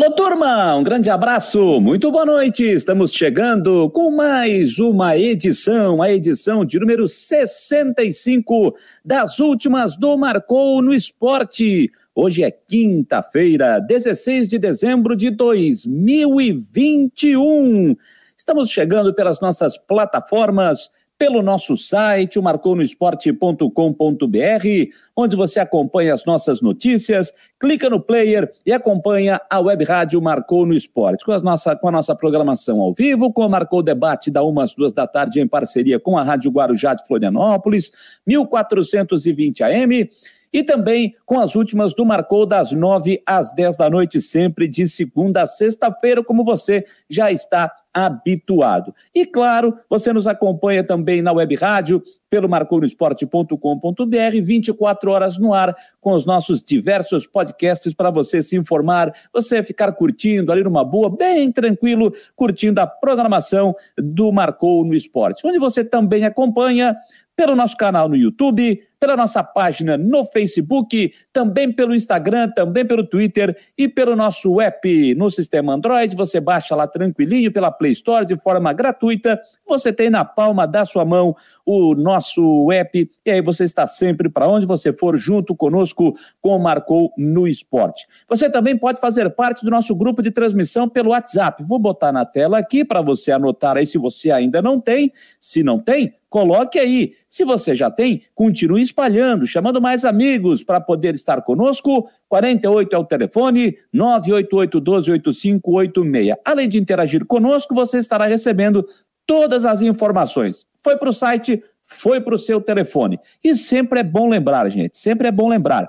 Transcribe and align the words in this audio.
Alô, 0.00 0.12
turma! 0.12 0.76
Um 0.76 0.84
grande 0.84 1.10
abraço, 1.10 1.80
muito 1.80 2.12
boa 2.12 2.24
noite. 2.24 2.62
Estamos 2.62 3.12
chegando 3.12 3.90
com 3.90 4.12
mais 4.12 4.78
uma 4.78 5.18
edição, 5.18 6.00
a 6.00 6.08
edição 6.08 6.64
de 6.64 6.78
número 6.78 7.08
65 7.08 8.76
das 9.04 9.40
últimas 9.40 9.96
do 9.96 10.16
Marcou 10.16 10.80
no 10.80 10.94
Esporte. 10.94 11.90
Hoje 12.14 12.44
é 12.44 12.50
quinta-feira, 12.52 13.80
16 13.80 14.48
de 14.48 14.56
dezembro 14.56 15.16
de 15.16 15.30
2021. 15.30 17.96
Estamos 18.36 18.70
chegando 18.70 19.12
pelas 19.12 19.40
nossas 19.40 19.76
plataformas 19.76 20.92
pelo 21.18 21.42
nosso 21.42 21.76
site, 21.76 22.38
o 22.38 22.42
marconosport.com.br, 22.42 24.92
onde 25.16 25.36
você 25.36 25.58
acompanha 25.58 26.14
as 26.14 26.24
nossas 26.24 26.62
notícias, 26.62 27.34
clica 27.58 27.90
no 27.90 28.00
player 28.00 28.48
e 28.64 28.72
acompanha 28.72 29.40
a 29.50 29.58
web 29.58 29.84
rádio 29.84 30.22
Marcou 30.22 30.64
no 30.64 30.74
Esporte, 30.74 31.24
com 31.24 31.32
a 31.32 31.40
nossa, 31.40 31.74
com 31.74 31.88
a 31.88 31.92
nossa 31.92 32.14
programação 32.14 32.80
ao 32.80 32.94
vivo, 32.94 33.32
com 33.32 33.44
o 33.44 33.50
Marcou 33.50 33.82
Debate 33.82 34.30
da 34.30 34.44
umas 34.44 34.72
duas 34.72 34.92
da 34.92 35.08
tarde 35.08 35.40
em 35.40 35.48
parceria 35.48 35.98
com 35.98 36.16
a 36.16 36.22
Rádio 36.22 36.52
Guarujá 36.52 36.94
de 36.94 37.04
Florianópolis, 37.04 37.90
1420 38.24 39.64
AM, 39.64 40.08
e 40.52 40.62
também 40.62 41.14
com 41.26 41.40
as 41.40 41.56
últimas 41.56 41.94
do 41.94 42.06
Marcou 42.06 42.46
das 42.46 42.72
nove 42.72 43.20
às 43.26 43.52
dez 43.52 43.76
da 43.76 43.90
noite, 43.90 44.20
sempre 44.20 44.68
de 44.68 44.88
segunda 44.88 45.42
a 45.42 45.46
sexta-feira, 45.46 46.22
como 46.22 46.44
você 46.44 46.84
já 47.10 47.32
está 47.32 47.70
habituado. 48.06 48.94
E 49.14 49.24
claro, 49.26 49.76
você 49.88 50.12
nos 50.12 50.26
acompanha 50.26 50.84
também 50.84 51.22
na 51.22 51.32
web 51.32 51.54
rádio, 51.56 52.02
pelo 52.30 52.48
marconosport.com.br, 52.48 54.42
24 54.42 55.10
horas 55.10 55.38
no 55.38 55.54
ar, 55.54 55.74
com 56.00 56.12
os 56.12 56.26
nossos 56.26 56.62
diversos 56.62 57.26
podcasts 57.26 57.94
para 57.94 58.10
você 58.10 58.42
se 58.42 58.56
informar, 58.56 59.12
você 59.32 59.62
ficar 59.62 59.92
curtindo 59.92 60.52
ali 60.52 60.62
numa 60.62 60.84
boa, 60.84 61.08
bem 61.14 61.50
tranquilo, 61.50 62.12
curtindo 62.36 62.80
a 62.80 62.86
programação 62.86 63.74
do 63.96 64.30
Marcou 64.30 64.84
no 64.84 64.94
Esporte, 64.94 65.46
onde 65.46 65.58
você 65.58 65.82
também 65.82 66.24
acompanha 66.24 66.96
pelo 67.34 67.54
nosso 67.54 67.76
canal 67.76 68.08
no 68.08 68.16
YouTube, 68.16 68.82
pela 69.00 69.16
nossa 69.16 69.42
página 69.42 69.96
no 69.96 70.24
Facebook, 70.24 71.12
também 71.32 71.72
pelo 71.72 71.94
Instagram, 71.94 72.50
também 72.50 72.84
pelo 72.84 73.06
Twitter 73.06 73.56
e 73.76 73.88
pelo 73.88 74.16
nosso 74.16 74.60
app 74.60 75.14
no 75.14 75.30
sistema 75.30 75.74
Android. 75.74 76.16
Você 76.16 76.40
baixa 76.40 76.74
lá 76.74 76.86
tranquilinho 76.86 77.52
pela 77.52 77.70
Play 77.70 77.92
Store 77.92 78.26
de 78.26 78.36
forma 78.36 78.72
gratuita. 78.72 79.40
Você 79.66 79.92
tem 79.92 80.10
na 80.10 80.24
palma 80.24 80.66
da 80.66 80.84
sua 80.84 81.04
mão 81.04 81.36
o 81.64 81.94
nosso 81.94 82.72
app 82.72 83.10
e 83.24 83.30
aí 83.30 83.42
você 83.42 83.64
está 83.64 83.86
sempre 83.86 84.28
para 84.28 84.48
onde 84.48 84.64
você 84.64 84.92
for 84.92 85.16
junto 85.18 85.54
conosco 85.54 86.16
com 86.40 86.56
o 86.56 86.58
Marcou 86.58 87.12
no 87.16 87.46
Esporte. 87.46 88.06
Você 88.28 88.50
também 88.50 88.76
pode 88.76 89.00
fazer 89.00 89.28
parte 89.30 89.64
do 89.64 89.70
nosso 89.70 89.94
grupo 89.94 90.22
de 90.22 90.30
transmissão 90.30 90.88
pelo 90.88 91.10
WhatsApp. 91.10 91.62
Vou 91.62 91.78
botar 91.78 92.10
na 92.10 92.24
tela 92.24 92.58
aqui 92.58 92.84
para 92.84 93.02
você 93.02 93.30
anotar 93.30 93.76
aí 93.76 93.86
se 93.86 93.98
você 93.98 94.30
ainda 94.30 94.62
não 94.62 94.80
tem. 94.80 95.12
Se 95.38 95.62
não 95.62 95.78
tem, 95.78 96.14
coloque 96.28 96.78
aí. 96.78 97.14
Se 97.28 97.44
você 97.44 97.74
já 97.74 97.90
tem, 97.90 98.22
continue 98.34 98.82
espalhando, 98.82 99.46
chamando 99.46 99.80
mais 99.80 100.04
amigos 100.04 100.62
para 100.62 100.78
poder 100.80 101.14
estar 101.14 101.40
conosco. 101.42 102.08
48 102.28 102.94
é 102.94 102.98
o 102.98 103.04
telefone, 103.04 103.76
988-12-8586. 103.94 106.36
Além 106.44 106.68
de 106.68 106.78
interagir 106.78 107.24
conosco, 107.24 107.74
você 107.74 107.98
estará 107.98 108.26
recebendo 108.26 108.86
todas 109.26 109.64
as 109.64 109.82
informações. 109.82 110.64
Foi 110.82 110.96
para 110.96 111.10
o 111.10 111.12
site, 111.12 111.62
foi 111.86 112.20
para 112.20 112.34
o 112.34 112.38
seu 112.38 112.60
telefone. 112.60 113.20
E 113.42 113.54
sempre 113.54 114.00
é 114.00 114.02
bom 114.02 114.28
lembrar, 114.28 114.68
gente, 114.68 114.98
sempre 114.98 115.28
é 115.28 115.32
bom 115.32 115.48
lembrar 115.48 115.88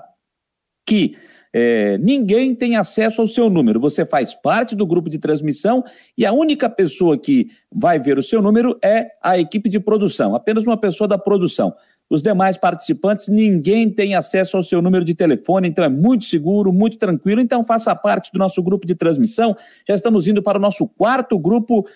que 0.86 1.16
é, 1.52 1.98
ninguém 1.98 2.54
tem 2.54 2.76
acesso 2.76 3.20
ao 3.20 3.26
seu 3.26 3.50
número. 3.50 3.80
Você 3.80 4.06
faz 4.06 4.34
parte 4.34 4.76
do 4.76 4.86
grupo 4.86 5.08
de 5.08 5.18
transmissão 5.18 5.84
e 6.16 6.24
a 6.24 6.32
única 6.32 6.68
pessoa 6.68 7.18
que 7.18 7.48
vai 7.72 7.98
ver 7.98 8.18
o 8.18 8.22
seu 8.22 8.40
número 8.40 8.78
é 8.82 9.08
a 9.22 9.38
equipe 9.38 9.68
de 9.68 9.80
produção, 9.80 10.34
apenas 10.34 10.64
uma 10.64 10.76
pessoa 10.76 11.08
da 11.08 11.18
produção. 11.18 11.74
Os 12.10 12.24
demais 12.24 12.58
participantes, 12.58 13.28
ninguém 13.28 13.88
tem 13.88 14.16
acesso 14.16 14.56
ao 14.56 14.64
seu 14.64 14.82
número 14.82 15.04
de 15.04 15.14
telefone, 15.14 15.68
então 15.68 15.84
é 15.84 15.88
muito 15.88 16.24
seguro, 16.24 16.72
muito 16.72 16.98
tranquilo. 16.98 17.40
Então 17.40 17.62
faça 17.62 17.94
parte 17.94 18.32
do 18.32 18.38
nosso 18.38 18.60
grupo 18.64 18.84
de 18.84 18.96
transmissão. 18.96 19.56
Já 19.86 19.94
estamos 19.94 20.26
indo 20.26 20.42
para 20.42 20.58
o 20.58 20.60
nosso 20.60 20.88
quarto 20.88 21.38
grupo 21.38 21.86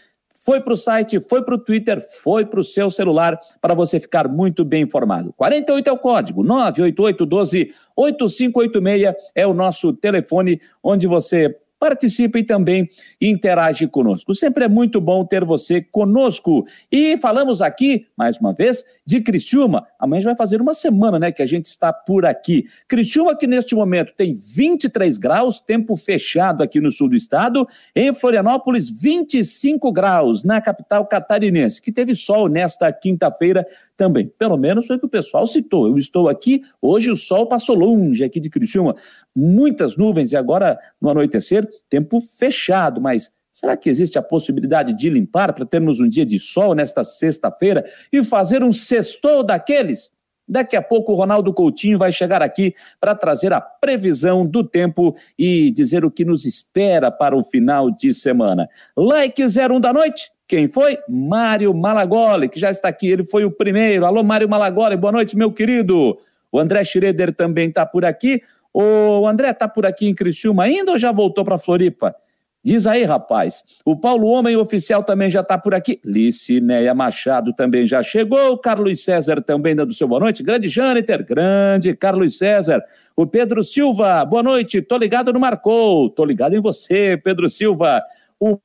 foi 0.44 0.60
para 0.60 0.75
o 0.75 0.77
site, 0.77 1.19
foi 1.21 1.43
para 1.43 1.55
o 1.55 1.59
Twitter, 1.59 2.00
foi 2.22 2.44
para 2.44 2.60
o 2.60 2.65
seu 2.65 2.91
celular 2.91 3.41
para 3.62 3.72
você 3.72 3.99
ficar 3.99 4.28
muito 4.28 4.62
bem 4.62 4.82
informado. 4.82 5.32
48 5.38 5.88
é 5.88 5.93
o 5.93 5.99
código, 5.99 6.43
988 6.43 7.25
12 7.25 7.75
8586 7.97 9.15
é 9.34 9.47
o 9.47 9.54
nosso 9.54 9.93
telefone 9.94 10.60
onde 10.83 11.06
você 11.06 11.56
participe 11.84 12.39
e 12.39 12.43
também 12.43 12.89
interage 13.21 13.87
conosco. 13.87 14.34
Sempre 14.34 14.65
é 14.65 14.69
muito 14.69 15.03
bom 15.03 15.22
ter 15.22 15.45
você 15.45 15.83
conosco. 15.83 16.65
E 16.91 17.19
falamos 17.19 17.61
aqui, 17.61 18.06
mais 18.17 18.39
uma 18.39 18.55
vez, 18.55 18.83
de 19.05 19.21
Criciúma. 19.21 19.87
Amanhã 19.99 20.25
vai 20.25 20.37
fazer 20.37 20.62
uma 20.62 20.72
semana, 20.72 21.19
né, 21.19 21.31
que 21.31 21.43
a 21.43 21.47
gente 21.47 21.67
está 21.67 21.93
por 21.93 22.25
aqui. 22.25 22.65
Criciúma 22.89 23.37
que 23.37 23.47
neste 23.47 23.75
momento 23.75 24.15
tem 24.17 24.34
23 24.34 25.19
graus, 25.19 25.61
tempo 25.61 25.95
fechado 25.95 26.62
aqui 26.62 26.81
no 26.81 26.91
sul 26.91 27.11
do 27.11 27.17
estado. 27.17 27.69
Em 27.95 28.15
Florianópolis, 28.15 28.89
25 28.89 29.93
graus, 29.93 30.43
na 30.43 30.62
capital 30.62 31.06
catarinense, 31.06 31.83
que 31.83 31.93
teve 31.93 32.15
sol 32.15 32.49
nesta 32.49 32.91
quinta-feira 32.91 33.66
também. 33.97 34.31
Pelo 34.38 34.56
menos 34.56 34.87
foi 34.87 34.97
o 34.97 34.99
que 34.99 35.06
o 35.06 35.09
pessoal 35.09 35.47
citou. 35.47 35.87
Eu 35.87 35.97
estou 35.97 36.28
aqui, 36.28 36.62
hoje 36.81 37.10
o 37.10 37.16
sol 37.16 37.47
passou 37.47 37.77
longe 37.77 38.25
aqui 38.25 38.41
de 38.41 38.50
Criciúma. 38.50 38.94
Muitas 39.34 39.97
nuvens 39.97 40.32
e 40.32 40.37
agora 40.37 40.78
no 41.00 41.10
anoitecer, 41.10 41.69
tempo 41.88 42.21
fechado, 42.21 43.00
mas 43.00 43.33
Será 43.54 43.77
que 43.77 43.88
existe 43.88 44.19
a 44.19 44.22
possibilidade 44.22 44.93
de 44.93 45.09
limpar 45.09 45.53
para 45.53 45.65
termos 45.65 46.00
um 46.00 46.09
dia 46.09 46.27
de 46.27 46.41
sol 46.41 46.75
nesta 46.75 47.04
sexta-feira 47.04 47.84
e 48.12 48.25
fazer 48.25 48.65
um 48.65 48.72
sextou 48.72 49.44
daqueles? 49.44 50.10
Daqui 50.47 50.75
a 50.75 50.83
pouco 50.83 51.12
o 51.12 51.15
Ronaldo 51.15 51.54
Coutinho 51.54 51.97
vai 51.97 52.10
chegar 52.10 52.43
aqui 52.43 52.75
para 53.00 53.15
trazer 53.15 53.53
a 53.53 53.60
previsão 53.60 54.44
do 54.44 54.65
tempo 54.65 55.15
e 55.38 55.71
dizer 55.71 56.04
o 56.04 56.10
que 56.10 56.25
nos 56.25 56.44
espera 56.44 57.12
para 57.12 57.37
o 57.37 57.44
final 57.44 57.93
de 57.93 58.12
semana. 58.12 58.69
Like 58.97 59.41
01 59.41 59.81
da 59.81 59.93
noite. 59.93 60.34
Quem 60.47 60.69
foi? 60.69 60.99
Mário 61.09 61.72
Malagoli, 61.72 62.49
que 62.49 62.60
já 62.60 62.71
está 62.71 62.88
aqui. 62.88 63.09
Ele 63.09 63.25
foi 63.25 63.44
o 63.44 63.50
primeiro. 63.50 64.05
Alô, 64.05 64.22
Mário 64.22 64.49
Malagoli, 64.49 64.97
boa 64.97 65.12
noite, 65.12 65.37
meu 65.37 65.50
querido. 65.50 66.19
O 66.53 66.59
André 66.59 66.84
Schroeder 66.84 67.34
também 67.34 67.69
está 67.69 67.87
por 67.87 68.05
aqui. 68.05 68.43
O 68.72 69.27
André 69.27 69.50
está 69.50 69.69
por 69.69 69.87
aqui 69.87 70.06
em 70.06 70.15
Criciúma 70.15 70.65
ainda 70.65 70.93
ou 70.93 70.99
já 70.99 71.12
voltou 71.12 71.44
para 71.44 71.59
Floripa? 71.59 72.15
Diz 72.62 72.87
aí, 72.87 73.04
rapaz. 73.04 73.62
O 73.84 73.94
Paulo 73.94 74.27
Homem 74.27 74.56
Oficial 74.56 75.03
também 75.03 75.31
já 75.31 75.41
está 75.41 75.59
por 75.59 75.75
aqui. 75.75 76.00
Licineia 76.03 76.94
Machado 76.94 77.53
também 77.53 77.87
já 77.87 78.03
chegou. 78.03 78.56
Carlos 78.56 79.04
César 79.04 79.43
também 79.43 79.77
dando 79.77 79.93
seu 79.93 80.09
boa 80.09 80.19
noite. 80.19 80.43
Grande 80.43 80.69
Jâniter, 80.69 81.25
grande 81.27 81.94
Carlos 81.94 82.38
César. 82.38 82.83
O 83.15 83.27
Pedro 83.27 83.62
Silva, 83.62 84.25
boa 84.25 84.43
noite. 84.43 84.81
Tô 84.81 84.97
ligado 84.97 85.33
no 85.33 85.38
Marcou. 85.38 86.09
Tô 86.09 86.25
ligado 86.25 86.56
em 86.56 86.60
você, 86.60 87.21
Pedro 87.22 87.50
Silva. 87.50 88.03
O 88.41 88.59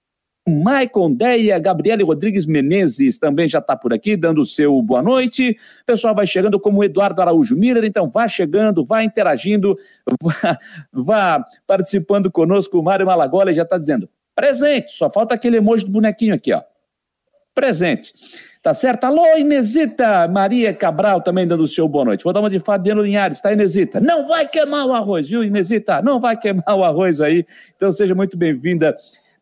Maicon 0.49 1.13
Deia, 1.13 1.59
Gabriele 1.59 2.03
Rodrigues 2.03 2.45
Menezes 2.45 3.19
também 3.19 3.47
já 3.47 3.59
está 3.59 3.75
por 3.75 3.93
aqui, 3.93 4.17
dando 4.17 4.41
o 4.41 4.45
seu 4.45 4.81
boa 4.81 5.01
noite. 5.01 5.57
O 5.81 5.85
pessoal 5.85 6.15
vai 6.15 6.25
chegando 6.25 6.59
como 6.59 6.83
Eduardo 6.83 7.21
Araújo 7.21 7.55
Miller, 7.55 7.83
então 7.83 8.09
vá 8.09 8.27
chegando, 8.27 8.83
vá 8.83 9.03
interagindo, 9.03 9.77
vá, 10.21 10.57
vá 10.91 11.45
participando 11.67 12.31
conosco. 12.31 12.79
O 12.79 12.83
Mário 12.83 13.05
Malagola 13.05 13.53
já 13.53 13.63
está 13.63 13.77
dizendo 13.77 14.09
presente, 14.35 14.93
só 14.93 15.09
falta 15.09 15.35
aquele 15.35 15.57
emoji 15.57 15.83
do 15.85 15.91
bonequinho 15.91 16.33
aqui, 16.33 16.53
ó. 16.53 16.61
Presente. 17.53 18.13
Tá 18.61 18.73
certo? 18.73 19.05
Alô, 19.05 19.37
Inesita! 19.37 20.27
Maria 20.27 20.73
Cabral 20.73 21.21
também 21.21 21.47
dando 21.47 21.63
o 21.63 21.67
seu 21.67 21.87
boa 21.87 22.03
noite. 22.03 22.25
Vou 22.25 22.33
dar 22.33 22.41
uma 22.41 22.49
de 22.49 22.59
Fabiano 22.59 23.01
Linhares, 23.01 23.41
tá, 23.41 23.53
Inesita? 23.53 24.01
Não 24.01 24.27
vai 24.27 24.47
queimar 24.47 24.85
o 24.85 24.93
arroz, 24.93 25.29
viu, 25.29 25.43
Inesita? 25.43 26.01
Não 26.01 26.19
vai 26.19 26.37
queimar 26.37 26.75
o 26.75 26.83
arroz 26.83 27.21
aí. 27.21 27.45
Então 27.75 27.89
seja 27.91 28.13
muito 28.13 28.35
bem-vinda 28.35 28.95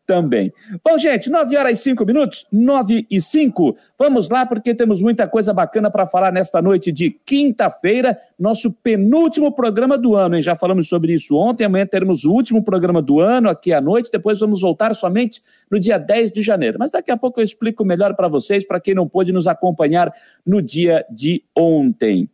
também. 0.08 0.50
Bom, 0.82 0.96
gente, 0.96 1.28
9 1.28 1.54
horas 1.54 1.78
e 1.78 1.82
5 1.82 2.06
minutos, 2.06 2.46
9 2.50 3.06
e 3.10 3.20
5. 3.20 3.76
Vamos 3.98 4.30
lá, 4.30 4.46
porque 4.46 4.74
temos 4.74 5.02
muita 5.02 5.28
coisa 5.28 5.52
bacana 5.52 5.90
para 5.90 6.06
falar 6.06 6.32
nesta 6.32 6.62
noite 6.62 6.90
de 6.90 7.10
quinta-feira, 7.26 8.18
nosso 8.38 8.72
penúltimo 8.72 9.52
programa 9.52 9.98
do 9.98 10.16
ano, 10.16 10.36
hein? 10.36 10.40
Já 10.40 10.56
falamos 10.56 10.88
sobre 10.88 11.12
isso 11.12 11.36
ontem, 11.36 11.64
amanhã 11.64 11.84
teremos 11.84 12.24
o 12.24 12.32
último 12.32 12.64
programa 12.64 13.02
do 13.02 13.20
ano 13.20 13.50
aqui 13.50 13.70
à 13.70 13.82
noite, 13.82 14.10
depois 14.10 14.40
vamos 14.40 14.62
voltar 14.62 14.94
somente 14.94 15.42
no 15.70 15.78
dia 15.78 15.98
10 15.98 16.32
de 16.32 16.40
janeiro. 16.40 16.78
Mas 16.78 16.90
daqui 16.90 17.10
a 17.10 17.16
pouco 17.16 17.38
eu 17.38 17.44
explico 17.44 17.84
melhor 17.84 18.16
para 18.16 18.28
vocês, 18.28 18.66
para 18.66 18.80
quem 18.80 18.94
não 18.94 19.06
pôde 19.06 19.30
nos 19.30 19.46
acompanhar 19.46 20.10
no 20.46 20.62
dia 20.62 21.04
de 21.10 21.44
ontem. 21.54 22.30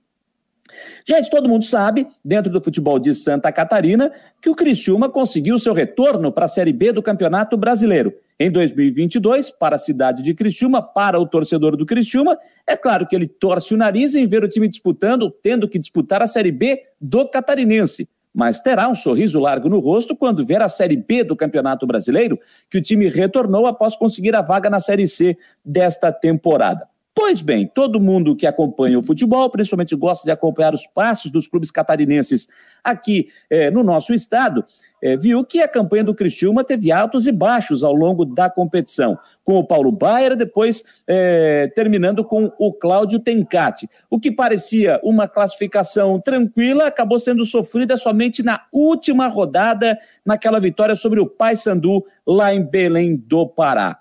Gente, 1.06 1.30
todo 1.30 1.48
mundo 1.48 1.64
sabe, 1.64 2.06
dentro 2.24 2.50
do 2.50 2.62
futebol 2.62 2.98
de 2.98 3.14
Santa 3.14 3.52
Catarina, 3.52 4.10
que 4.40 4.48
o 4.48 4.54
Criciúma 4.54 5.10
conseguiu 5.10 5.58
seu 5.58 5.74
retorno 5.74 6.32
para 6.32 6.46
a 6.46 6.48
Série 6.48 6.72
B 6.72 6.92
do 6.92 7.02
Campeonato 7.02 7.56
Brasileiro. 7.56 8.14
Em 8.40 8.50
2022, 8.50 9.50
para 9.50 9.76
a 9.76 9.78
cidade 9.78 10.22
de 10.22 10.34
Criciúma, 10.34 10.82
para 10.82 11.20
o 11.20 11.26
torcedor 11.26 11.76
do 11.76 11.86
Criciúma, 11.86 12.38
é 12.66 12.76
claro 12.76 13.06
que 13.06 13.14
ele 13.14 13.28
torce 13.28 13.74
o 13.74 13.76
nariz 13.76 14.14
em 14.14 14.26
ver 14.26 14.42
o 14.42 14.48
time 14.48 14.66
disputando, 14.66 15.30
tendo 15.30 15.68
que 15.68 15.78
disputar 15.78 16.22
a 16.22 16.26
Série 16.26 16.50
B 16.50 16.82
do 17.00 17.28
Catarinense. 17.28 18.08
mas 18.36 18.60
terá 18.60 18.88
um 18.88 18.96
sorriso 18.96 19.38
largo 19.38 19.68
no 19.68 19.78
rosto 19.78 20.16
quando 20.16 20.44
ver 20.44 20.60
a 20.60 20.68
Série 20.68 20.96
B 20.96 21.22
do 21.22 21.36
Campeonato 21.36 21.86
Brasileiro, 21.86 22.36
que 22.68 22.78
o 22.78 22.82
time 22.82 23.08
retornou 23.08 23.64
após 23.64 23.94
conseguir 23.94 24.34
a 24.34 24.42
vaga 24.42 24.68
na 24.68 24.80
Série 24.80 25.06
C 25.06 25.38
desta 25.64 26.10
temporada. 26.10 26.88
Pois 27.16 27.40
bem, 27.40 27.70
todo 27.72 28.00
mundo 28.00 28.34
que 28.34 28.44
acompanha 28.44 28.98
o 28.98 29.02
futebol, 29.02 29.48
principalmente 29.48 29.94
gosta 29.94 30.24
de 30.24 30.32
acompanhar 30.32 30.74
os 30.74 30.84
passos 30.84 31.30
dos 31.30 31.46
clubes 31.46 31.70
catarinenses 31.70 32.48
aqui 32.82 33.28
eh, 33.48 33.70
no 33.70 33.84
nosso 33.84 34.12
estado, 34.12 34.64
eh, 35.00 35.16
viu 35.16 35.44
que 35.44 35.60
a 35.60 35.68
campanha 35.68 36.02
do 36.02 36.12
Criciúma 36.12 36.64
teve 36.64 36.90
altos 36.90 37.28
e 37.28 37.32
baixos 37.32 37.84
ao 37.84 37.94
longo 37.94 38.24
da 38.24 38.50
competição, 38.50 39.16
com 39.44 39.54
o 39.54 39.64
Paulo 39.64 39.92
Baier, 39.92 40.34
depois 40.34 40.82
eh, 41.06 41.70
terminando 41.76 42.24
com 42.24 42.50
o 42.58 42.72
Cláudio 42.72 43.20
Tencati. 43.20 43.88
O 44.10 44.18
que 44.18 44.32
parecia 44.32 45.00
uma 45.04 45.28
classificação 45.28 46.20
tranquila 46.20 46.88
acabou 46.88 47.20
sendo 47.20 47.44
sofrida 47.44 47.96
somente 47.96 48.42
na 48.42 48.66
última 48.72 49.28
rodada, 49.28 49.96
naquela 50.26 50.58
vitória 50.58 50.96
sobre 50.96 51.20
o 51.20 51.26
Paysandu 51.26 52.04
lá 52.26 52.52
em 52.52 52.60
Belém 52.60 53.14
do 53.14 53.46
Pará. 53.46 54.00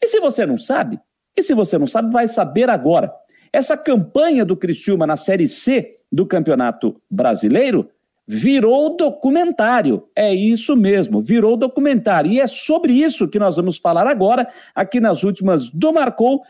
E 0.00 0.06
se 0.06 0.20
você 0.20 0.46
não 0.46 0.56
sabe, 0.56 1.00
e 1.36 1.42
se 1.42 1.54
você 1.54 1.78
não 1.78 1.86
sabe, 1.86 2.12
vai 2.12 2.28
saber 2.28 2.70
agora. 2.70 3.12
Essa 3.52 3.76
campanha 3.76 4.44
do 4.44 4.56
Criciúma 4.56 5.06
na 5.06 5.16
Série 5.16 5.48
C 5.48 5.98
do 6.10 6.26
Campeonato 6.26 7.00
Brasileiro 7.10 7.88
virou 8.26 8.96
documentário. 8.96 10.08
É 10.14 10.34
isso 10.34 10.74
mesmo, 10.74 11.22
virou 11.22 11.56
documentário. 11.56 12.30
E 12.30 12.40
é 12.40 12.46
sobre 12.46 12.92
isso 12.92 13.28
que 13.28 13.38
nós 13.38 13.56
vamos 13.56 13.78
falar 13.78 14.06
agora, 14.06 14.48
aqui 14.74 14.98
nas 14.98 15.22
últimas 15.22 15.70
do 15.70 15.92
Marcou, 15.92 16.42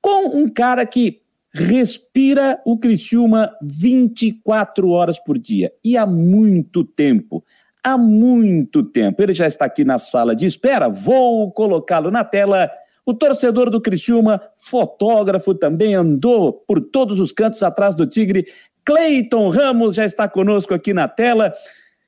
com 0.00 0.36
um 0.36 0.48
cara 0.48 0.84
que 0.84 1.22
respira 1.52 2.60
o 2.66 2.76
Criciúma 2.76 3.56
24 3.62 4.90
horas 4.90 5.18
por 5.18 5.38
dia. 5.38 5.72
E 5.82 5.96
há 5.96 6.04
muito 6.04 6.84
tempo. 6.84 7.42
Há 7.82 7.96
muito 7.96 8.82
tempo. 8.82 9.22
Ele 9.22 9.32
já 9.32 9.46
está 9.46 9.64
aqui 9.64 9.84
na 9.84 9.98
sala 9.98 10.36
de 10.36 10.44
espera. 10.44 10.88
Vou 10.88 11.50
colocá-lo 11.52 12.10
na 12.10 12.24
tela. 12.24 12.70
O 13.06 13.14
torcedor 13.14 13.70
do 13.70 13.80
Criciúma, 13.80 14.42
fotógrafo 14.56 15.54
também, 15.54 15.94
andou 15.94 16.52
por 16.52 16.80
todos 16.80 17.20
os 17.20 17.30
cantos 17.30 17.62
atrás 17.62 17.94
do 17.94 18.04
Tigre. 18.04 18.46
Cleiton 18.84 19.48
Ramos 19.48 19.94
já 19.94 20.04
está 20.04 20.28
conosco 20.28 20.74
aqui 20.74 20.92
na 20.92 21.06
tela. 21.06 21.54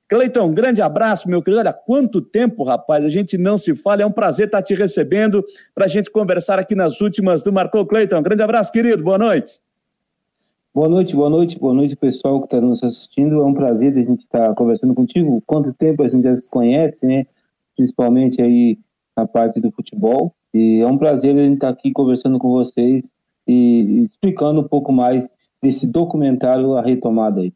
Cleiton, 0.09 0.53
grande 0.53 0.83
abraço, 0.83 1.29
meu 1.29 1.41
querido. 1.41 1.61
Olha, 1.61 1.73
quanto 1.73 2.21
tempo, 2.21 2.65
rapaz, 2.65 3.05
a 3.05 3.09
gente 3.09 3.39
não 3.39 3.57
se 3.57 3.77
fala. 3.77 4.03
É 4.03 4.07
um 4.07 4.11
prazer 4.11 4.47
estar 4.47 4.61
te 4.61 4.75
recebendo 4.75 5.45
para 5.73 5.85
a 5.85 5.89
gente 5.89 6.11
conversar 6.11 6.59
aqui 6.59 6.75
nas 6.75 7.01
últimas 7.01 7.45
do 7.45 7.53
Marcou 7.53 7.87
Cleiton. 7.87 8.21
Grande 8.21 8.43
abraço, 8.43 8.73
querido. 8.73 9.05
Boa 9.05 9.19
noite. 9.19 9.61
Boa 10.75 10.89
noite, 10.89 11.15
boa 11.15 11.31
noite, 11.31 11.59
boa 11.59 11.75
noite, 11.75 11.95
pessoal 11.95 12.41
que 12.41 12.47
está 12.47 12.61
nos 12.61 12.83
assistindo. 12.83 13.41
É 13.41 13.45
um 13.45 13.55
prazer 13.55 13.93
a 13.93 14.01
gente 14.01 14.25
estar 14.25 14.49
tá 14.49 14.55
conversando 14.55 14.95
contigo. 14.95 15.41
Quanto 15.47 15.73
tempo 15.75 16.03
a 16.03 16.09
gente 16.09 16.25
já 16.25 16.37
se 16.37 16.49
conhece, 16.49 16.99
né? 17.07 17.25
Principalmente 17.77 18.43
aí 18.43 18.79
na 19.17 19.27
parte 19.27 19.61
do 19.61 19.71
futebol. 19.71 20.35
E 20.59 20.81
é 20.81 20.87
um 20.87 20.99
prazer 20.99 21.37
a 21.37 21.45
gente 21.45 21.55
estar 21.55 21.69
tá 21.69 21.73
aqui 21.73 21.93
conversando 21.93 22.37
com 22.37 22.51
vocês 22.51 23.13
e 23.47 24.03
explicando 24.05 24.61
um 24.61 24.67
pouco 24.67 24.93
mais 24.93 25.31
desse 25.63 25.87
documentário 25.87 26.75
A 26.75 26.83
Retomada 26.83 27.43
aí. 27.43 27.53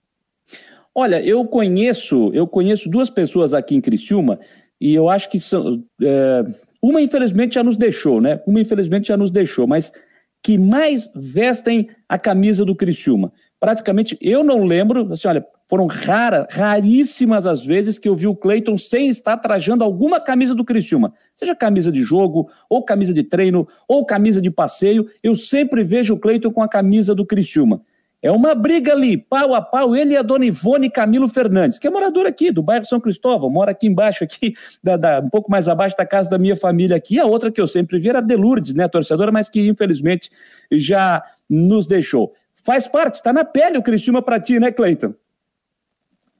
Olha, 0.94 1.20
eu 1.20 1.44
conheço, 1.44 2.30
eu 2.32 2.46
conheço 2.46 2.88
duas 2.88 3.10
pessoas 3.10 3.54
aqui 3.54 3.74
em 3.74 3.80
Criciúma 3.80 4.38
e 4.80 4.94
eu 4.94 5.08
acho 5.08 5.28
que 5.28 5.40
são. 5.40 5.82
É, 6.00 6.44
uma, 6.80 7.00
infelizmente, 7.00 7.56
já 7.56 7.64
nos 7.64 7.76
deixou, 7.76 8.20
né? 8.20 8.40
Uma, 8.46 8.60
infelizmente, 8.60 9.08
já 9.08 9.16
nos 9.16 9.32
deixou, 9.32 9.66
mas 9.66 9.92
que 10.40 10.56
mais 10.56 11.10
vestem 11.14 11.88
a 12.08 12.18
camisa 12.18 12.64
do 12.64 12.76
Criciúma. 12.76 13.32
Praticamente, 13.58 14.16
eu 14.20 14.44
não 14.44 14.64
lembro, 14.64 15.12
assim, 15.12 15.26
olha, 15.26 15.44
foram 15.72 15.86
raras, 15.86 16.44
raríssimas 16.50 17.46
as 17.46 17.64
vezes 17.64 17.98
que 17.98 18.06
eu 18.06 18.14
vi 18.14 18.26
o 18.26 18.36
Cleiton 18.36 18.76
sem 18.76 19.08
estar 19.08 19.38
trajando 19.38 19.82
alguma 19.82 20.20
camisa 20.20 20.54
do 20.54 20.66
Criciúma. 20.66 21.14
Seja 21.34 21.56
camisa 21.56 21.90
de 21.90 22.02
jogo, 22.02 22.50
ou 22.68 22.84
camisa 22.84 23.14
de 23.14 23.22
treino, 23.22 23.66
ou 23.88 24.04
camisa 24.04 24.38
de 24.38 24.50
passeio, 24.50 25.08
eu 25.22 25.34
sempre 25.34 25.82
vejo 25.82 26.12
o 26.12 26.18
Cleiton 26.18 26.50
com 26.50 26.62
a 26.62 26.68
camisa 26.68 27.14
do 27.14 27.24
Criciúma. 27.24 27.80
É 28.20 28.30
uma 28.30 28.54
briga 28.54 28.92
ali, 28.92 29.16
pau 29.16 29.54
a 29.54 29.62
pau, 29.62 29.96
ele 29.96 30.12
e 30.12 30.16
a 30.18 30.20
dona 30.20 30.44
Ivone 30.44 30.90
Camilo 30.90 31.26
Fernandes, 31.26 31.78
que 31.78 31.86
é 31.86 31.90
morador 31.90 32.26
aqui 32.26 32.50
do 32.50 32.62
bairro 32.62 32.84
São 32.84 33.00
Cristóvão, 33.00 33.48
mora 33.48 33.70
aqui 33.70 33.86
embaixo, 33.86 34.22
aqui, 34.22 34.52
da, 34.84 34.98
da, 34.98 35.20
um 35.20 35.30
pouco 35.30 35.50
mais 35.50 35.70
abaixo 35.70 35.96
da 35.96 36.04
casa 36.04 36.28
da 36.28 36.36
minha 36.36 36.54
família 36.54 36.98
aqui. 36.98 37.18
A 37.18 37.24
outra 37.24 37.50
que 37.50 37.58
eu 37.58 37.66
sempre 37.66 37.98
vi 37.98 38.10
era 38.10 38.18
a 38.18 38.20
Delurdes, 38.20 38.74
né, 38.74 38.88
torcedora, 38.88 39.32
mas 39.32 39.48
que 39.48 39.66
infelizmente 39.66 40.28
já 40.70 41.22
nos 41.48 41.86
deixou. 41.86 42.34
Faz 42.62 42.86
parte, 42.86 43.14
está 43.14 43.32
na 43.32 43.42
pele 43.42 43.78
o 43.78 43.82
Criciúma 43.82 44.20
para 44.20 44.38
ti, 44.38 44.60
né, 44.60 44.70
Cleiton? 44.70 45.14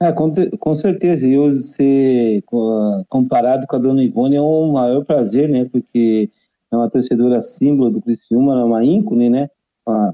É, 0.03 0.11
com, 0.11 0.33
com 0.59 0.75
certeza, 0.75 1.29
eu 1.29 1.49
ser 1.53 2.43
comparado 3.09 3.69
com 3.69 3.77
a 3.77 3.79
dona 3.79 4.03
Ivone 4.03 4.35
é 4.35 4.43
um 4.43 4.73
maior 4.73 5.05
prazer, 5.05 5.49
né? 5.49 5.65
Porque 5.71 6.29
é 6.73 6.77
uma 6.77 6.91
torcedora 6.91 7.41
símbolo 7.41 7.89
do 7.89 8.01
Criciúma, 8.03 8.61
é 8.61 8.65
uma 8.65 8.85
ícone, 8.85 9.31
né? 9.31 9.49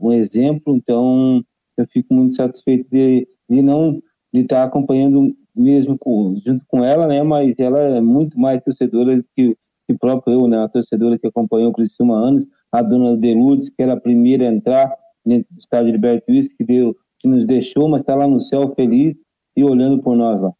Um 0.02 0.12
exemplo, 0.12 0.76
então 0.76 1.42
eu 1.74 1.86
fico 1.86 2.12
muito 2.12 2.34
satisfeito 2.34 2.86
de, 2.90 3.26
de 3.48 3.62
não 3.62 4.02
de 4.30 4.40
estar 4.40 4.62
acompanhando 4.62 5.34
mesmo 5.56 5.96
com, 5.96 6.36
junto 6.44 6.62
com 6.68 6.84
ela, 6.84 7.06
né? 7.06 7.22
Mas 7.22 7.58
ela 7.58 7.80
é 7.80 8.00
muito 8.02 8.38
mais 8.38 8.62
torcedora 8.62 9.24
que, 9.34 9.56
que 9.86 9.98
próprio 9.98 10.34
eu, 10.34 10.46
né? 10.46 10.58
A 10.58 10.68
torcedora 10.68 11.18
que 11.18 11.26
acompanhou 11.26 11.70
o 11.70 11.72
Criciúma 11.72 12.14
anos, 12.14 12.46
a 12.70 12.82
dona 12.82 13.16
Deludes, 13.16 13.70
que 13.70 13.82
era 13.82 13.94
a 13.94 14.00
primeira 14.00 14.46
a 14.46 14.52
entrar 14.52 14.94
dentro 15.24 15.46
do 15.50 15.58
estádio 15.58 15.92
Liberto 15.92 16.30
Wilson, 16.30 16.54
que 16.58 16.64
deu 16.64 16.94
que 17.20 17.26
nos 17.26 17.46
deixou, 17.46 17.88
mas 17.88 18.02
está 18.02 18.14
lá 18.14 18.28
no 18.28 18.38
céu 18.38 18.74
feliz 18.76 19.22
e 19.58 19.64
olhando 19.64 20.00
por 20.00 20.16
nós 20.16 20.40
lá. 20.40 20.52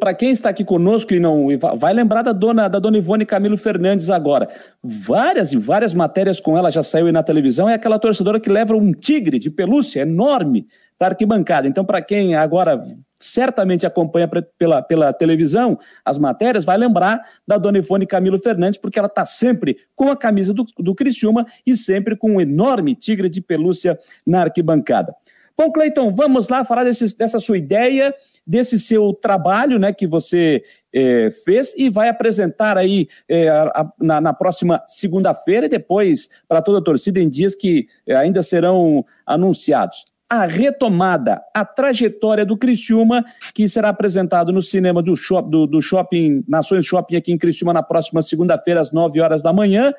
Para 0.00 0.14
quem 0.14 0.30
está 0.30 0.48
aqui 0.48 0.64
conosco 0.64 1.12
e 1.12 1.20
não 1.20 1.48
vai 1.76 1.92
lembrar 1.92 2.22
da 2.22 2.32
dona 2.32 2.66
da 2.66 2.78
dona 2.78 2.96
Ivone 2.96 3.26
Camilo 3.26 3.58
Fernandes 3.58 4.08
agora. 4.08 4.48
Várias 4.82 5.52
e 5.52 5.58
várias 5.58 5.92
matérias 5.92 6.40
com 6.40 6.56
ela 6.56 6.70
já 6.70 6.82
saiu 6.82 7.06
aí 7.06 7.12
na 7.12 7.22
televisão. 7.22 7.68
É 7.68 7.74
aquela 7.74 7.98
torcedora 7.98 8.40
que 8.40 8.48
leva 8.48 8.74
um 8.74 8.90
tigre 8.92 9.38
de 9.38 9.50
pelúcia 9.50 10.00
enorme 10.00 10.66
para 10.98 11.08
arquibancada. 11.08 11.68
Então, 11.68 11.84
para 11.84 12.00
quem 12.00 12.34
agora 12.34 12.82
certamente 13.18 13.86
acompanha 13.86 14.28
pela, 14.58 14.82
pela 14.82 15.12
televisão 15.12 15.78
as 16.02 16.18
matérias, 16.18 16.64
vai 16.64 16.78
lembrar 16.78 17.20
da 17.46 17.58
dona 17.58 17.78
Ivone 17.78 18.06
Camilo 18.06 18.38
Fernandes, 18.38 18.80
porque 18.80 18.98
ela 18.98 19.08
está 19.08 19.26
sempre 19.26 19.76
com 19.94 20.10
a 20.10 20.16
camisa 20.16 20.54
do, 20.54 20.64
do 20.78 20.94
Criciúma 20.94 21.46
e 21.66 21.76
sempre 21.76 22.16
com 22.16 22.32
um 22.32 22.40
enorme 22.40 22.94
tigre 22.94 23.28
de 23.28 23.42
pelúcia 23.42 23.98
na 24.26 24.40
arquibancada. 24.40 25.14
Bom, 25.58 25.72
Cleiton, 25.72 26.14
vamos 26.14 26.48
lá 26.48 26.66
falar 26.66 26.84
desse, 26.84 27.16
dessa 27.16 27.40
sua 27.40 27.56
ideia, 27.56 28.14
desse 28.46 28.78
seu 28.78 29.14
trabalho 29.14 29.78
né, 29.78 29.90
que 29.90 30.06
você 30.06 30.62
é, 30.92 31.30
fez 31.46 31.72
e 31.78 31.88
vai 31.88 32.10
apresentar 32.10 32.76
aí 32.76 33.08
é, 33.26 33.48
a, 33.48 33.62
a, 33.74 33.92
na, 33.98 34.20
na, 34.20 34.32
próxima 34.34 34.82
segunda-feira 34.86 35.64
e 35.64 35.70
depois 35.70 36.28
para 36.46 36.60
toda 36.60 36.78
a 36.78 36.82
torcida 36.82 37.20
em 37.20 37.28
dias 37.28 37.54
que 37.54 37.88
é, 38.06 38.14
ainda 38.14 38.42
serão 38.42 39.02
anunciados. 39.24 40.04
A 40.28 40.44
retomada, 40.44 41.40
a 41.54 41.64
trajetória 41.64 42.44
do 42.44 42.58
Criciúma, 42.58 43.24
que 43.54 43.66
será 43.66 43.88
apresentado 43.88 44.52
no 44.52 44.60
cinema 44.60 45.02
do, 45.02 45.16
shop, 45.16 45.48
do, 45.50 45.66
do 45.66 45.80
Shopping 45.80 46.44
Nações 46.46 46.84
Shopping 46.84 47.16
aqui 47.16 47.32
em 47.32 47.38
Criciúma 47.38 47.72
na 47.72 47.82
próxima 47.82 48.20
segunda-feira, 48.20 48.80
às 48.80 48.92
9 48.92 49.20
horas 49.20 49.40
da 49.40 49.54
manhã. 49.54 49.94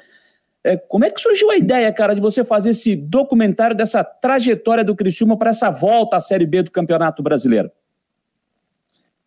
É, 0.67 0.75
como 0.75 1.05
é 1.05 1.09
que 1.09 1.21
surgiu 1.21 1.49
a 1.49 1.55
ideia, 1.55 1.89
cara, 1.93 2.13
de 2.13 2.19
você 2.19 2.43
fazer 2.43 2.71
esse 2.71 2.93
documentário 2.93 3.73
dessa 3.73 4.03
trajetória 4.03 4.83
do 4.83 4.97
Criciúma 4.97 5.37
para 5.37 5.51
essa 5.51 5.69
volta 5.69 6.17
à 6.17 6.19
Série 6.19 6.45
B 6.45 6.63
do 6.63 6.71
Campeonato 6.71 7.23
Brasileiro? 7.23 7.71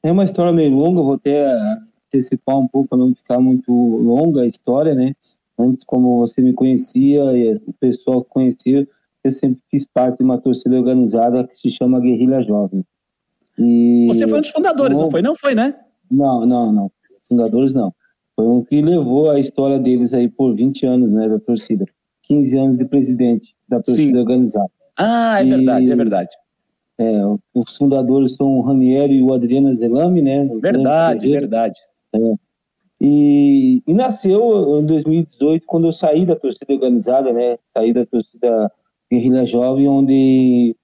É 0.03 0.13
uma 0.13 0.25
história 0.25 0.53
meio 0.53 0.71
longa, 0.71 1.01
vou 1.01 1.15
até 1.15 1.47
antecipar 2.07 2.59
um 2.59 2.69
pouco 2.69 2.91
para 2.91 2.99
não 2.99 3.15
ficar 3.15 3.41
muito 3.41 3.73
longa 3.73 4.43
a 4.43 4.47
história, 4.47 4.95
né? 4.95 5.15
Antes, 5.59 5.83
como 5.83 6.19
você 6.19 6.43
me 6.43 6.53
conhecia 6.53 7.23
e 7.33 7.55
o 7.67 7.73
pessoal 7.81 8.23
que 8.23 8.29
conhecia, 8.29 8.87
eu 9.25 9.31
sempre 9.31 9.63
fiz 9.71 9.87
parte 9.87 10.19
de 10.19 10.25
uma 10.25 10.37
torcida 10.37 10.77
organizada 10.77 11.47
que 11.47 11.57
se 11.57 11.71
chama 11.71 12.01
Guerrilha 12.01 12.43
Jovem. 12.43 12.85
E... 13.59 14.07
Você 14.09 14.29
foi 14.29 14.39
um 14.39 14.43
dos 14.43 14.51
fundadores, 14.51 14.95
não, 14.95 15.05
não 15.05 15.11
foi? 15.11 15.23
Não 15.23 15.35
foi, 15.35 15.55
né? 15.55 15.75
Não, 16.11 16.45
não, 16.45 16.71
não. 16.71 16.93
Fundadores 17.27 17.73
não. 17.73 17.95
Foi 18.41 18.49
o 18.49 18.65
que 18.65 18.81
levou 18.81 19.31
a 19.31 19.39
história 19.39 19.79
deles 19.79 20.15
aí 20.15 20.27
por 20.27 20.55
20 20.55 20.87
anos, 20.87 21.13
né, 21.13 21.29
da 21.29 21.39
torcida. 21.39 21.85
15 22.23 22.59
anos 22.59 22.79
de 22.79 22.87
presidente 22.87 23.55
da 23.69 23.83
torcida 23.83 24.13
Sim. 24.13 24.19
organizada. 24.19 24.71
Ah, 24.97 25.43
é 25.43 25.45
e, 25.45 25.51
verdade, 25.51 25.93
é 25.93 25.97
verdade. 25.97 26.31
É, 26.99 27.21
os 27.53 27.77
fundadores 27.77 28.37
são 28.37 28.57
o 28.57 28.63
Ranieri 28.63 29.17
e 29.17 29.23
o 29.23 29.35
Adriano 29.35 29.77
Zelami, 29.77 30.23
né? 30.23 30.49
Verdade, 30.59 31.29
verdade. 31.29 31.79
É. 32.15 32.35
E, 32.99 33.83
e, 33.87 33.93
nasceu 33.93 34.81
em 34.81 34.87
2018, 34.87 35.67
quando 35.67 35.89
eu 35.89 35.93
saí 35.93 36.25
da 36.25 36.35
torcida 36.35 36.73
organizada, 36.73 37.35
né? 37.35 37.59
Saí 37.67 37.93
da 37.93 38.07
torcida 38.07 38.73
Guerrilha 39.13 39.45
Jovem, 39.45 39.87
onde 39.87 40.75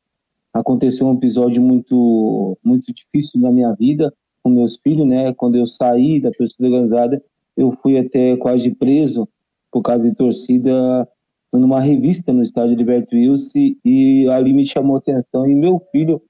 aconteceu 0.53 1.07
um 1.07 1.15
episódio 1.15 1.63
muito, 1.63 2.59
muito 2.63 2.93
difícil 2.93 3.41
na 3.41 3.51
minha 3.51 3.73
vida 3.73 4.13
com 4.43 4.51
meus 4.51 4.77
filhos, 4.77 5.07
né? 5.07 5.33
Quando 5.33 5.57
eu 5.57 5.67
saí 5.67 6.21
da 6.21 6.31
torcida 6.31 6.69
organizada, 6.69 7.23
eu 7.57 7.73
fui 7.73 7.99
até 7.99 8.37
quase 8.37 8.71
preso 8.75 9.29
por 9.71 9.83
causa 9.83 10.03
de 10.03 10.15
torcida 10.15 11.09
numa 11.53 11.81
revista 11.81 12.33
no 12.33 12.43
estádio 12.43 12.77
Liberto 12.77 13.17
Wilson 13.17 13.75
e 13.85 14.29
ali 14.29 14.53
me 14.53 14.67
chamou 14.67 14.97
atenção 14.97 15.47
e 15.47 15.55
meu 15.55 15.81
filho 15.91 16.21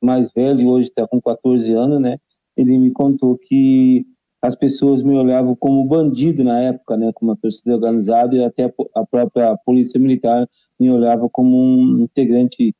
mais 0.00 0.30
velho, 0.30 0.68
hoje 0.68 0.88
está 0.88 1.06
com 1.06 1.20
14 1.20 1.72
anos, 1.72 2.00
né? 2.00 2.18
Ele 2.56 2.78
me 2.78 2.90
contou 2.90 3.36
que 3.36 4.06
as 4.40 4.54
pessoas 4.56 5.02
me 5.02 5.14
olhavam 5.14 5.54
como 5.56 5.84
bandido 5.84 6.44
na 6.44 6.60
época, 6.60 6.96
né? 6.96 7.12
Como 7.14 7.30
uma 7.30 7.36
torcida 7.36 7.74
organizada 7.74 8.34
e 8.34 8.44
até 8.44 8.72
a 8.94 9.06
própria 9.06 9.56
polícia 9.64 9.98
militar 9.98 10.48
me 10.78 10.90
olhava 10.90 11.28
como 11.28 11.56
um 11.56 12.00
integrante 12.00 12.74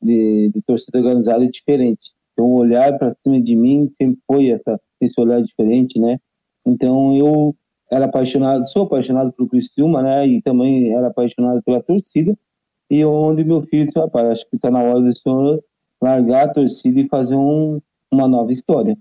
de, 0.00 0.50
de 0.52 0.62
torcida 0.62 0.98
organizada 0.98 1.46
diferente. 1.46 2.12
Então, 2.32 2.46
o 2.46 2.54
olhar 2.54 2.96
para 2.98 3.12
cima 3.12 3.40
de 3.40 3.56
mim 3.56 3.88
sempre 3.90 4.20
foi 4.26 4.48
essa, 4.48 4.80
esse 5.00 5.20
olhar 5.20 5.42
diferente, 5.42 5.98
né? 5.98 6.18
Então, 6.68 7.16
eu 7.16 7.54
era 7.90 8.04
apaixonado, 8.04 8.66
sou 8.68 8.82
apaixonado 8.82 9.32
pelo 9.32 9.48
Criciúma, 9.48 10.02
né? 10.02 10.26
E 10.26 10.42
também 10.42 10.92
era 10.94 11.08
apaixonado 11.08 11.62
pela 11.62 11.82
torcida. 11.82 12.36
E 12.90 13.04
onde 13.04 13.44
meu 13.44 13.62
filho 13.62 13.86
disse, 13.86 13.98
rapaz, 13.98 14.28
acho 14.28 14.48
que 14.48 14.56
está 14.56 14.70
na 14.70 14.82
hora 14.82 15.00
do 15.00 15.16
senhor 15.16 15.62
largar 16.00 16.44
a 16.44 16.52
torcida 16.52 17.00
e 17.00 17.08
fazer 17.08 17.34
um, 17.34 17.80
uma 18.10 18.28
nova 18.28 18.52
história. 18.52 18.96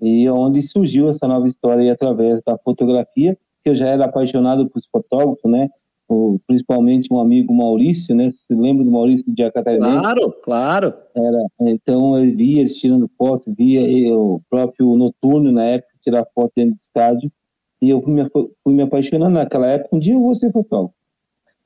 E 0.00 0.28
onde 0.28 0.62
surgiu 0.62 1.08
essa 1.08 1.26
nova 1.26 1.48
história 1.48 1.92
através 1.92 2.42
da 2.42 2.58
fotografia, 2.58 3.36
que 3.64 3.70
eu 3.70 3.74
já 3.74 3.88
era 3.88 4.04
apaixonado 4.04 4.68
por 4.68 4.82
fotógrafo, 4.92 5.48
né? 5.48 5.68
O, 6.08 6.38
principalmente 6.46 7.12
um 7.12 7.18
amigo 7.18 7.52
Maurício, 7.52 8.14
né? 8.14 8.32
Você 8.32 8.54
lembra 8.54 8.84
do 8.84 8.90
Maurício 8.90 9.24
de 9.26 9.42
Acatarinense? 9.42 9.98
Claro, 9.98 10.32
claro. 10.42 10.94
Era, 11.14 11.46
então 11.60 12.16
eu 12.16 12.36
via 12.36 12.60
eles 12.60 12.78
tirando 12.78 13.10
foto, 13.18 13.52
via 13.52 14.14
o 14.14 14.40
próprio 14.48 14.94
Noturno 14.96 15.50
na 15.50 15.64
época 15.64 15.92
tirar 16.02 16.24
foto 16.32 16.52
dentro 16.54 16.74
do 16.74 16.80
estádio 16.80 17.32
e 17.80 17.90
eu 17.90 18.00
fui 18.00 18.12
me, 18.12 18.28
fui 18.62 18.74
me 18.74 18.82
apaixonando 18.82 19.34
naquela 19.34 19.66
época. 19.66 19.96
Um 19.96 19.98
dia 19.98 20.14
eu 20.14 20.22
vou 20.22 20.34
ser 20.34 20.52
fotógrafo. 20.52 20.94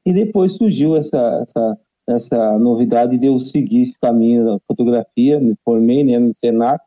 E 0.04 0.12
depois 0.12 0.54
surgiu 0.54 0.96
essa, 0.96 1.40
essa, 1.42 1.78
essa 2.08 2.58
novidade 2.58 3.18
de 3.18 3.26
eu 3.26 3.38
seguir 3.38 3.82
esse 3.82 3.98
caminho 3.98 4.44
da 4.44 4.58
fotografia. 4.66 5.38
Me 5.38 5.54
formei 5.64 6.02
né, 6.02 6.18
no 6.18 6.34
Senac, 6.34 6.82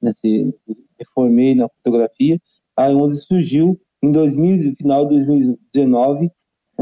nesse, 0.00 0.54
me 0.68 1.06
formei 1.14 1.54
na 1.54 1.68
fotografia. 1.68 2.38
Aí 2.76 2.94
onde 2.94 3.16
surgiu, 3.16 3.80
em 4.02 4.10
2000, 4.10 4.74
final 4.76 5.06
de 5.06 5.16
2019, 5.16 6.30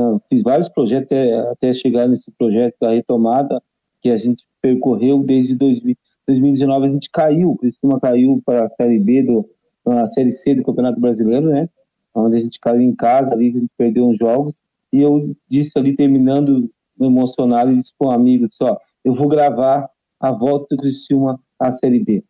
uh, 0.01 0.21
fiz 0.29 0.43
vários 0.43 0.69
projetos 0.69 1.07
até, 1.07 1.39
até 1.51 1.73
chegar 1.73 2.09
nesse 2.09 2.31
projeto 2.33 2.77
da 2.81 2.91
retomada, 2.91 3.63
que 4.01 4.11
a 4.11 4.19
gente 4.19 4.45
percorreu 4.61 5.23
desde 5.23 5.55
2000, 5.55 5.97
2019. 6.27 6.87
A 6.87 6.89
gente 6.89 7.11
caiu, 7.11 7.51
o 7.51 7.57
Criciúma 7.57 8.01
caiu 8.01 8.41
para 8.45 8.65
a 8.65 8.69
Série 8.69 8.99
B 8.99 9.23
do, 9.23 9.49
na 9.85 10.07
Série 10.07 10.33
C 10.33 10.55
do 10.55 10.65
Campeonato 10.65 11.01
Brasileiro, 11.01 11.49
né? 11.49 11.69
Onde 12.15 12.37
a 12.37 12.41
gente 12.41 12.59
caiu 12.59 12.81
em 12.81 12.95
casa, 12.95 13.33
ali, 13.33 13.51
a 13.51 13.61
gente 13.61 13.71
perdeu 13.77 14.09
uns 14.09 14.19
jogos. 14.19 14.61
E 14.93 15.01
eu 15.01 15.35
disse 15.49 15.73
ali, 15.77 15.95
terminando 15.95 16.71
emocionado, 17.01 17.73
e 17.73 17.77
disse 17.77 17.93
para 17.97 18.09
um 18.09 18.11
amigo, 18.11 18.49
disse, 18.49 18.63
ó, 18.63 18.77
eu 19.05 19.15
vou 19.15 19.29
gravar 19.29 19.89
a 20.19 20.33
volta 20.33 20.75
do 20.75 20.83
Criciúma 20.83 21.41
à 21.59 21.71
Série 21.71 22.01
B. 22.01 22.25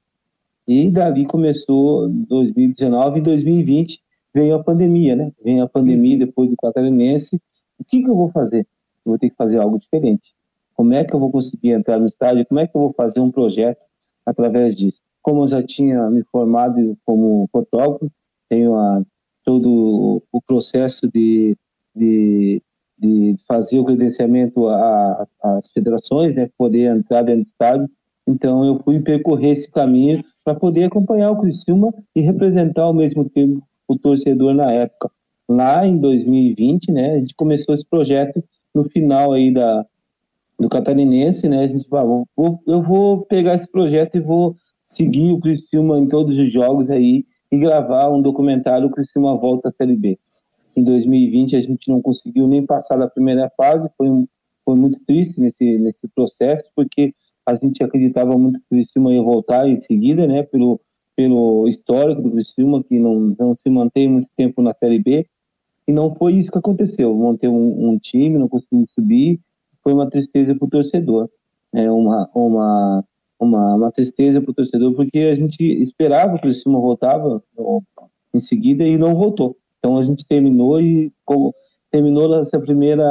E 0.68 0.88
dali 0.88 1.26
começou 1.26 2.08
2019 2.08 3.18
e 3.18 3.22
2020 3.22 4.00
veio 4.32 4.54
a 4.54 4.62
pandemia, 4.62 5.16
né? 5.16 5.32
Veio 5.42 5.64
a 5.64 5.68
pandemia 5.68 6.12
uhum. 6.12 6.18
depois 6.18 6.48
do 6.48 6.56
Catarinense. 6.56 7.40
O 7.80 7.84
que, 7.84 8.02
que 8.02 8.10
eu 8.10 8.14
vou 8.14 8.30
fazer? 8.30 8.66
Eu 9.04 9.12
vou 9.12 9.18
ter 9.18 9.30
que 9.30 9.37
fazer 9.37 9.58
algo 9.58 9.78
diferente. 9.78 10.34
Como 10.75 10.92
é 10.92 11.02
que 11.02 11.14
eu 11.14 11.18
vou 11.18 11.32
conseguir 11.32 11.70
entrar 11.70 11.99
no 11.99 12.06
estádio? 12.06 12.46
Como 12.46 12.60
é 12.60 12.66
que 12.66 12.76
eu 12.76 12.80
vou 12.80 12.92
fazer 12.92 13.20
um 13.20 13.30
projeto 13.30 13.80
através 14.25 14.76
disso? 14.76 15.00
Como 15.22 15.42
eu 15.42 15.46
já 15.46 15.62
tinha 15.62 16.08
me 16.10 16.22
formado 16.25 16.96
como 17.04 17.49
fotógrafo, 17.50 18.10
tenho 18.49 18.76
a, 18.76 19.02
todo 19.44 20.22
o 20.30 20.42
processo 20.42 21.10
de, 21.10 21.56
de, 21.94 22.62
de 22.99 23.37
fazer 23.46 23.78
o 23.78 23.84
credenciamento 23.84 24.68
às 24.68 25.66
federações, 25.72 26.34
né, 26.34 26.50
poder 26.56 26.94
entrar 26.94 27.22
dentro 27.22 27.44
do 27.44 27.49
estádio. 27.49 27.90
Então, 28.26 28.64
eu 28.64 28.78
fui 28.80 29.00
percorrer 29.00 29.52
esse 29.52 29.70
caminho 29.70 30.22
para 30.44 30.54
poder 30.54 30.84
acompanhar 30.84 31.30
o 31.30 31.40
Criciúma 31.40 31.92
e 32.14 32.20
representar 32.20 32.82
ao 32.82 32.94
mesmo 32.94 33.28
tempo 33.28 33.62
o 33.88 33.99
torcedor 33.99 34.54
na 34.54 34.70
época. 34.70 35.10
Lá 35.50 35.85
em 35.85 35.99
2020, 35.99 36.92
né, 36.92 37.14
a 37.14 37.19
gente 37.19 37.35
começou 37.35 37.75
esse 37.75 37.85
projeto 37.85 38.40
no 38.73 38.85
final 38.85 39.33
aí 39.33 39.52
da, 39.52 39.85
do 40.57 40.69
Catarinense, 40.69 41.49
né, 41.49 41.64
a 41.64 41.66
gente 41.66 41.88
falou, 41.88 42.25
eu 42.69 42.80
vou 42.80 43.23
pegar 43.26 43.57
esse 43.57 43.69
projeto 43.69 44.14
e 44.14 44.21
vou 44.21 44.54
seguir 44.85 45.33
o 45.33 45.40
Criciúma 45.40 45.99
em 45.99 46.07
todos 46.07 46.38
os 46.38 46.52
jogos 46.52 46.88
aí 46.88 47.25
e 47.50 47.59
gravar 47.59 48.11
um 48.11 48.23
documentário 48.23 48.87
o 48.87 48.92
Criciúma 48.92 49.37
volta 49.37 49.71
à 49.71 49.73
Série 49.73 49.97
B. 49.97 50.16
Em 50.76 50.85
2020 50.85 51.57
a 51.57 51.61
gente 51.61 51.88
não 51.88 52.00
conseguiu 52.00 52.47
nem 52.47 52.64
passar 52.64 52.97
da 52.97 53.09
primeira 53.09 53.50
fase, 53.57 53.90
foi, 53.99 54.09
foi 54.64 54.76
muito 54.76 55.00
triste 55.04 55.40
nesse, 55.40 55.78
nesse 55.78 56.07
processo, 56.14 56.62
porque 56.76 57.12
a 57.45 57.57
gente 57.57 57.83
acreditava 57.83 58.38
muito 58.38 58.61
que 58.61 58.66
o 58.66 58.69
Criciúma 58.76 59.12
ia 59.12 59.21
voltar 59.21 59.69
em 59.69 59.76
seguida, 59.76 60.28
né, 60.28 60.45
pelo, 60.45 60.80
pelo 61.16 61.66
histórico 61.66 62.23
do 62.23 62.30
Criciúma, 62.30 62.85
que 62.85 63.00
não, 63.00 63.35
não 63.37 63.52
se 63.57 63.69
mantém 63.69 64.07
muito 64.07 64.28
tempo 64.37 64.62
na 64.62 64.73
Série 64.73 65.00
B, 65.00 65.26
e 65.90 65.92
não 65.92 66.14
foi 66.14 66.35
isso 66.35 66.52
que 66.52 66.59
aconteceu. 66.59 67.14
Montei 67.14 67.49
um, 67.49 67.90
um 67.90 67.99
time, 67.99 68.38
não 68.38 68.49
conseguimos 68.49 68.90
subir, 68.94 69.40
foi 69.82 69.92
uma 69.92 70.09
tristeza 70.09 70.54
para 70.54 70.66
o 70.66 70.70
torcedor. 70.70 71.28
É 71.73 71.90
uma, 71.90 72.28
uma 72.35 73.04
uma, 73.40 73.75
uma 73.75 73.90
tristeza 73.90 74.40
para 74.40 74.50
o 74.50 74.54
torcedor, 74.54 74.92
porque 74.94 75.20
a 75.20 75.35
gente 75.35 75.64
esperava 75.80 76.32
que 76.32 76.38
o 76.38 76.42
Criciúma 76.42 76.78
voltava 76.78 77.42
em 78.35 78.38
seguida 78.38 78.85
e 78.85 78.99
não 78.99 79.14
voltou. 79.14 79.56
Então 79.78 79.97
a 79.97 80.02
gente 80.02 80.26
terminou 80.26 80.78
e 80.78 81.11
como, 81.25 81.54
terminou 81.90 82.35
essa 82.38 82.61
primeira 82.61 83.04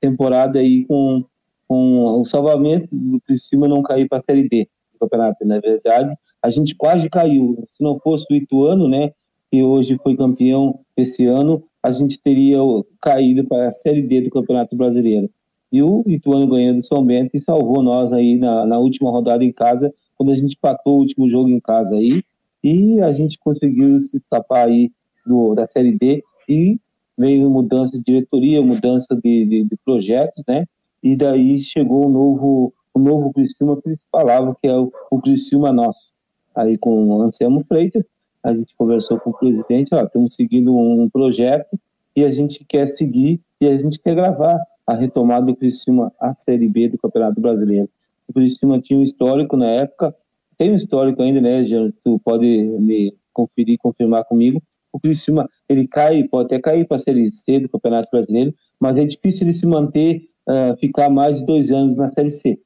temporada 0.00 0.58
aí 0.58 0.86
com, 0.86 1.22
com 1.68 2.20
o 2.20 2.24
salvamento 2.24 2.88
do 2.90 3.20
Criciúma 3.20 3.68
não 3.68 3.82
cair 3.82 4.08
para 4.08 4.18
a 4.18 4.22
Série 4.22 4.48
D 4.48 4.66
do 4.94 5.00
campeonato. 5.00 5.44
Na 5.44 5.60
verdade, 5.60 6.16
a 6.42 6.48
gente 6.48 6.74
quase 6.74 7.10
caiu. 7.10 7.62
Se 7.70 7.82
não 7.82 7.98
fosse 7.98 8.24
o 8.30 8.34
Ituano, 8.34 8.88
né, 8.88 9.12
que 9.50 9.62
hoje 9.62 9.98
foi 10.02 10.16
campeão 10.16 10.80
esse 10.96 11.26
ano, 11.26 11.62
a 11.82 11.90
gente 11.90 12.18
teria 12.18 12.58
caído 13.00 13.44
para 13.44 13.68
a 13.68 13.72
Série 13.72 14.02
D 14.02 14.22
do 14.22 14.30
Campeonato 14.30 14.76
Brasileiro. 14.76 15.30
E 15.70 15.82
o 15.82 16.02
Ituano 16.06 16.46
ganhou 16.46 16.74
do 16.74 16.84
São 16.84 17.04
Bento 17.04 17.36
e 17.36 17.40
salvou 17.40 17.82
nós 17.82 18.12
aí 18.12 18.38
na, 18.38 18.64
na 18.66 18.78
última 18.78 19.10
rodada 19.10 19.44
em 19.44 19.52
casa, 19.52 19.92
quando 20.16 20.32
a 20.32 20.34
gente 20.34 20.54
empatou 20.54 20.96
o 20.96 20.98
último 21.00 21.28
jogo 21.28 21.48
em 21.48 21.60
casa 21.60 21.96
aí. 21.96 22.22
E 22.64 23.00
a 23.00 23.12
gente 23.12 23.38
conseguiu 23.38 24.00
se 24.00 24.16
escapar 24.16 24.66
aí 24.66 24.90
do, 25.26 25.54
da 25.54 25.66
Série 25.66 25.96
D 25.96 26.24
e 26.48 26.80
veio 27.16 27.50
mudança 27.50 27.96
de 27.96 28.04
diretoria, 28.04 28.62
mudança 28.62 29.14
de, 29.14 29.44
de, 29.44 29.64
de 29.64 29.76
projetos, 29.84 30.42
né? 30.48 30.66
E 31.02 31.14
daí 31.14 31.58
chegou 31.58 32.06
o 32.06 32.08
um 32.08 32.12
novo, 32.12 32.72
o 32.94 32.98
um 32.98 33.02
novo 33.02 33.32
Criciúma 33.32 33.80
que 33.80 33.90
eles 33.90 34.06
falavam 34.10 34.56
que 34.60 34.66
é 34.66 34.76
o, 34.76 34.90
o 35.10 35.20
Criciúma 35.20 35.72
nosso. 35.72 36.08
Aí 36.54 36.76
com 36.76 37.08
o 37.08 37.22
Anselmo 37.22 37.64
Freitas, 37.68 38.08
a 38.42 38.54
gente 38.54 38.74
conversou 38.76 39.18
com 39.18 39.30
o 39.30 39.38
presidente, 39.38 39.94
ó, 39.94 40.02
estamos 40.02 40.34
seguindo 40.34 40.76
um 40.76 41.08
projeto 41.10 41.78
e 42.14 42.24
a 42.24 42.30
gente 42.30 42.64
quer 42.64 42.86
seguir 42.86 43.40
e 43.60 43.66
a 43.66 43.76
gente 43.76 43.98
quer 43.98 44.14
gravar 44.14 44.58
a 44.86 44.94
retomada 44.94 45.46
do 45.46 45.56
Criciúma 45.56 46.12
à 46.20 46.34
Série 46.34 46.68
B 46.68 46.88
do 46.88 46.98
Campeonato 46.98 47.40
Brasileiro. 47.40 47.88
O 48.26 48.32
Criciúma 48.32 48.80
tinha 48.80 48.98
um 48.98 49.02
histórico 49.02 49.56
na 49.56 49.66
época, 49.66 50.14
tem 50.56 50.72
um 50.72 50.74
histórico 50.74 51.22
ainda, 51.22 51.40
né, 51.40 51.62
Jean? 51.64 51.92
Tu 52.02 52.20
pode 52.24 52.46
me 52.46 53.14
conferir, 53.32 53.78
confirmar 53.78 54.24
comigo. 54.24 54.62
O 54.92 54.98
Criciúma, 54.98 55.48
ele 55.68 55.86
cai, 55.86 56.24
pode 56.24 56.46
até 56.46 56.58
cair 56.58 56.86
para 56.86 56.96
a 56.96 56.98
Série 56.98 57.30
C 57.30 57.60
do 57.60 57.68
Campeonato 57.68 58.08
Brasileiro, 58.10 58.54
mas 58.80 58.96
é 58.96 59.04
difícil 59.04 59.44
ele 59.44 59.52
se 59.52 59.66
manter, 59.66 60.28
uh, 60.48 60.76
ficar 60.78 61.08
mais 61.10 61.38
de 61.38 61.46
dois 61.46 61.70
anos 61.70 61.94
na 61.94 62.08
Série 62.08 62.30
C. 62.30 62.58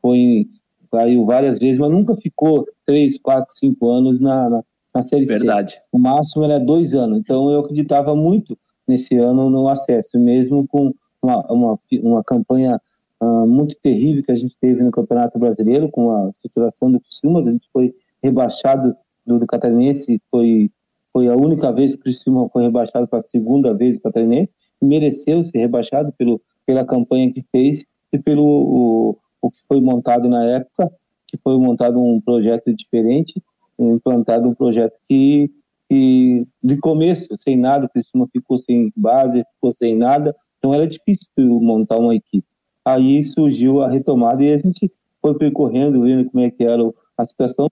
Foi, 0.00 0.46
caiu 0.92 1.24
várias 1.24 1.58
vezes, 1.58 1.78
mas 1.78 1.90
nunca 1.90 2.14
ficou 2.16 2.66
três, 2.86 3.18
quatro, 3.18 3.52
cinco 3.56 3.90
anos 3.90 4.20
na, 4.20 4.48
na, 4.50 4.62
na 4.94 5.02
Série 5.02 5.24
Verdade. 5.24 5.74
C. 5.74 5.80
O 5.92 5.98
máximo 5.98 6.44
era 6.44 6.58
dois 6.58 6.94
anos. 6.94 7.18
Então 7.18 7.50
eu 7.50 7.60
acreditava 7.60 8.14
muito 8.14 8.58
nesse 8.86 9.16
ano 9.16 9.48
no 9.48 9.68
acesso, 9.68 10.18
mesmo 10.18 10.66
com 10.66 10.92
uma, 11.22 11.52
uma, 11.52 11.78
uma 12.02 12.24
campanha 12.24 12.80
uh, 13.20 13.46
muito 13.46 13.76
terrível 13.82 14.22
que 14.22 14.32
a 14.32 14.36
gente 14.36 14.56
teve 14.58 14.82
no 14.82 14.90
Campeonato 14.90 15.38
Brasileiro, 15.38 15.88
com 15.90 16.10
a 16.10 16.30
estruturação 16.30 16.90
do 16.90 17.00
Criciúma, 17.00 17.40
a 17.40 17.52
gente 17.52 17.68
foi 17.72 17.94
rebaixado 18.22 18.94
do, 19.24 19.38
do 19.38 19.46
Catarinense, 19.46 20.20
foi, 20.30 20.70
foi 21.12 21.28
a 21.28 21.36
única 21.36 21.70
vez 21.72 21.94
que 21.94 22.00
o 22.00 22.04
Criciúma 22.04 22.48
foi 22.48 22.62
rebaixado 22.62 23.06
para 23.06 23.18
a 23.18 23.22
segunda 23.22 23.72
vez 23.74 23.96
do 23.96 24.02
Catarinense, 24.02 24.50
mereceu 24.82 25.44
ser 25.44 25.58
rebaixado 25.58 26.12
pelo, 26.12 26.40
pela 26.66 26.84
campanha 26.84 27.32
que 27.32 27.44
fez 27.52 27.84
e 28.12 28.18
pelo 28.18 28.44
o, 28.44 29.18
o 29.42 29.50
que 29.50 29.60
foi 29.68 29.80
montado 29.80 30.28
na 30.28 30.44
época, 30.44 30.90
que 31.28 31.36
foi 31.36 31.56
montado 31.58 32.00
um 32.00 32.20
projeto 32.20 32.74
diferente, 32.74 33.40
implantado 33.88 34.48
um 34.48 34.54
projeto 34.54 34.98
que, 35.08 35.50
que 35.88 36.46
de 36.62 36.76
começo, 36.76 37.28
sem 37.36 37.56
nada, 37.56 37.86
o 37.86 37.88
Criciúma 37.88 38.28
ficou 38.32 38.58
sem 38.58 38.92
base, 38.96 39.44
ficou 39.54 39.72
sem 39.72 39.96
nada, 39.96 40.34
então 40.58 40.74
era 40.74 40.86
difícil 40.86 41.28
montar 41.60 41.98
uma 41.98 42.14
equipe. 42.14 42.46
Aí 42.84 43.22
surgiu 43.22 43.82
a 43.82 43.88
retomada 43.88 44.42
e 44.42 44.52
a 44.52 44.58
gente 44.58 44.90
foi 45.20 45.36
percorrendo, 45.36 46.02
vendo 46.02 46.30
como 46.30 46.44
é 46.44 46.50
que 46.50 46.64
era 46.64 46.82
a 47.16 47.24
situação. 47.24 47.68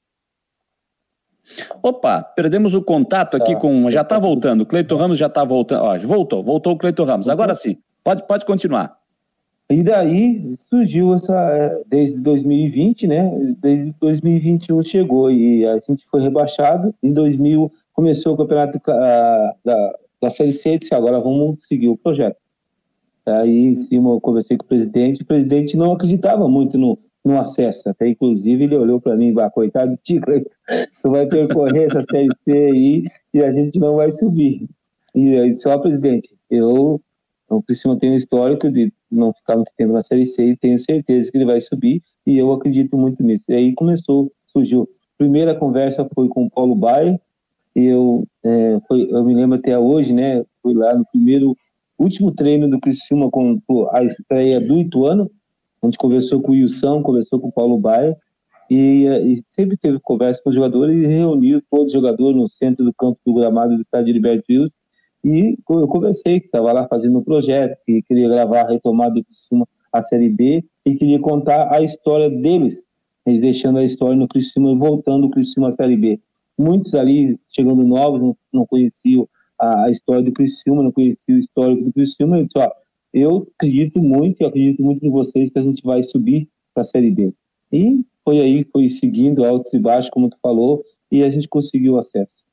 Opa, 1.82 2.22
perdemos 2.22 2.74
o 2.74 2.82
contato 2.82 3.36
aqui 3.36 3.54
tá. 3.54 3.60
com. 3.60 3.90
Já 3.90 4.02
está 4.02 4.18
voltando. 4.18 4.62
O 4.62 4.66
Cleiton 4.66 4.96
Ramos 4.96 5.18
já 5.18 5.26
está 5.26 5.44
voltando. 5.44 5.82
Ó, 5.82 5.98
voltou, 6.00 6.42
voltou 6.42 6.74
o 6.74 6.76
Cleiton 6.76 7.04
Ramos. 7.04 7.28
Agora 7.28 7.54
sim, 7.54 7.78
pode, 8.04 8.26
pode 8.26 8.44
continuar. 8.44 8.97
E 9.70 9.82
daí 9.82 10.54
surgiu 10.56 11.14
essa, 11.14 11.34
é, 11.34 11.82
desde 11.86 12.18
2020, 12.20 13.06
né? 13.06 13.54
Desde 13.60 13.94
2021 14.00 14.82
chegou 14.82 15.30
e 15.30 15.66
a 15.66 15.78
gente 15.78 16.06
foi 16.06 16.22
rebaixado. 16.22 16.94
Em 17.02 17.12
2000 17.12 17.70
começou 17.92 18.32
o 18.32 18.36
campeonato 18.36 18.80
da, 19.62 19.94
da 20.22 20.30
Série 20.30 20.54
C 20.54 20.74
e 20.74 20.78
disse, 20.78 20.94
agora 20.94 21.20
vamos 21.20 21.66
seguir 21.66 21.88
o 21.88 21.98
projeto. 21.98 22.36
Aí 23.26 23.66
em 23.66 23.74
cima 23.74 24.10
eu 24.10 24.20
conversei 24.20 24.56
com 24.56 24.64
o 24.64 24.68
presidente, 24.68 25.22
o 25.22 25.26
presidente 25.26 25.76
não 25.76 25.92
acreditava 25.92 26.48
muito 26.48 26.78
no, 26.78 26.98
no 27.22 27.38
acesso, 27.38 27.90
até 27.90 28.08
inclusive 28.08 28.64
ele 28.64 28.76
olhou 28.76 28.98
para 28.98 29.16
mim, 29.16 29.34
vai 29.34 29.50
coitado 29.50 29.90
de 29.90 29.98
ti, 29.98 30.20
tu 31.02 31.10
vai 31.10 31.26
percorrer 31.26 31.88
essa 31.88 32.02
Série 32.10 32.34
C 32.38 32.50
aí 32.52 33.04
e 33.34 33.42
a 33.42 33.52
gente 33.52 33.78
não 33.78 33.96
vai 33.96 34.10
subir. 34.12 34.66
E 35.14 35.36
aí 35.36 35.54
só 35.54 35.76
presidente, 35.78 36.34
eu 36.50 37.00
o 37.50 37.62
Criciúma 37.62 37.98
tem 37.98 38.10
um 38.10 38.14
histórico 38.14 38.70
de 38.70 38.92
não 39.10 39.32
ficar 39.32 39.56
muito 39.56 39.72
tempo 39.76 39.92
na 39.92 40.02
Série 40.02 40.26
C 40.26 40.50
e 40.50 40.56
tenho 40.56 40.78
certeza 40.78 41.30
que 41.30 41.38
ele 41.38 41.44
vai 41.44 41.60
subir 41.60 42.02
e 42.26 42.36
eu 42.38 42.52
acredito 42.52 42.96
muito 42.96 43.22
nisso. 43.22 43.44
E 43.48 43.54
aí 43.54 43.74
começou, 43.74 44.30
surgiu. 44.46 44.88
Primeira 45.16 45.54
conversa 45.54 46.08
foi 46.14 46.28
com 46.28 46.44
o 46.44 46.50
Paulo 46.50 46.74
Baia, 46.74 47.20
e 47.74 47.84
eu, 47.84 48.26
é, 48.44 48.78
foi, 48.86 49.08
eu 49.10 49.24
me 49.24 49.34
lembro 49.34 49.58
até 49.58 49.78
hoje, 49.78 50.12
né? 50.12 50.44
Fui 50.62 50.74
lá 50.74 50.94
no 50.94 51.04
primeiro, 51.06 51.56
último 51.98 52.32
treino 52.32 52.68
do 52.68 52.80
Criciúma 52.80 53.30
com 53.30 53.60
a 53.92 54.02
estreia 54.02 54.60
do 54.60 54.78
Ituano. 54.78 55.30
A 55.82 55.86
gente 55.86 55.98
conversou 55.98 56.40
com 56.40 56.52
o 56.52 56.54
Wilson, 56.54 57.02
conversou 57.02 57.40
com 57.40 57.48
o 57.48 57.52
Paulo 57.52 57.78
Baia, 57.78 58.16
e, 58.70 59.06
e, 59.06 59.42
sempre 59.46 59.76
teve 59.76 59.98
conversa 60.00 60.40
com 60.42 60.50
os 60.50 60.54
jogadores 60.54 60.94
e 60.94 61.06
reuniu 61.06 61.62
todos 61.70 61.86
os 61.86 61.92
jogadores 61.92 62.36
no 62.36 62.48
centro 62.48 62.84
do 62.84 62.92
campo 62.92 63.18
do 63.24 63.32
gramado 63.32 63.74
do 63.74 63.80
estádio 63.80 64.12
Liberto 64.12 64.44
Wilson 64.50 64.76
e 65.24 65.58
eu 65.68 65.88
conversei 65.88 66.40
que 66.40 66.46
estava 66.46 66.72
lá 66.72 66.86
fazendo 66.86 67.18
um 67.18 67.24
projeto, 67.24 67.76
que 67.84 68.02
queria 68.02 68.28
gravar 68.28 68.62
a 68.62 68.70
retomada 68.70 69.14
do 69.14 69.24
Criciúma, 69.24 69.66
a 69.92 70.00
Série 70.00 70.28
B, 70.28 70.64
e 70.84 70.94
queria 70.94 71.18
contar 71.18 71.74
a 71.74 71.82
história 71.82 72.30
deles, 72.30 72.82
eles 73.26 73.40
deixando 73.40 73.78
a 73.78 73.84
história 73.84 74.16
no 74.16 74.28
Criciúma 74.28 74.70
e 74.70 74.76
voltando 74.76 75.26
o 75.26 75.30
Criciúma 75.30 75.68
à 75.68 75.72
Série 75.72 75.96
B. 75.96 76.20
Muitos 76.56 76.94
ali, 76.94 77.38
chegando 77.48 77.82
novos, 77.82 78.20
não, 78.20 78.36
não 78.52 78.66
conheciam 78.66 79.28
a, 79.58 79.84
a, 79.84 79.90
história 79.90 80.22
do 80.22 80.32
Criciúma, 80.32 80.82
não 80.82 80.92
conheciam 80.92 81.36
o 81.36 81.40
histórico 81.40 81.84
do 81.84 81.92
Criciúma, 81.92 82.38
eu 82.38 82.44
disse, 82.44 82.58
ó, 82.58 82.70
eu 83.12 83.48
acredito 83.56 84.00
muito, 84.00 84.40
eu 84.40 84.48
acredito 84.48 84.82
muito 84.82 85.04
em 85.04 85.10
vocês 85.10 85.50
que 85.50 85.58
a 85.58 85.62
gente 85.62 85.82
vai 85.82 86.02
subir 86.02 86.48
para 86.72 86.82
a 86.82 86.84
Série 86.84 87.10
B. 87.10 87.32
E 87.72 88.04
foi 88.24 88.40
aí, 88.40 88.64
foi 88.64 88.88
seguindo 88.88 89.44
altos 89.44 89.72
e 89.74 89.78
baixos, 89.78 90.10
como 90.10 90.28
tu 90.28 90.36
falou, 90.40 90.82
e 91.10 91.22
a 91.22 91.30
gente 91.30 91.48
conseguiu 91.48 91.98
acesso. 91.98 92.47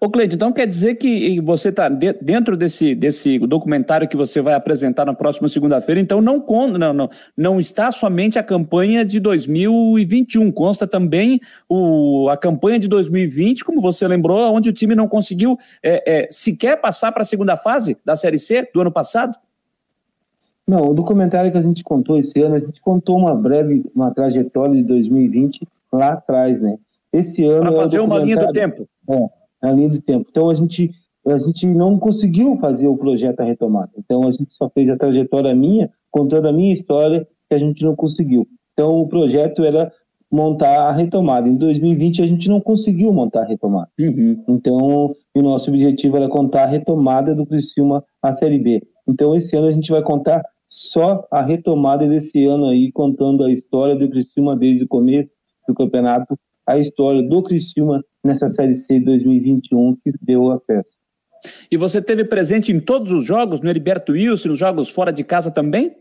Ô, 0.00 0.08
Cleide, 0.08 0.36
então 0.36 0.52
quer 0.52 0.66
dizer 0.66 0.94
que 0.94 1.40
você 1.40 1.70
está 1.70 1.88
dentro 1.88 2.56
desse, 2.56 2.94
desse 2.94 3.36
documentário 3.40 4.06
que 4.06 4.16
você 4.16 4.40
vai 4.40 4.54
apresentar 4.54 5.04
na 5.04 5.12
próxima 5.12 5.48
segunda-feira, 5.48 6.00
então 6.00 6.20
não, 6.20 6.44
não, 6.78 6.94
não, 6.94 7.10
não 7.36 7.58
está 7.58 7.90
somente 7.90 8.38
a 8.38 8.42
campanha 8.44 9.04
de 9.04 9.18
2021, 9.18 10.52
consta 10.52 10.86
também 10.86 11.40
o, 11.68 12.28
a 12.30 12.36
campanha 12.36 12.78
de 12.78 12.86
2020, 12.86 13.64
como 13.64 13.80
você 13.80 14.06
lembrou, 14.06 14.54
onde 14.54 14.68
o 14.68 14.72
time 14.72 14.94
não 14.94 15.08
conseguiu 15.08 15.58
é, 15.82 16.26
é, 16.26 16.28
sequer 16.30 16.80
passar 16.80 17.10
para 17.10 17.22
a 17.22 17.26
segunda 17.26 17.56
fase 17.56 17.96
da 18.04 18.14
Série 18.14 18.38
C 18.38 18.70
do 18.72 18.80
ano 18.80 18.92
passado? 18.92 19.36
Não, 20.64 20.90
o 20.90 20.94
documentário 20.94 21.50
que 21.50 21.58
a 21.58 21.62
gente 21.62 21.82
contou 21.82 22.18
esse 22.18 22.40
ano, 22.40 22.54
a 22.54 22.60
gente 22.60 22.80
contou 22.80 23.16
uma 23.16 23.34
breve, 23.34 23.84
uma 23.92 24.12
trajetória 24.14 24.76
de 24.76 24.82
2020 24.84 25.66
lá 25.92 26.10
atrás, 26.10 26.60
né? 26.60 26.78
Esse 27.12 27.42
ano. 27.44 27.72
Para 27.72 27.72
fazer 27.72 27.96
é 27.96 28.00
uma 28.00 28.18
linha 28.18 28.36
do 28.36 28.52
tempo. 28.52 28.86
É, 29.08 29.37
na 29.62 29.72
linha 29.72 29.88
do 29.88 30.00
tempo. 30.00 30.26
Então 30.30 30.50
a 30.50 30.54
gente 30.54 30.90
a 31.26 31.36
gente 31.38 31.66
não 31.66 31.98
conseguiu 31.98 32.56
fazer 32.56 32.88
o 32.88 32.96
projeto 32.96 33.40
a 33.40 33.44
retomada. 33.44 33.90
Então 33.98 34.26
a 34.26 34.30
gente 34.30 34.54
só 34.54 34.68
fez 34.70 34.88
a 34.88 34.96
trajetória 34.96 35.54
minha, 35.54 35.90
contando 36.10 36.48
a 36.48 36.52
minha 36.52 36.72
história, 36.72 37.26
que 37.48 37.54
a 37.54 37.58
gente 37.58 37.84
não 37.84 37.94
conseguiu. 37.94 38.48
Então 38.72 39.00
o 39.00 39.08
projeto 39.08 39.62
era 39.62 39.92
montar 40.30 40.88
a 40.88 40.92
retomada. 40.92 41.48
Em 41.48 41.56
2020 41.56 42.22
a 42.22 42.26
gente 42.26 42.48
não 42.48 42.60
conseguiu 42.60 43.12
montar 43.12 43.42
a 43.42 43.46
retomada. 43.46 43.90
Uhum. 43.98 44.42
Então 44.48 45.14
o 45.34 45.42
nosso 45.42 45.70
objetivo 45.70 46.16
era 46.16 46.28
contar 46.28 46.64
a 46.64 46.66
retomada 46.66 47.34
do 47.34 47.46
Criciúma 47.46 48.04
à 48.22 48.32
Série 48.32 48.58
B. 48.58 48.82
Então 49.06 49.34
esse 49.34 49.56
ano 49.56 49.66
a 49.66 49.72
gente 49.72 49.90
vai 49.90 50.02
contar 50.02 50.42
só 50.68 51.26
a 51.30 51.40
retomada 51.40 52.06
desse 52.06 52.44
ano 52.44 52.66
aí, 52.66 52.92
contando 52.92 53.42
a 53.44 53.50
história 53.50 53.96
do 53.96 54.08
Criciúma 54.08 54.54
desde 54.54 54.84
o 54.84 54.88
começo 54.88 55.30
do 55.66 55.74
campeonato, 55.74 56.38
a 56.66 56.78
história 56.78 57.22
do 57.22 57.42
Criciúma 57.42 58.04
nessa 58.24 58.48
Série 58.48 58.74
C 58.74 59.00
2021 59.00 59.96
que 59.96 60.12
deu 60.20 60.50
acesso. 60.50 60.98
E 61.70 61.76
você 61.76 62.02
teve 62.02 62.24
presente 62.24 62.72
em 62.72 62.80
todos 62.80 63.12
os 63.12 63.24
jogos, 63.24 63.60
no 63.60 63.68
Heriberto 63.70 64.12
Wilson, 64.12 64.48
nos 64.48 64.58
jogos 64.58 64.88
fora 64.88 65.12
de 65.12 65.22
casa 65.22 65.50
também? 65.50 65.96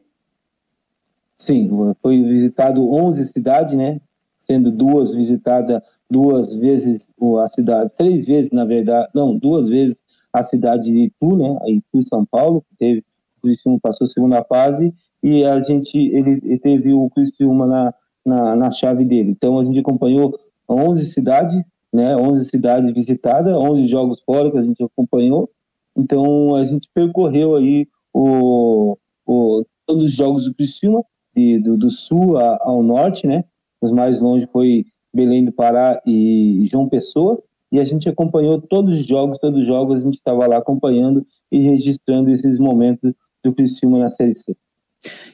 Sim, 1.36 1.70
foi 2.02 2.22
visitado 2.24 2.92
11 2.92 3.26
cidades, 3.28 3.76
né? 3.76 4.02
Sendo 4.40 4.72
duas 4.72 5.14
visitadas 5.14 5.82
duas 6.10 6.54
vezes 6.54 7.12
a 7.44 7.50
cidade, 7.50 7.92
três 7.98 8.26
vezes 8.26 8.52
na 8.52 8.64
verdade, 8.66 9.10
não, 9.14 9.38
duas 9.38 9.68
vezes 9.68 10.02
a 10.32 10.42
cidade 10.42 10.92
de 10.92 11.04
Itu, 11.06 11.36
né? 11.36 11.58
A 11.62 11.70
Itu, 11.70 12.08
São 12.08 12.26
Paulo, 12.26 12.64
teve 12.80 13.04
o 13.38 13.42
Criciúma 13.42 13.80
passou 13.82 14.06
a 14.06 14.10
segunda 14.10 14.44
fase 14.44 14.94
e 15.22 15.44
a 15.44 15.60
gente 15.60 15.98
ele, 15.98 16.42
ele 16.44 16.60
teve 16.60 16.94
o 16.94 17.10
Criciúma 17.10 17.66
na, 17.68 17.94
na, 18.26 18.56
na 18.56 18.72
chave 18.72 19.06
dele. 19.06 19.32
Então 19.32 19.60
a 19.60 19.64
gente 19.64 19.80
acompanhou 19.80 20.40
11 20.68 21.06
cidades 21.06 21.62
né? 21.94 22.16
11 22.16 22.46
cidades 22.46 22.94
visitadas, 22.94 23.54
11 23.54 23.88
jogos 23.88 24.22
fora 24.24 24.52
que 24.52 24.58
a 24.58 24.64
gente 24.64 24.84
acompanhou. 24.84 25.50
Então 25.96 26.56
a 26.56 26.64
gente 26.64 26.90
percorreu 26.94 27.56
aí 27.56 27.88
o, 28.14 28.98
o 29.26 29.66
todos 29.86 30.06
os 30.06 30.12
jogos 30.12 30.46
do 30.46 30.54
Criciúma, 30.54 31.04
de, 31.36 31.60
do, 31.60 31.78
do 31.78 31.90
sul 31.90 32.38
a, 32.38 32.58
ao 32.62 32.84
norte, 32.84 33.26
né? 33.26 33.44
Os 33.82 33.92
mais 33.92 34.20
longe 34.20 34.48
foi 34.48 34.86
Belém 35.14 35.46
do 35.46 35.52
Pará 35.52 36.02
e 36.06 36.64
João 36.68 36.90
Pessoa. 36.90 37.42
E 37.72 37.80
a 37.80 37.84
gente 37.84 38.08
acompanhou 38.08 38.62
todos 38.62 39.00
os 39.00 39.06
jogos, 39.06 39.38
todos 39.40 39.62
os 39.62 39.68
jogos 39.68 39.98
a 39.98 40.00
gente 40.00 40.16
estava 40.16 40.48
lá 40.48 40.58
acompanhando 40.58 41.26
e 41.52 41.60
registrando 41.60 42.30
esses 42.32 42.58
momentos 42.58 43.14
do 43.44 43.54
Criciúma 43.54 44.00
na 44.00 44.10
Série 44.10 44.36
C. 44.36 44.56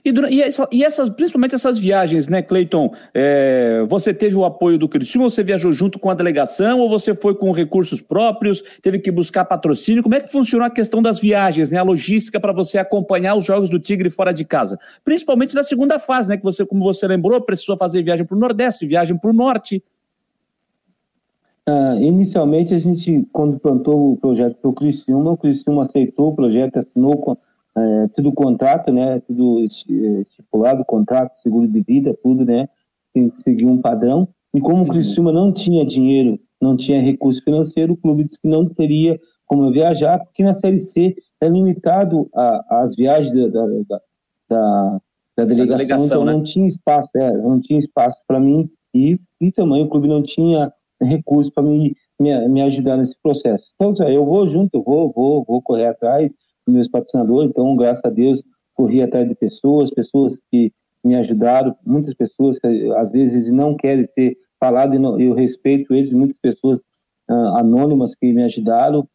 E, 0.05 0.11
e, 0.35 0.41
essa, 0.41 0.67
e, 0.69 0.83
essas, 0.83 1.09
principalmente 1.09 1.55
essas 1.55 1.79
viagens, 1.79 2.27
né, 2.27 2.41
Cleiton? 2.41 2.93
É, 3.13 3.85
você 3.87 4.13
teve 4.13 4.35
o 4.35 4.43
apoio 4.43 4.77
do 4.77 4.89
Criciúma, 4.89 5.29
você 5.29 5.43
viajou 5.43 5.71
junto 5.71 5.97
com 5.97 6.09
a 6.09 6.13
delegação 6.13 6.81
ou 6.81 6.89
você 6.89 7.15
foi 7.15 7.33
com 7.33 7.51
recursos 7.51 8.01
próprios, 8.01 8.61
teve 8.81 8.99
que 8.99 9.09
buscar 9.09 9.45
patrocínio? 9.45 10.03
Como 10.03 10.15
é 10.15 10.19
que 10.19 10.29
funcionou 10.29 10.67
a 10.67 10.69
questão 10.69 11.01
das 11.01 11.19
viagens, 11.19 11.69
né, 11.69 11.77
a 11.77 11.83
logística 11.83 12.37
para 12.37 12.51
você 12.51 12.77
acompanhar 12.77 13.35
os 13.35 13.45
jogos 13.45 13.69
do 13.69 13.79
Tigre 13.79 14.09
fora 14.09 14.33
de 14.33 14.43
casa? 14.43 14.77
Principalmente 15.05 15.55
na 15.55 15.63
segunda 15.63 15.97
fase, 15.99 16.27
né, 16.27 16.35
que 16.35 16.43
você, 16.43 16.65
como 16.65 16.83
você 16.83 17.07
lembrou, 17.07 17.39
precisou 17.39 17.77
fazer 17.77 18.03
viagem 18.03 18.25
para 18.25 18.35
o 18.35 18.39
Nordeste, 18.39 18.85
viagem 18.85 19.17
para 19.17 19.29
o 19.29 19.33
Norte. 19.33 19.81
Uh, 21.65 21.95
inicialmente, 22.01 22.73
a 22.73 22.79
gente, 22.79 23.25
quando 23.31 23.57
plantou 23.57 24.11
o 24.11 24.17
projeto 24.17 24.57
para 24.61 24.69
o 24.69 24.73
Criciúma, 24.73 25.31
o 25.31 25.37
Criciúma 25.37 25.83
aceitou 25.83 26.31
o 26.31 26.35
projeto, 26.35 26.77
assinou 26.77 27.37
é, 27.75 28.07
tudo 28.09 28.31
contrato, 28.31 28.91
né? 28.91 29.19
Tudo 29.21 29.59
é, 29.59 29.63
estipulado, 30.21 30.85
contrato, 30.85 31.37
seguro 31.39 31.67
de 31.67 31.81
vida, 31.81 32.17
tudo, 32.21 32.45
né? 32.45 32.69
Tem 33.13 33.29
que 33.29 33.41
seguir 33.41 33.65
um 33.65 33.81
padrão. 33.81 34.27
E 34.53 34.61
como 34.61 34.77
o 34.77 34.79
uhum. 34.81 34.87
Criciúma 34.87 35.31
não 35.31 35.51
tinha 35.51 35.85
dinheiro, 35.85 36.39
não 36.61 36.77
tinha 36.77 37.01
recurso 37.01 37.43
financeiro, 37.43 37.93
o 37.93 37.97
clube 37.97 38.23
disse 38.23 38.39
que 38.39 38.47
não 38.47 38.67
teria 38.69 39.19
como 39.45 39.71
viajar, 39.71 40.19
porque 40.19 40.43
na 40.43 40.53
Série 40.53 40.79
C 40.79 41.15
é 41.41 41.47
limitado 41.47 42.29
às 42.69 42.95
viagens 42.95 43.33
da, 43.33 43.47
da, 43.47 43.67
da, 43.67 44.01
da, 44.49 45.01
da 45.37 45.45
delegação, 45.45 45.77
delegação, 45.77 46.05
então 46.05 46.25
né? 46.25 46.31
não 46.31 46.43
tinha 46.43 46.67
espaço, 46.67 47.09
é, 47.15 47.37
não 47.37 47.59
tinha 47.59 47.79
espaço 47.79 48.23
para 48.27 48.39
mim 48.39 48.69
e, 48.93 49.19
e 49.41 49.51
também 49.51 49.83
o 49.83 49.89
clube 49.89 50.07
não 50.07 50.21
tinha 50.23 50.71
recurso 51.01 51.51
para 51.51 51.63
me, 51.63 51.95
me, 52.19 52.47
me 52.47 52.61
ajudar 52.61 52.97
nesse 52.97 53.15
processo. 53.21 53.73
Então, 53.75 53.93
eu 54.07 54.25
vou 54.25 54.47
junto, 54.47 54.77
eu 54.77 54.83
vou, 54.83 55.11
vou, 55.11 55.43
vou 55.43 55.61
correr 55.61 55.87
atrás, 55.87 56.31
meus 56.67 56.87
patrocinadores, 56.87 57.49
então, 57.49 57.75
graças 57.75 58.03
a 58.05 58.09
Deus, 58.09 58.43
corri 58.73 59.01
atrás 59.01 59.27
de 59.27 59.35
pessoas, 59.35 59.91
pessoas 59.91 60.39
que 60.51 60.71
me 61.03 61.15
ajudaram, 61.15 61.75
muitas 61.85 62.13
pessoas 62.13 62.57
que 62.57 62.91
às 62.93 63.11
vezes 63.11 63.51
não 63.51 63.75
querem 63.75 64.07
ser 64.07 64.37
faladas, 64.59 64.99
eu 65.19 65.33
respeito 65.33 65.93
eles, 65.93 66.13
muitas 66.13 66.37
pessoas 66.41 66.79
uh, 67.29 67.57
anônimas 67.57 68.15
que 68.15 68.31
me 68.31 68.43
ajudaram, 68.43 69.07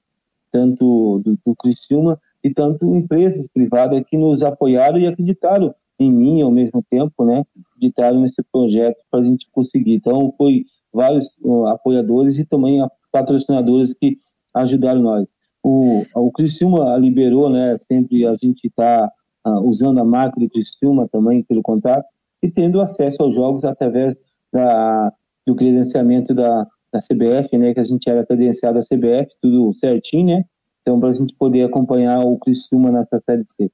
tanto 0.53 1.21
do, 1.25 1.39
do 1.45 1.57
Criciúma 1.57 2.21
e 2.45 2.53
tanto 2.53 2.95
empresas 2.95 3.49
privadas 3.49 4.03
que 4.07 4.17
nos 4.17 4.43
apoiaram 4.43 4.99
e 4.99 5.07
acreditaram 5.07 5.75
em 5.99 6.13
mim 6.13 6.43
ao 6.43 6.51
mesmo 6.51 6.85
tempo, 6.89 7.25
né? 7.25 7.45
Acreditaram 7.73 8.21
nesse 8.21 8.43
projeto 8.53 8.99
para 9.11 9.21
a 9.21 9.25
gente 9.25 9.49
conseguir. 9.51 9.95
Então, 9.95 10.33
foi 10.37 10.65
vários 10.93 11.37
uh, 11.43 11.67
apoiadores 11.67 12.39
e 12.39 12.45
também 12.45 12.87
patrocinadores 13.11 13.95
que 13.95 14.19
ajudaram 14.55 15.01
nós. 15.01 15.38
O, 15.71 16.07
o 16.15 16.33
Criciúma 16.33 16.97
liberou, 16.97 17.51
né? 17.51 17.77
Sempre 17.77 18.27
a 18.27 18.35
gente 18.43 18.69
está 18.69 19.05
uh, 19.05 19.49
ah, 19.51 19.61
usando 19.61 19.99
a 19.99 20.05
marca 20.05 20.41
do 20.41 20.49
Criciúma 20.49 21.07
também 21.13 21.43
pelo 21.43 21.61
contato 21.61 22.07
e 22.43 22.51
tendo 22.51 22.81
acesso 22.81 23.23
aos 23.23 23.35
jogos 23.35 23.67
através 23.67 24.19
da, 24.51 25.13
do 25.47 25.55
credenciamento 25.55 26.35
da, 26.35 26.67
da 26.91 27.01
CBF, 27.01 27.59
né? 27.59 27.75
Que 27.75 27.81
a 27.81 27.85
gente 27.85 28.09
era 28.09 28.25
credenciado 28.25 28.79
da 28.79 28.85
CBF, 28.85 29.31
tudo 29.43 29.75
certinho, 29.75 30.39
né? 30.39 30.45
Então, 30.81 30.99
para 30.99 31.11
a 31.11 31.13
gente 31.13 31.35
poder 31.35 31.65
acompanhar 31.65 32.21
o 32.21 32.39
Criciúma 32.39 32.91
nessa 32.91 33.21
Série 33.21 33.45
C. 33.45 33.71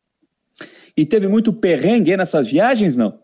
E 0.96 1.06
teve 1.06 1.28
muito 1.28 1.52
perrengue 1.52 2.16
nessas 2.16 2.48
viagens, 2.48 2.96
não? 2.96 3.20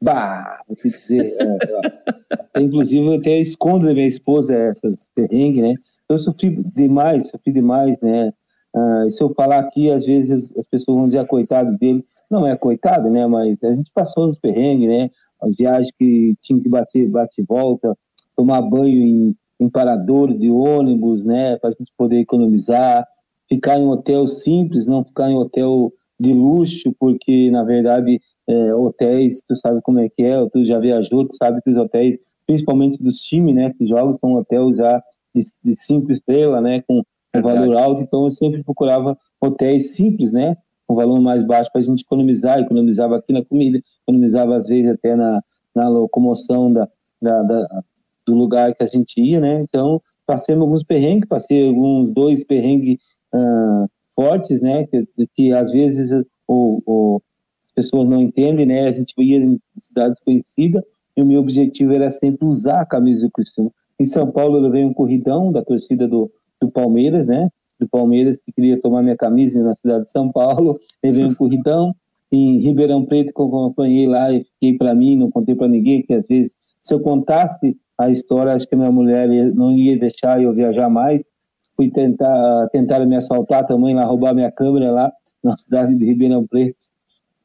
Bah, 0.00 0.62
vou 0.66 0.74
te 0.74 0.88
dizer. 0.88 1.36
é, 1.38 2.60
inclusive, 2.62 3.04
eu 3.04 3.14
até 3.14 3.38
escondo 3.38 3.86
da 3.86 3.92
minha 3.92 4.06
esposa 4.06 4.56
essas 4.56 5.06
perrengues, 5.14 5.62
né? 5.62 5.74
Eu 6.08 6.18
sofri 6.18 6.62
demais, 6.74 7.28
sofri 7.28 7.52
demais, 7.52 7.98
né? 8.00 8.32
Uh, 8.74 9.08
se 9.08 9.22
eu 9.22 9.32
falar 9.34 9.60
aqui, 9.60 9.90
às 9.90 10.04
vezes 10.04 10.52
as 10.56 10.66
pessoas 10.66 10.96
vão 10.96 11.06
dizer 11.06 11.18
ah, 11.18 11.26
coitado 11.26 11.76
dele. 11.78 12.04
Não 12.30 12.46
é 12.46 12.56
coitado, 12.56 13.08
né? 13.08 13.26
Mas 13.26 13.62
a 13.62 13.74
gente 13.74 13.90
passou 13.94 14.26
nos 14.26 14.38
perrengues, 14.38 14.88
né? 14.88 15.10
As 15.40 15.54
viagens 15.54 15.92
que 15.96 16.34
tinha 16.40 16.60
que 16.60 16.68
bater, 16.68 17.08
bate 17.08 17.40
e 17.40 17.44
volta, 17.44 17.96
tomar 18.36 18.62
banho 18.62 19.00
em, 19.00 19.36
em 19.60 19.70
parador 19.70 20.36
de 20.36 20.50
ônibus, 20.50 21.22
né? 21.22 21.56
Para 21.58 21.70
a 21.70 21.72
gente 21.72 21.92
poder 21.96 22.18
economizar, 22.18 23.06
ficar 23.48 23.78
em 23.78 23.86
hotel 23.86 24.26
simples, 24.26 24.86
não 24.86 25.04
ficar 25.04 25.30
em 25.30 25.36
hotel 25.36 25.92
de 26.18 26.32
luxo, 26.32 26.94
porque 26.98 27.50
na 27.50 27.64
verdade 27.64 28.20
é, 28.48 28.74
hotéis, 28.74 29.42
tu 29.42 29.56
sabe 29.56 29.80
como 29.82 30.00
é 30.00 30.08
que 30.08 30.22
é, 30.22 30.48
tu 30.50 30.64
já 30.64 30.78
viajou, 30.78 31.26
tu 31.26 31.34
sabe 31.36 31.60
que 31.62 31.70
os 31.70 31.76
hotéis, 31.76 32.18
principalmente 32.46 33.02
dos 33.02 33.18
times, 33.18 33.54
né, 33.54 33.72
que 33.76 33.86
jogam, 33.86 34.16
são 34.16 34.34
hotéis 34.34 34.76
já 34.76 35.02
de, 35.34 35.76
cinco 35.76 36.12
estrelas, 36.12 36.62
né, 36.62 36.82
com 36.86 37.02
um 37.34 37.42
valor 37.42 37.76
alto, 37.76 38.02
então 38.02 38.22
eu 38.22 38.30
sempre 38.30 38.62
procurava 38.62 39.18
hotéis 39.40 39.94
simples, 39.94 40.30
né, 40.30 40.56
com 40.86 40.94
valor 40.94 41.20
mais 41.20 41.42
baixo 41.42 41.70
para 41.72 41.80
a 41.80 41.84
gente 41.84 42.02
economizar, 42.02 42.58
economizava 42.58 43.16
aqui 43.16 43.32
na 43.32 43.44
comida, 43.44 43.80
economizava 44.02 44.56
às 44.56 44.68
vezes 44.68 44.92
até 44.92 45.16
na, 45.16 45.42
na 45.74 45.88
locomoção 45.88 46.72
da, 46.72 46.88
da, 47.20 47.42
da 47.42 47.84
do 48.26 48.34
lugar 48.34 48.74
que 48.74 48.82
a 48.82 48.86
gente 48.86 49.20
ia, 49.20 49.40
né, 49.40 49.60
então 49.60 50.00
passei 50.26 50.54
alguns 50.54 50.82
perrengues, 50.82 51.28
passei 51.28 51.66
alguns 51.66 52.10
dois 52.10 52.42
perrengues 52.42 52.98
uh, 53.34 53.88
fortes, 54.14 54.60
né, 54.60 54.86
que, 54.86 55.06
que 55.34 55.52
às 55.52 55.70
vezes 55.70 56.10
o, 56.48 56.82
o, 56.86 57.22
as 57.66 57.72
pessoas 57.72 58.08
não 58.08 58.22
entendem, 58.22 58.64
né, 58.64 58.86
a 58.86 58.92
gente 58.92 59.12
ia 59.18 59.38
em 59.38 59.60
cidades 59.78 60.18
conhecidas 60.24 60.82
e 61.16 61.22
o 61.22 61.26
meu 61.26 61.40
objetivo 61.40 61.92
era 61.92 62.10
sempre 62.10 62.46
usar 62.46 62.80
a 62.80 62.86
camisa 62.86 63.26
do 63.26 63.30
Cristiano. 63.30 63.72
Em 63.98 64.04
São 64.04 64.30
Paulo 64.30 64.56
eu 64.56 64.62
levei 64.62 64.84
um 64.84 64.92
corridão 64.92 65.52
da 65.52 65.62
torcida 65.62 66.08
do, 66.08 66.30
do 66.60 66.70
Palmeiras, 66.70 67.26
né, 67.26 67.48
do 67.78 67.88
Palmeiras 67.88 68.40
que 68.40 68.52
queria 68.52 68.80
tomar 68.80 69.02
minha 69.02 69.16
camisa 69.16 69.62
na 69.62 69.74
cidade 69.74 70.04
de 70.04 70.10
São 70.10 70.30
Paulo, 70.30 70.78
levei 71.02 71.24
um 71.24 71.34
corridão, 71.34 71.94
em 72.32 72.58
Ribeirão 72.58 73.04
Preto 73.04 73.32
que 73.32 73.40
eu 73.40 73.46
acompanhei 73.46 74.08
lá 74.08 74.32
e 74.32 74.44
fiquei 74.44 74.76
para 74.76 74.94
mim, 74.94 75.16
não 75.16 75.30
contei 75.30 75.54
para 75.54 75.68
ninguém, 75.68 76.02
que 76.02 76.12
às 76.12 76.26
vezes 76.26 76.56
se 76.80 76.92
eu 76.92 77.00
contasse 77.00 77.76
a 77.96 78.10
história, 78.10 78.52
acho 78.52 78.68
que 78.68 78.74
minha 78.74 78.90
mulher 78.90 79.28
não 79.54 79.72
ia 79.72 79.98
deixar 79.98 80.42
eu 80.42 80.52
viajar 80.52 80.88
mais, 80.88 81.28
fui 81.76 81.90
tentar, 81.90 82.68
tentar 82.70 83.04
me 83.06 83.16
assaltar 83.16 83.66
também 83.66 83.94
lá, 83.94 84.04
roubar 84.04 84.34
minha 84.34 84.50
câmera 84.50 84.90
lá 84.90 85.12
na 85.42 85.56
cidade 85.56 85.96
de 85.96 86.04
Ribeirão 86.04 86.46
Preto. 86.46 86.76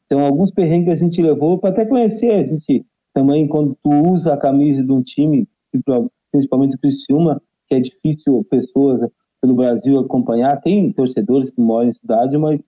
Então, 0.06 0.26
alguns 0.26 0.52
perrengues 0.52 0.92
a 0.92 0.96
gente 0.96 1.22
levou 1.22 1.60
para 1.60 1.70
até 1.70 1.86
conhecer. 1.86 2.32
A 2.32 2.44
gente 2.44 2.84
também, 3.14 3.48
quando 3.48 3.78
tu 3.84 3.92
usa 4.10 4.34
a 4.34 4.38
camisa 4.38 4.84
de 4.84 4.92
um 4.92 5.04
time, 5.04 5.48
principalmente 6.32 6.76
o 6.76 6.80
Criciúma, 6.80 7.42
que 7.68 7.76
é 7.76 7.80
difícil 7.80 8.46
pessoas 8.50 9.02
pelo 9.42 9.56
Brasil 9.56 10.00
acompanhar, 10.00 10.60
tem 10.62 10.92
torcedores 10.92 11.50
que 11.50 11.62
moram 11.62 11.90
em 11.90 11.94
cidade, 11.94 12.38
mas 12.38 12.62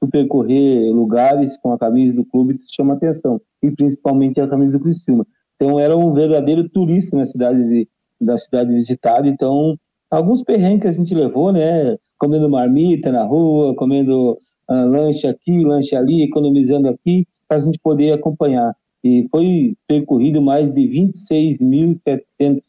tu 0.00 0.08
percorrer 0.08 0.92
lugares 0.92 1.58
com 1.58 1.72
a 1.72 1.78
camisa 1.78 2.14
do 2.14 2.24
clube 2.24 2.58
te 2.58 2.74
chama 2.74 2.94
atenção, 2.94 3.40
e 3.62 3.70
principalmente 3.70 4.40
a 4.40 4.48
camisa 4.48 4.72
do 4.72 4.80
Criciúma. 4.80 5.26
Então, 5.56 5.78
era 5.78 5.96
um 5.96 6.12
verdadeiro 6.12 6.68
turista 6.68 7.16
na 7.16 7.26
cidade 7.26 7.64
de, 7.64 7.88
da 8.20 8.36
cidade 8.36 8.74
visitada, 8.74 9.26
então 9.26 9.76
alguns 10.10 10.42
perrengues 10.42 10.86
a 10.86 10.92
gente 10.92 11.14
levou, 11.14 11.52
né? 11.52 11.96
Comendo 12.18 12.48
marmita 12.48 13.10
na 13.10 13.24
rua, 13.24 13.74
comendo 13.74 14.38
uh, 14.68 14.86
lanche 14.86 15.26
aqui, 15.26 15.64
lanche 15.64 15.94
ali, 15.96 16.22
economizando 16.22 16.88
aqui, 16.88 17.26
para 17.48 17.58
a 17.58 17.60
gente 17.60 17.78
poder 17.78 18.12
acompanhar. 18.12 18.74
E 19.02 19.26
foi 19.30 19.76
percorrido 19.86 20.42
mais 20.42 20.70
de 20.70 20.82
26.700 20.82 22.62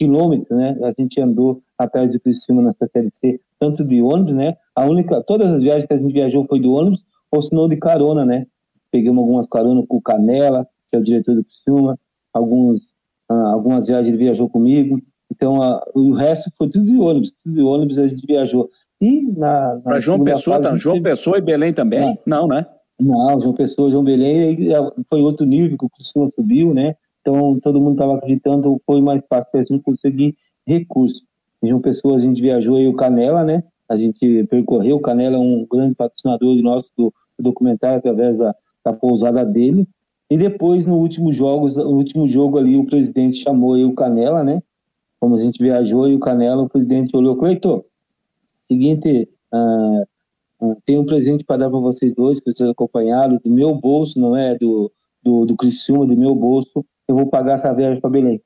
quilômetros, 0.00 0.56
né? 0.56 0.78
A 0.82 0.94
gente 0.98 1.20
andou 1.20 1.60
atrás 1.76 2.10
de 2.10 2.18
Criciúma 2.18 2.62
nessa 2.62 2.88
série 2.88 3.10
C, 3.10 3.38
tanto 3.58 3.84
de 3.84 4.00
ônibus, 4.00 4.34
né? 4.34 4.56
A 4.74 4.86
única, 4.86 5.22
todas 5.22 5.52
as 5.52 5.62
viagens 5.62 5.84
que 5.84 5.92
a 5.92 5.98
gente 5.98 6.12
viajou 6.12 6.46
foi 6.46 6.58
de 6.58 6.66
ônibus, 6.66 7.04
ou 7.30 7.42
se 7.42 7.54
não 7.54 7.68
de 7.68 7.76
carona, 7.76 8.24
né? 8.24 8.46
Pegamos 8.90 9.20
algumas 9.20 9.46
caronas 9.46 9.84
com 9.86 9.98
o 9.98 10.02
Canela, 10.02 10.66
que 10.88 10.96
é 10.96 10.98
o 10.98 11.02
diretor 11.02 11.34
do 11.34 11.44
Criciúma, 11.44 11.98
alguns, 12.32 12.94
uh, 13.30 13.46
algumas 13.52 13.86
viagens 13.86 14.08
ele 14.08 14.24
viajou 14.24 14.48
comigo, 14.48 15.00
então, 15.30 15.62
a, 15.62 15.82
o 15.94 16.12
resto 16.12 16.50
foi 16.58 16.68
tudo 16.68 16.84
de 16.84 16.96
ônibus, 16.96 17.30
tudo 17.30 17.54
de 17.54 17.62
ônibus 17.62 17.98
a 17.98 18.06
gente 18.06 18.26
viajou. 18.26 18.68
E 19.00 19.22
na. 19.32 19.76
na 19.76 19.80
Para 19.80 20.00
João 20.00 20.22
Pessoa, 20.24 20.60
tá, 20.60 20.76
João 20.76 21.00
Pessoa 21.00 21.38
e 21.38 21.40
Belém 21.40 21.72
também? 21.72 22.18
Não, 22.26 22.42
não 22.42 22.48
né? 22.48 22.66
Não, 22.98 23.40
João 23.40 23.54
Pessoa, 23.54 23.90
João 23.90 24.04
Belém 24.04 24.68
foi 25.08 25.22
outro 25.22 25.46
nível 25.46 25.78
que 25.78 25.86
o 25.86 25.88
Cristina 25.88 26.28
subiu, 26.28 26.74
né? 26.74 26.96
Então, 27.20 27.58
todo 27.60 27.80
mundo 27.80 27.92
estava 27.92 28.16
acreditando, 28.16 28.80
foi 28.86 29.00
mais 29.00 29.24
fácil 29.26 29.50
para 29.50 29.60
a 29.60 29.64
gente 29.64 29.82
conseguir 29.82 30.36
recurso. 30.66 31.22
Em 31.62 31.68
João 31.68 31.80
Pessoa, 31.80 32.16
a 32.16 32.20
gente 32.20 32.40
viajou 32.40 32.76
aí 32.76 32.86
o 32.86 32.94
Canela, 32.94 33.44
né? 33.44 33.62
A 33.88 33.96
gente 33.96 34.44
percorreu, 34.44 34.96
o 34.96 35.00
Canela 35.00 35.36
é 35.36 35.38
um 35.38 35.66
grande 35.70 35.94
patrocinador 35.94 36.56
de 36.56 36.62
nosso 36.62 36.88
do, 36.96 37.12
do 37.38 37.42
documentário 37.42 37.98
através 37.98 38.38
da, 38.38 38.54
da 38.84 38.92
pousada 38.92 39.44
dele. 39.44 39.86
E 40.30 40.38
depois, 40.38 40.86
no 40.86 40.96
último 40.96 41.32
jogo, 41.32 41.68
no 41.68 41.96
último 41.96 42.28
jogo 42.28 42.56
ali, 42.56 42.76
o 42.76 42.86
presidente 42.86 43.38
chamou 43.38 43.74
aí 43.74 43.84
o 43.84 43.94
Canela, 43.94 44.44
né? 44.44 44.62
como 45.20 45.34
a 45.34 45.38
gente 45.38 45.62
viajou 45.62 46.08
e 46.08 46.14
o 46.14 46.18
Canela, 46.18 46.62
o 46.62 46.68
presidente 46.68 47.14
olhou, 47.14 47.36
Cleiton, 47.36 47.84
seguinte, 48.56 49.28
uh, 49.52 50.02
uh, 50.66 50.76
tem 50.86 50.98
um 50.98 51.04
presente 51.04 51.44
para 51.44 51.58
dar 51.58 51.70
para 51.70 51.78
vocês 51.78 52.14
dois, 52.14 52.40
que 52.40 52.50
vocês 52.50 52.68
acompanharam, 52.68 53.38
do 53.44 53.50
meu 53.50 53.74
bolso, 53.74 54.18
não 54.18 54.34
é 54.34 54.56
do, 54.56 54.90
do, 55.22 55.44
do 55.44 55.54
Criciúma, 55.56 56.06
do 56.06 56.16
meu 56.16 56.34
bolso, 56.34 56.84
eu 57.10 57.16
vou 57.16 57.26
pagar 57.26 57.54
essa 57.54 57.72
viagem 57.72 58.00
para 58.00 58.10
Belém. 58.10 58.40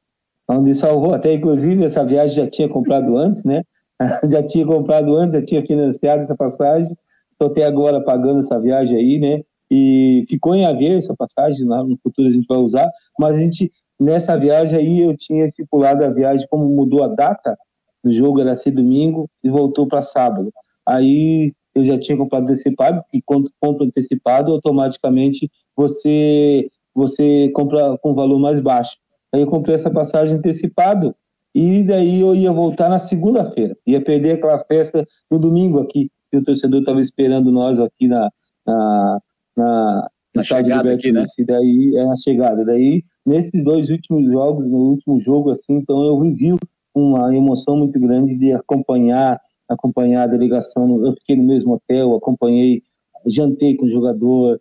Onde 0.48 0.74
salvou, 0.74 1.14
até 1.14 1.32
inclusive 1.32 1.84
essa 1.84 2.04
viagem 2.04 2.44
já 2.44 2.50
tinha 2.50 2.68
comprado 2.68 3.16
antes, 3.16 3.44
né? 3.44 3.62
já 4.28 4.42
tinha 4.42 4.66
comprado 4.66 5.14
antes, 5.16 5.34
já 5.34 5.44
tinha 5.44 5.64
financiado 5.64 6.22
essa 6.22 6.36
passagem, 6.36 6.94
estou 7.32 7.48
até 7.48 7.64
agora 7.64 8.02
pagando 8.02 8.40
essa 8.40 8.60
viagem 8.60 8.96
aí, 8.96 9.18
né? 9.18 9.42
E 9.70 10.24
ficou 10.28 10.54
em 10.54 10.66
haver 10.66 10.98
essa 10.98 11.14
passagem, 11.16 11.64
no 11.66 11.98
futuro 12.02 12.28
a 12.28 12.32
gente 12.32 12.46
vai 12.46 12.58
usar, 12.58 12.90
mas 13.18 13.36
a 13.36 13.40
gente 13.40 13.72
Nessa 13.98 14.36
viagem 14.36 14.78
aí 14.78 15.00
eu 15.00 15.16
tinha 15.16 15.46
estipulado 15.46 16.04
a 16.04 16.10
viagem, 16.10 16.46
como 16.50 16.68
mudou 16.68 17.04
a 17.04 17.08
data 17.08 17.56
do 18.02 18.12
jogo, 18.12 18.40
era 18.40 18.56
ser 18.56 18.72
domingo 18.72 19.30
e 19.42 19.48
voltou 19.48 19.86
para 19.86 20.02
sábado. 20.02 20.52
Aí 20.86 21.52
eu 21.74 21.82
já 21.82 21.98
tinha 21.98 22.18
comprado 22.18 22.44
antecipado, 22.44 23.02
e 23.12 23.22
quando 23.22 23.50
compra 23.60 23.86
antecipado, 23.86 24.52
automaticamente 24.52 25.50
você 25.76 26.68
você 26.94 27.50
compra 27.54 27.98
com 27.98 28.14
valor 28.14 28.38
mais 28.38 28.60
baixo. 28.60 28.96
Aí 29.32 29.40
eu 29.40 29.46
comprei 29.46 29.74
essa 29.74 29.90
passagem 29.90 30.36
antecipado 30.36 31.14
e 31.54 31.82
daí 31.82 32.20
eu 32.20 32.34
ia 32.34 32.52
voltar 32.52 32.88
na 32.88 32.98
segunda-feira. 32.98 33.76
Ia 33.86 34.00
perder 34.00 34.36
aquela 34.36 34.58
festa 34.64 35.06
no 35.30 35.38
domingo 35.38 35.80
aqui, 35.80 36.10
que 36.30 36.38
o 36.38 36.42
torcedor 36.42 36.80
estava 36.80 37.00
esperando 37.00 37.50
nós 37.50 37.80
aqui 37.80 38.08
na, 38.08 38.30
na, 38.66 39.20
na, 39.56 40.10
na 40.34 40.42
chegada 40.42 40.92
aqui, 40.92 41.12
né? 41.12 41.24
Daí 41.46 41.96
é 41.96 42.10
a 42.10 42.14
chegada. 42.16 42.64
Daí 42.64 43.02
nesses 43.24 43.62
dois 43.64 43.90
últimos 43.90 44.24
jogos, 44.30 44.66
no 44.66 44.90
último 44.90 45.20
jogo, 45.20 45.50
assim, 45.50 45.74
então 45.74 46.04
eu 46.04 46.20
vivi 46.20 46.54
uma 46.94 47.34
emoção 47.34 47.76
muito 47.76 47.98
grande 47.98 48.36
de 48.36 48.52
acompanhar, 48.52 49.40
acompanhar 49.68 50.24
a 50.24 50.28
delegação. 50.28 51.04
Eu 51.04 51.12
fiquei 51.14 51.36
no 51.36 51.44
mesmo 51.44 51.74
hotel, 51.74 52.14
acompanhei, 52.14 52.82
jantei 53.26 53.76
com 53.76 53.86
o 53.86 53.90
jogador, 53.90 54.60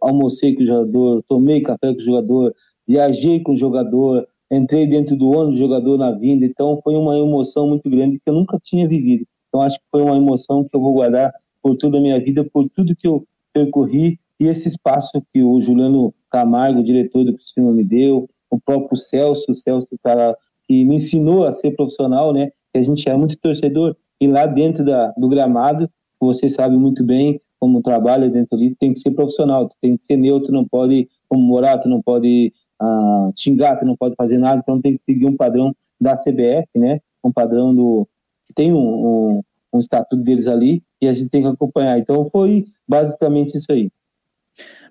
almocei 0.00 0.54
com 0.54 0.62
o 0.62 0.66
jogador, 0.66 1.24
tomei 1.28 1.60
café 1.60 1.92
com 1.92 1.98
o 1.98 2.04
jogador, 2.04 2.54
viajei 2.86 3.40
com 3.40 3.52
o 3.52 3.56
jogador, 3.56 4.26
entrei 4.50 4.86
dentro 4.86 5.16
do 5.16 5.30
ônibus 5.30 5.54
do 5.54 5.58
jogador 5.58 5.98
na 5.98 6.10
vinda. 6.12 6.44
Então 6.44 6.80
foi 6.82 6.94
uma 6.94 7.16
emoção 7.16 7.68
muito 7.68 7.88
grande 7.88 8.18
que 8.18 8.28
eu 8.28 8.34
nunca 8.34 8.58
tinha 8.62 8.88
vivido. 8.88 9.24
Então 9.48 9.62
acho 9.62 9.78
que 9.78 9.84
foi 9.90 10.02
uma 10.02 10.16
emoção 10.16 10.64
que 10.64 10.74
eu 10.74 10.80
vou 10.80 10.92
guardar 10.92 11.32
por 11.62 11.76
toda 11.76 11.98
a 11.98 12.00
minha 12.00 12.18
vida, 12.18 12.44
por 12.44 12.68
tudo 12.70 12.96
que 12.96 13.06
eu 13.06 13.24
percorri 13.52 14.18
e 14.38 14.46
esse 14.46 14.68
espaço 14.68 15.22
que 15.32 15.42
o 15.42 15.60
Juliano 15.60 16.14
Camargo, 16.30 16.82
diretor 16.82 17.24
do 17.24 17.34
Cristina, 17.34 17.70
me 17.72 17.84
deu, 17.84 18.28
o 18.50 18.58
próprio 18.58 18.96
Celso, 18.96 19.50
o 19.50 19.54
Celso 19.54 19.88
tá, 20.02 20.34
que 20.66 20.84
me 20.84 20.96
ensinou 20.96 21.44
a 21.44 21.52
ser 21.52 21.72
profissional, 21.72 22.32
né? 22.32 22.50
Que 22.72 22.78
a 22.78 22.82
gente 22.82 23.08
é 23.08 23.14
muito 23.14 23.36
torcedor 23.36 23.94
e 24.20 24.26
lá 24.26 24.46
dentro 24.46 24.84
da, 24.84 25.12
do 25.16 25.28
gramado, 25.28 25.88
você 26.20 26.48
sabe 26.48 26.76
muito 26.76 27.02
bem 27.02 27.40
como 27.60 27.82
trabalha 27.82 28.30
dentro 28.30 28.56
ali, 28.56 28.74
tem 28.74 28.94
que 28.94 29.00
ser 29.00 29.10
profissional, 29.10 29.68
tem 29.80 29.96
que 29.96 30.04
ser 30.04 30.16
neutro, 30.16 30.50
não 30.50 30.64
pode 30.64 31.08
comemorar, 31.28 31.80
tu 31.80 31.88
não 31.88 32.00
pode 32.00 32.52
ah, 32.80 33.30
xingar, 33.36 33.76
tu 33.76 33.84
não 33.84 33.94
pode 33.94 34.14
fazer 34.16 34.38
nada, 34.38 34.60
então 34.62 34.80
tem 34.80 34.96
que 34.96 35.04
seguir 35.04 35.26
um 35.26 35.36
padrão 35.36 35.76
da 36.00 36.14
CBF, 36.14 36.66
né? 36.74 37.00
Um 37.22 37.30
padrão 37.30 37.74
do 37.74 38.08
que 38.48 38.54
tem 38.54 38.72
um, 38.72 38.78
um, 38.78 39.42
um 39.74 39.78
estatuto 39.78 40.22
deles 40.22 40.48
ali 40.48 40.82
e 41.00 41.06
a 41.06 41.12
gente 41.12 41.28
tem 41.28 41.42
que 41.42 41.48
acompanhar. 41.48 41.98
Então 41.98 42.26
foi 42.32 42.66
basicamente 42.88 43.56
isso 43.56 43.70
aí. 43.70 43.90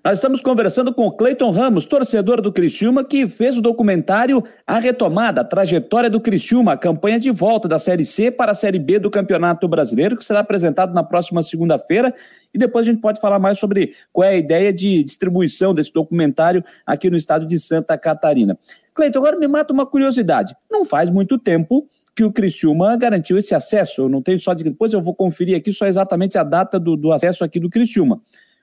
Nós 0.02 0.16
estamos 0.16 0.40
conversando 0.40 0.94
com 0.94 1.10
Cleiton 1.10 1.50
Ramos, 1.50 1.84
torcedor 1.84 2.40
do 2.40 2.50
Criciúma, 2.50 3.04
que 3.04 3.28
fez 3.28 3.58
o 3.58 3.60
documentário 3.60 4.42
A 4.66 4.78
Retomada, 4.78 5.42
a 5.42 5.44
trajetória 5.44 6.08
do 6.08 6.18
Criciúma, 6.18 6.72
a 6.72 6.76
campanha 6.78 7.20
de 7.20 7.30
volta 7.30 7.68
da 7.68 7.78
Série 7.78 8.06
C 8.06 8.30
para 8.30 8.52
a 8.52 8.54
Série 8.54 8.78
B 8.78 8.98
do 8.98 9.10
Campeonato 9.10 9.68
Brasileiro, 9.68 10.16
que 10.16 10.24
será 10.24 10.40
apresentado 10.40 10.94
na 10.94 11.02
próxima 11.02 11.42
segunda-feira. 11.42 12.14
E 12.54 12.58
depois 12.58 12.86
a 12.86 12.90
gente 12.90 13.02
pode 13.02 13.20
falar 13.20 13.38
mais 13.38 13.58
sobre 13.58 13.92
qual 14.10 14.26
é 14.26 14.30
a 14.30 14.36
ideia 14.36 14.72
de 14.72 15.04
distribuição 15.04 15.74
desse 15.74 15.92
documentário 15.92 16.64
aqui 16.86 17.10
no 17.10 17.16
estado 17.18 17.46
de 17.46 17.58
Santa 17.58 17.98
Catarina. 17.98 18.58
Cleiton, 18.94 19.18
agora 19.18 19.38
me 19.38 19.46
mata 19.46 19.70
uma 19.70 19.84
curiosidade. 19.84 20.56
Não 20.70 20.86
faz 20.86 21.10
muito 21.10 21.36
tempo 21.36 21.86
que 22.16 22.24
o 22.24 22.32
Criciúma 22.32 22.96
garantiu 22.96 23.36
esse 23.36 23.54
acesso. 23.54 24.00
Eu 24.00 24.08
não 24.08 24.22
tenho 24.22 24.38
só 24.40 24.54
de 24.54 24.64
depois 24.64 24.94
eu 24.94 25.02
vou 25.02 25.14
conferir 25.14 25.58
aqui 25.58 25.70
só 25.74 25.86
exatamente 25.86 26.38
a 26.38 26.42
data 26.42 26.80
do, 26.80 26.96
do 26.96 27.12
acesso 27.12 27.44
aqui 27.44 27.60
do 27.60 27.68
Criciúma 27.68 28.22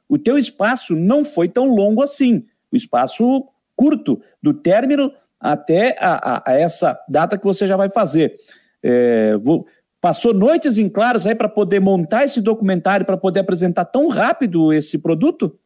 o 0.10 0.17
teu 0.17 0.38
espaço 0.38 0.96
não 0.96 1.26
foi 1.26 1.50
tão 1.50 1.67
longo 1.67 2.02
assim. 2.02 2.46
O 2.72 2.76
espaço 2.76 3.46
curto, 3.76 4.20
do 4.41 4.54
término 4.54 5.12
até 5.39 5.96
a, 6.00 6.38
a, 6.38 6.52
a 6.52 6.54
essa 6.56 7.00
data 7.08 7.38
que 7.38 7.46
você 7.46 7.67
já 7.67 7.78
vai 7.78 7.89
fazer. 7.89 8.36
É, 8.82 9.38
vou, 9.38 9.65
passou 10.02 10.34
noites 10.34 10.78
em 10.78 10.89
claros 10.89 11.28
aí 11.28 11.36
para 11.36 11.50
poder 11.50 11.80
montar 11.80 12.26
esse 12.26 12.41
documentário, 12.41 13.06
para 13.06 13.17
poder 13.17 13.41
apresentar 13.41 13.86
tão 13.86 14.08
rápido 14.08 14.74
esse 14.74 14.98
produto? 14.98 15.58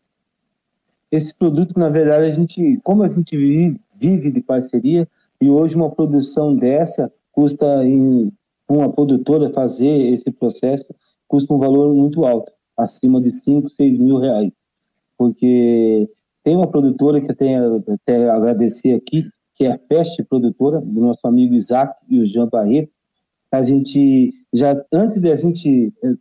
Esse 1.12 1.34
produto, 1.34 1.78
na 1.78 1.90
verdade, 1.90 2.26
a 2.26 2.34
gente, 2.34 2.80
como 2.84 3.04
a 3.04 3.08
gente 3.08 3.38
vive, 3.38 3.80
vive 3.96 4.32
de 4.32 4.42
parceria, 4.42 5.08
e 5.40 5.50
hoje 5.50 5.76
uma 5.76 5.90
produção 5.90 6.56
dessa 6.56 7.12
custa, 7.32 7.66
em 7.86 8.32
uma 8.70 8.92
produtora 8.92 9.50
fazer 9.52 10.14
esse 10.14 10.32
processo, 10.32 10.94
custa 11.28 11.54
um 11.54 11.60
valor 11.60 11.94
muito 11.94 12.26
alto 12.26 12.52
acima 12.82 13.22
de 13.22 13.32
5, 13.32 13.70
6 13.70 14.00
mil 14.00 14.18
reais. 14.18 14.52
Porque 15.18 16.10
tem 16.44 16.56
uma 16.56 16.68
produtora 16.68 17.22
que 17.22 17.32
eu 17.32 17.36
tenho 17.36 17.84
até 17.88 18.30
agradecer 18.30 18.94
aqui, 18.94 19.30
que 19.56 19.66
é 19.66 19.74
a 19.74 19.80
Fest 19.88 20.20
Produtora, 20.28 20.82
do 20.82 21.02
nosso 21.02 21.26
amigo 21.26 21.54
Isaac 21.54 21.94
e 22.10 22.20
o 22.20 22.26
Jean 22.26 22.48
Barreto. 22.48 22.92
A 23.52 23.62
gente, 23.62 24.34
já 24.54 24.82
antes 24.92 25.18
de 25.18 25.30
a 25.30 25.36
gente 25.36 25.94
eh, 26.04 26.16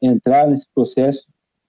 entrar 0.00 0.48
nesse 0.48 0.66
processo 0.74 1.26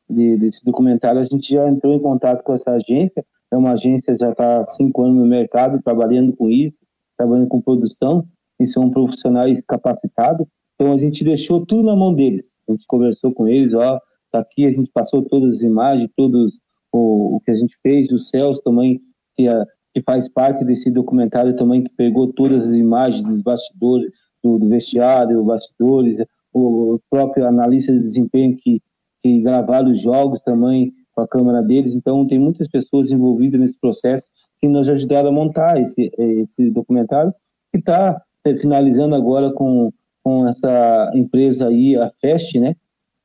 de, 0.10 0.38
desse 0.38 0.64
documentário, 0.64 1.20
a 1.20 1.26
gente 1.26 1.54
já 1.54 1.70
entrou 1.70 1.94
em 1.94 2.00
contato 2.00 2.44
com 2.44 2.54
essa 2.54 2.72
agência. 2.72 3.24
É 3.52 3.58
uma 3.58 3.74
agência 3.74 4.18
já 4.20 4.32
está 4.32 4.62
há 4.62 4.66
cinco 4.66 5.04
anos 5.04 5.18
no 5.18 5.26
mercado, 5.26 5.82
trabalhando 5.84 6.34
com 6.36 6.50
isso, 6.50 6.78
trabalhando 7.18 7.48
com 7.48 7.62
produção, 7.62 8.26
e 8.60 8.66
são 8.66 8.90
profissionais 8.90 9.64
capacitados. 9.66 10.48
Então 10.76 10.94
a 10.94 10.98
gente 10.98 11.24
deixou 11.24 11.66
tudo 11.66 11.84
na 11.84 11.96
mão 11.96 12.14
deles. 12.14 12.56
A 12.68 12.72
gente 12.72 12.86
conversou 12.88 13.32
com 13.34 13.48
eles, 13.48 13.74
ó, 13.74 14.00
Tá 14.34 14.40
aqui 14.40 14.66
a 14.66 14.72
gente 14.72 14.90
passou 14.92 15.22
todas 15.22 15.58
as 15.58 15.62
imagens, 15.62 16.10
todos 16.18 16.58
o, 16.92 17.36
o 17.36 17.40
que 17.42 17.52
a 17.52 17.54
gente 17.54 17.78
fez, 17.84 18.12
o 18.12 18.18
Celso 18.18 18.60
também, 18.64 19.00
que, 19.38 19.48
a, 19.48 19.64
que 19.94 20.02
faz 20.02 20.28
parte 20.28 20.66
desse 20.66 20.90
documentário 20.90 21.56
também, 21.56 21.84
que 21.84 21.92
pegou 21.96 22.34
todas 22.34 22.66
as 22.66 22.74
imagens 22.74 23.24
dos 23.24 23.42
bastidores, 23.42 24.12
do, 24.44 24.58
do 24.58 24.68
vestiário, 24.68 25.44
bastidores, 25.44 26.26
o, 26.52 26.96
os 26.96 27.04
próprios 27.08 27.46
analistas 27.46 27.96
de 27.96 28.02
desempenho 28.02 28.58
que, 28.58 28.82
que 29.22 29.40
gravaram 29.42 29.92
os 29.92 30.02
jogos 30.02 30.42
também 30.42 30.92
com 31.14 31.22
a 31.22 31.28
câmera 31.28 31.62
deles. 31.62 31.94
Então, 31.94 32.26
tem 32.26 32.40
muitas 32.40 32.68
pessoas 32.68 33.12
envolvidas 33.12 33.62
nesse 33.62 33.80
processo 33.80 34.32
que 34.60 34.68
nos 34.68 34.90
ajudaram 34.90 35.30
a 35.30 35.32
montar 35.32 35.80
esse, 35.80 36.12
esse 36.18 36.72
documentário, 36.72 37.32
que 37.72 37.78
está 37.78 38.20
finalizando 38.60 39.14
agora 39.14 39.52
com, 39.52 39.92
com 40.24 40.48
essa 40.48 41.12
empresa 41.14 41.68
aí, 41.68 41.96
a 41.96 42.12
FEST, 42.20 42.60
né? 42.60 42.76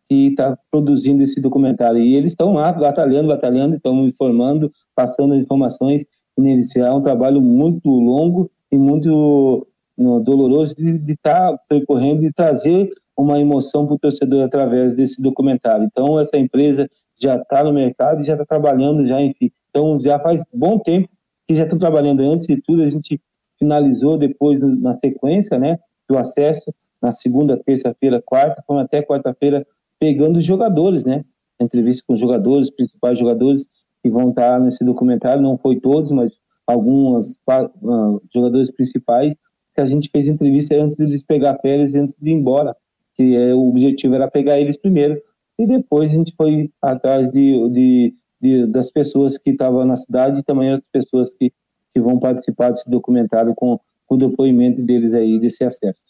Que 0.09 0.29
está 0.29 0.57
produzindo 0.71 1.23
esse 1.23 1.41
documentário. 1.41 2.01
E 2.01 2.15
eles 2.15 2.33
estão 2.33 2.55
lá 2.55 2.73
batalhando, 2.73 3.29
batalhando, 3.29 3.77
estão 3.77 4.05
informando, 4.05 4.73
passando 4.95 5.35
informações. 5.35 6.05
Iniciar 6.37 6.95
um 6.95 7.03
trabalho 7.03 7.41
muito 7.41 7.89
longo 7.89 8.51
e 8.71 8.79
muito 8.79 9.67
no, 9.97 10.21
doloroso 10.21 10.75
de 10.77 11.13
estar 11.13 11.53
tá 11.53 11.61
percorrendo 11.69 12.25
e 12.25 12.33
trazer 12.33 12.91
uma 13.17 13.41
emoção 13.41 13.85
para 13.85 13.97
o 13.97 13.99
torcedor 13.99 14.45
através 14.45 14.95
desse 14.95 15.21
documentário. 15.21 15.85
Então, 15.85 16.19
essa 16.21 16.39
empresa 16.39 16.89
já 17.21 17.37
está 17.37 17.65
no 17.65 17.73
mercado 17.73 18.21
e 18.21 18.25
já 18.25 18.35
está 18.35 18.47
trabalhando, 18.47 19.07
já, 19.07 19.21
enfim. 19.21 19.51
Então, 19.71 20.01
já 20.01 20.19
faz 20.21 20.45
bom 20.55 20.79
tempo 20.79 21.09
que 21.47 21.55
já 21.55 21.65
estão 21.65 21.79
trabalhando. 21.79 22.23
Antes 22.23 22.47
de 22.47 22.63
tudo, 22.63 22.83
a 22.83 22.89
gente 22.89 23.21
finalizou 23.59 24.17
depois 24.17 24.61
na 24.61 24.95
sequência, 24.95 25.59
né, 25.59 25.79
do 26.09 26.17
acesso 26.17 26.73
na 27.03 27.13
segunda, 27.13 27.57
terça-feira, 27.57 28.23
quarta, 28.25 28.63
foram 28.67 28.81
até 28.81 29.03
quarta-feira 29.03 29.67
pegando 29.99 30.39
os 30.39 30.45
jogadores, 30.45 31.05
né? 31.05 31.25
Entrevista 31.61 32.03
com 32.07 32.15
os 32.15 32.21
jogadores, 32.21 32.71
principais 32.71 33.19
jogadores 33.19 33.67
que 34.03 34.11
vão 34.11 34.31
estar 34.31 34.61
nesse 34.61 34.85
documentário, 34.85 35.43
não 35.43 35.59
foi 35.59 35.81
todos, 35.81 36.11
mas 36.13 36.35
alguns 36.67 37.33
uh, 37.49 38.23
jogadores 38.33 38.71
principais 38.71 39.35
que 39.75 39.81
a 39.81 39.87
gente 39.87 40.11
fez 40.11 40.29
entrevista 40.29 40.75
antes 40.77 40.97
de 40.97 41.05
eles 41.05 41.23
pegar 41.23 41.59
férias, 41.59 41.95
antes 41.95 42.17
de 42.21 42.31
ir 42.31 42.35
embora, 42.35 42.77
que 43.15 43.35
é, 43.35 43.55
o 43.55 43.69
objetivo 43.69 44.15
era 44.15 44.31
pegar 44.31 44.59
eles 44.59 44.77
primeiro 44.77 45.21
e 45.59 45.67
depois 45.67 46.11
a 46.11 46.15
gente 46.15 46.35
foi 46.37 46.71
atrás 46.81 47.31
de, 47.31 47.69
de, 47.71 48.15
de 48.41 48.67
das 48.67 48.91
pessoas 48.91 49.37
que 49.37 49.51
estavam 49.51 49.85
na 49.85 49.97
cidade 49.97 50.41
e 50.41 50.45
também 50.45 50.73
outras 50.73 50.91
pessoas 50.93 51.35
que, 51.35 51.53
que 51.93 52.01
vão 52.01 52.21
participar 52.21 52.71
desse 52.71 52.89
documentário 52.89 53.55
com, 53.55 53.79
com 54.07 54.15
o 54.15 54.19
depoimento 54.19 54.83
deles 54.83 55.15
aí 55.15 55.39
desse 55.39 55.65
acesso. 55.65 56.08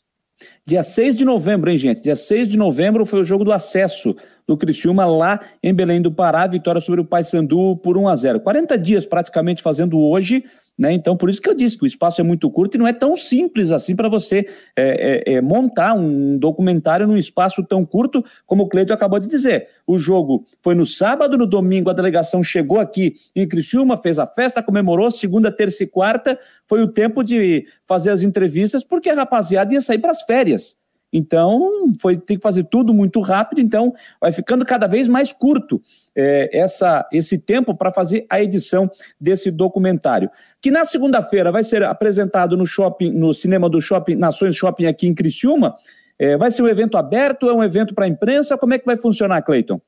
Dia 0.64 0.82
6 0.82 1.16
de 1.16 1.24
novembro, 1.24 1.70
hein, 1.70 1.78
gente? 1.78 2.02
Dia 2.02 2.14
6 2.14 2.48
de 2.48 2.56
novembro 2.56 3.06
foi 3.06 3.20
o 3.20 3.24
jogo 3.24 3.44
do 3.44 3.52
acesso 3.52 4.14
do 4.46 4.56
Criciúma 4.56 5.06
lá 5.06 5.40
em 5.62 5.72
Belém 5.74 6.00
do 6.00 6.12
Pará, 6.12 6.46
vitória 6.46 6.80
sobre 6.80 7.00
o 7.00 7.04
Paysandu 7.04 7.76
por 7.76 7.96
1 7.96 8.08
a 8.08 8.16
0. 8.16 8.40
40 8.40 8.78
dias 8.78 9.06
praticamente 9.06 9.62
fazendo 9.62 9.98
hoje 9.98 10.44
né? 10.78 10.92
Então, 10.92 11.16
por 11.16 11.28
isso 11.28 11.42
que 11.42 11.50
eu 11.50 11.54
disse 11.54 11.76
que 11.76 11.82
o 11.82 11.86
espaço 11.86 12.20
é 12.20 12.24
muito 12.24 12.48
curto 12.48 12.76
e 12.76 12.78
não 12.78 12.86
é 12.86 12.92
tão 12.92 13.16
simples 13.16 13.72
assim 13.72 13.96
para 13.96 14.08
você 14.08 14.46
é, 14.76 15.32
é, 15.32 15.34
é, 15.34 15.40
montar 15.40 15.92
um 15.92 16.38
documentário 16.38 17.06
num 17.06 17.16
espaço 17.16 17.64
tão 17.64 17.84
curto, 17.84 18.24
como 18.46 18.62
o 18.62 18.68
Cleiton 18.68 18.94
acabou 18.94 19.18
de 19.18 19.26
dizer. 19.26 19.66
O 19.84 19.98
jogo 19.98 20.46
foi 20.62 20.76
no 20.76 20.86
sábado, 20.86 21.36
no 21.36 21.46
domingo 21.46 21.90
a 21.90 21.92
delegação 21.92 22.44
chegou 22.44 22.78
aqui 22.78 23.16
em 23.34 23.48
Criciúma, 23.48 23.96
fez 23.96 24.20
a 24.20 24.26
festa, 24.26 24.62
comemorou, 24.62 25.10
segunda, 25.10 25.50
terça 25.50 25.82
e 25.82 25.86
quarta, 25.86 26.38
foi 26.64 26.80
o 26.80 26.88
tempo 26.88 27.24
de 27.24 27.66
fazer 27.84 28.10
as 28.10 28.22
entrevistas, 28.22 28.84
porque 28.84 29.10
a 29.10 29.14
rapaziada 29.14 29.74
ia 29.74 29.80
sair 29.80 29.98
para 29.98 30.12
as 30.12 30.22
férias. 30.22 30.77
Então, 31.12 31.92
foi 32.00 32.18
que 32.18 32.38
fazer 32.38 32.64
tudo 32.64 32.92
muito 32.92 33.20
rápido, 33.20 33.60
então 33.60 33.94
vai 34.20 34.30
ficando 34.30 34.64
cada 34.64 34.86
vez 34.86 35.08
mais 35.08 35.32
curto 35.32 35.80
é, 36.14 36.58
essa, 36.58 37.08
esse 37.12 37.38
tempo 37.38 37.74
para 37.74 37.92
fazer 37.92 38.26
a 38.28 38.42
edição 38.42 38.90
desse 39.20 39.50
documentário. 39.50 40.30
Que 40.60 40.70
na 40.70 40.84
segunda-feira 40.84 41.50
vai 41.50 41.64
ser 41.64 41.82
apresentado 41.82 42.56
no 42.56 42.66
shopping, 42.66 43.12
no 43.12 43.32
cinema 43.32 43.68
do 43.68 43.80
Shopping 43.80 44.16
Nações 44.16 44.54
Shopping 44.54 44.86
aqui 44.86 45.06
em 45.06 45.14
Criciúma. 45.14 45.74
É, 46.18 46.36
vai 46.36 46.50
ser 46.50 46.62
um 46.62 46.68
evento 46.68 46.98
aberto, 46.98 47.48
é 47.48 47.52
um 47.52 47.62
evento 47.62 47.94
para 47.94 48.04
a 48.04 48.08
imprensa? 48.08 48.58
Como 48.58 48.74
é 48.74 48.78
que 48.78 48.86
vai 48.86 48.96
funcionar, 48.96 49.40
Cleiton? 49.42 49.80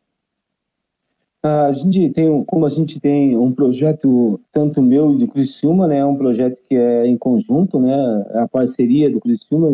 A 1.42 1.72
gente 1.72 2.10
tem, 2.10 2.44
como 2.44 2.66
a 2.66 2.68
gente 2.68 3.00
tem 3.00 3.36
um 3.36 3.50
projeto 3.50 4.38
tanto 4.52 4.82
meu 4.82 5.14
e 5.14 5.18
do 5.18 5.26
Criciúma, 5.26 5.88
né, 5.88 5.98
é 5.98 6.04
um 6.04 6.16
projeto 6.16 6.58
que 6.68 6.76
é 6.76 7.06
em 7.06 7.16
conjunto, 7.16 7.80
né, 7.80 8.26
é 8.30 8.40
a 8.40 8.48
parceria 8.48 9.10
do 9.10 9.18
Criciúma, 9.18 9.70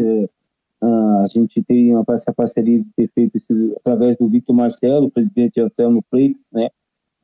a 1.22 1.26
gente 1.26 1.62
tem 1.62 1.92
essa 2.10 2.32
parceria 2.32 2.78
de 2.78 2.86
ter 2.96 3.10
feito 3.14 3.36
isso 3.36 3.74
através 3.78 4.16
do 4.16 4.28
Victor 4.28 4.54
Marcelo, 4.54 5.10
presidente 5.10 5.60
Anselmo 5.60 6.04
Freitas, 6.10 6.46
né? 6.52 6.68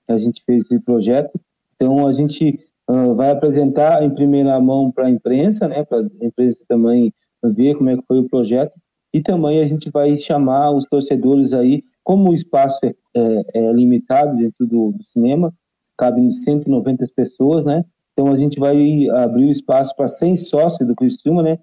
A 0.09 0.17
gente 0.17 0.43
fez 0.45 0.65
esse 0.65 0.81
projeto. 0.81 1.39
Então, 1.77 2.07
a 2.07 2.13
gente 2.13 2.61
uh, 2.89 3.15
vai 3.15 3.31
apresentar 3.31 4.03
em 4.03 4.11
primeira 4.11 4.59
mão 4.61 4.91
para 4.91 5.07
a 5.07 5.11
imprensa, 5.11 5.69
né? 5.69 5.85
Para 5.85 5.99
a 5.99 6.25
imprensa 6.25 6.65
também 6.69 7.13
ver 7.43 7.77
como 7.77 7.91
é 7.91 7.97
que 7.97 8.07
foi 8.07 8.19
o 8.19 8.29
projeto. 8.29 8.73
E 9.13 9.21
também 9.21 9.61
a 9.61 9.65
gente 9.65 9.91
vai 9.91 10.17
chamar 10.17 10.71
os 10.73 10.85
torcedores 10.87 11.53
aí, 11.53 11.85
como 12.03 12.31
o 12.31 12.35
espaço 12.35 12.81
é, 12.85 12.95
é, 13.15 13.45
é 13.55 13.73
limitado 13.73 14.37
dentro 14.37 14.67
do, 14.67 14.93
do 14.93 15.05
cinema, 15.05 15.53
cabem 15.97 16.31
190 16.31 17.07
pessoas, 17.15 17.65
né? 17.65 17.85
Então, 18.13 18.33
a 18.33 18.37
gente 18.37 18.59
vai 18.59 19.09
abrir 19.11 19.47
o 19.47 19.51
espaço 19.51 19.95
para 19.97 20.07
100 20.07 20.37
sócios 20.37 20.87
do 20.87 20.95
Criciúma, 20.95 21.43
né? 21.43 21.59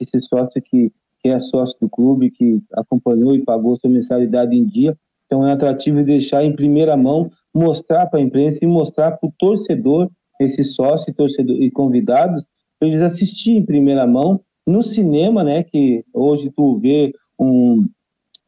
Esse 0.00 0.20
sócio 0.20 0.60
que 0.60 0.92
que 1.24 1.30
é 1.30 1.38
sócio 1.38 1.74
do 1.80 1.88
clube, 1.88 2.30
que 2.30 2.62
acompanhou 2.74 3.34
e 3.34 3.42
pagou 3.42 3.74
sua 3.76 3.88
mensalidade 3.88 4.54
em 4.54 4.66
dia. 4.66 4.94
Então 5.24 5.46
é 5.46 5.52
atrativo 5.52 6.04
deixar 6.04 6.44
em 6.44 6.54
primeira 6.54 6.98
mão, 6.98 7.30
mostrar 7.54 8.04
para 8.06 8.20
a 8.20 8.22
imprensa 8.22 8.58
e 8.62 8.66
mostrar 8.66 9.12
para 9.12 9.26
o 9.26 9.32
torcedor, 9.38 10.10
esse 10.38 10.62
sócio 10.62 11.14
torcedor, 11.14 11.56
e 11.62 11.70
convidados, 11.70 12.46
para 12.78 12.88
eles 12.88 13.00
assistirem 13.00 13.60
em 13.60 13.64
primeira 13.64 14.06
mão 14.06 14.38
no 14.66 14.82
cinema, 14.82 15.42
né? 15.42 15.62
Que 15.62 16.04
hoje 16.12 16.52
tu 16.54 16.78
vê 16.78 17.14
um, 17.40 17.86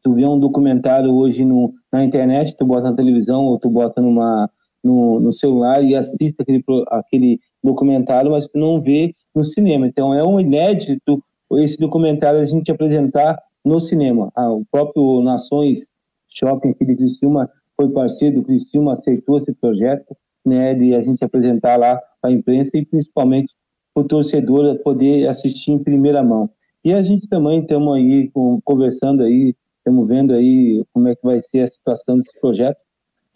tu 0.03 0.13
vê 0.13 0.27
um 0.27 0.39
documentário 0.39 1.11
hoje 1.11 1.43
no, 1.43 1.73
na 1.91 2.05
internet, 2.05 2.55
tu 2.55 2.63
bota 2.63 2.91
na 2.91 2.95
televisão 2.95 3.43
ou 3.45 3.57
tu 3.57 3.71
bota 3.71 3.99
numa, 3.99 4.47
no, 4.83 5.19
no 5.19 5.33
celular 5.33 5.83
e 5.83 5.95
assiste 5.95 6.39
aquele, 6.39 6.63
aquele 6.89 7.39
documentário, 7.63 8.29
mas 8.29 8.47
tu 8.47 8.59
não 8.59 8.79
vê 8.79 9.15
no 9.33 9.43
cinema. 9.43 9.87
Então 9.87 10.13
é 10.13 10.23
um 10.23 10.39
inédito 10.39 11.23
esse 11.53 11.77
documentário 11.77 12.39
a 12.39 12.45
gente 12.45 12.71
apresentar 12.71 13.37
no 13.63 13.79
cinema. 13.79 14.31
Ah, 14.35 14.51
o 14.51 14.65
próprio 14.71 15.21
Nações 15.21 15.87
Shopping 16.29 16.69
aqui 16.69 16.85
de 16.85 16.95
Criciúma 16.95 17.49
foi 17.75 17.89
parceiro 17.89 18.37
do 18.37 18.43
Criciúma, 18.43 18.93
aceitou 18.93 19.37
esse 19.37 19.53
projeto, 19.53 20.15
né, 20.45 20.73
de 20.73 20.95
a 20.95 21.01
gente 21.01 21.23
apresentar 21.23 21.77
lá 21.77 22.01
para 22.21 22.31
a 22.31 22.33
imprensa 22.33 22.77
e 22.77 22.85
principalmente 22.85 23.53
o 23.95 24.03
torcedor 24.03 24.77
poder 24.79 25.27
assistir 25.27 25.71
em 25.71 25.83
primeira 25.83 26.23
mão. 26.23 26.49
E 26.83 26.93
a 26.93 27.01
gente 27.01 27.27
também 27.27 27.61
estamos 27.61 27.95
aí 27.95 28.29
com, 28.31 28.59
conversando 28.63 29.23
aí, 29.23 29.55
estamos 29.77 30.07
vendo 30.07 30.33
aí 30.33 30.83
como 30.93 31.07
é 31.07 31.15
que 31.15 31.21
vai 31.23 31.39
ser 31.39 31.61
a 31.61 31.67
situação 31.67 32.17
desse 32.17 32.39
projeto 32.39 32.77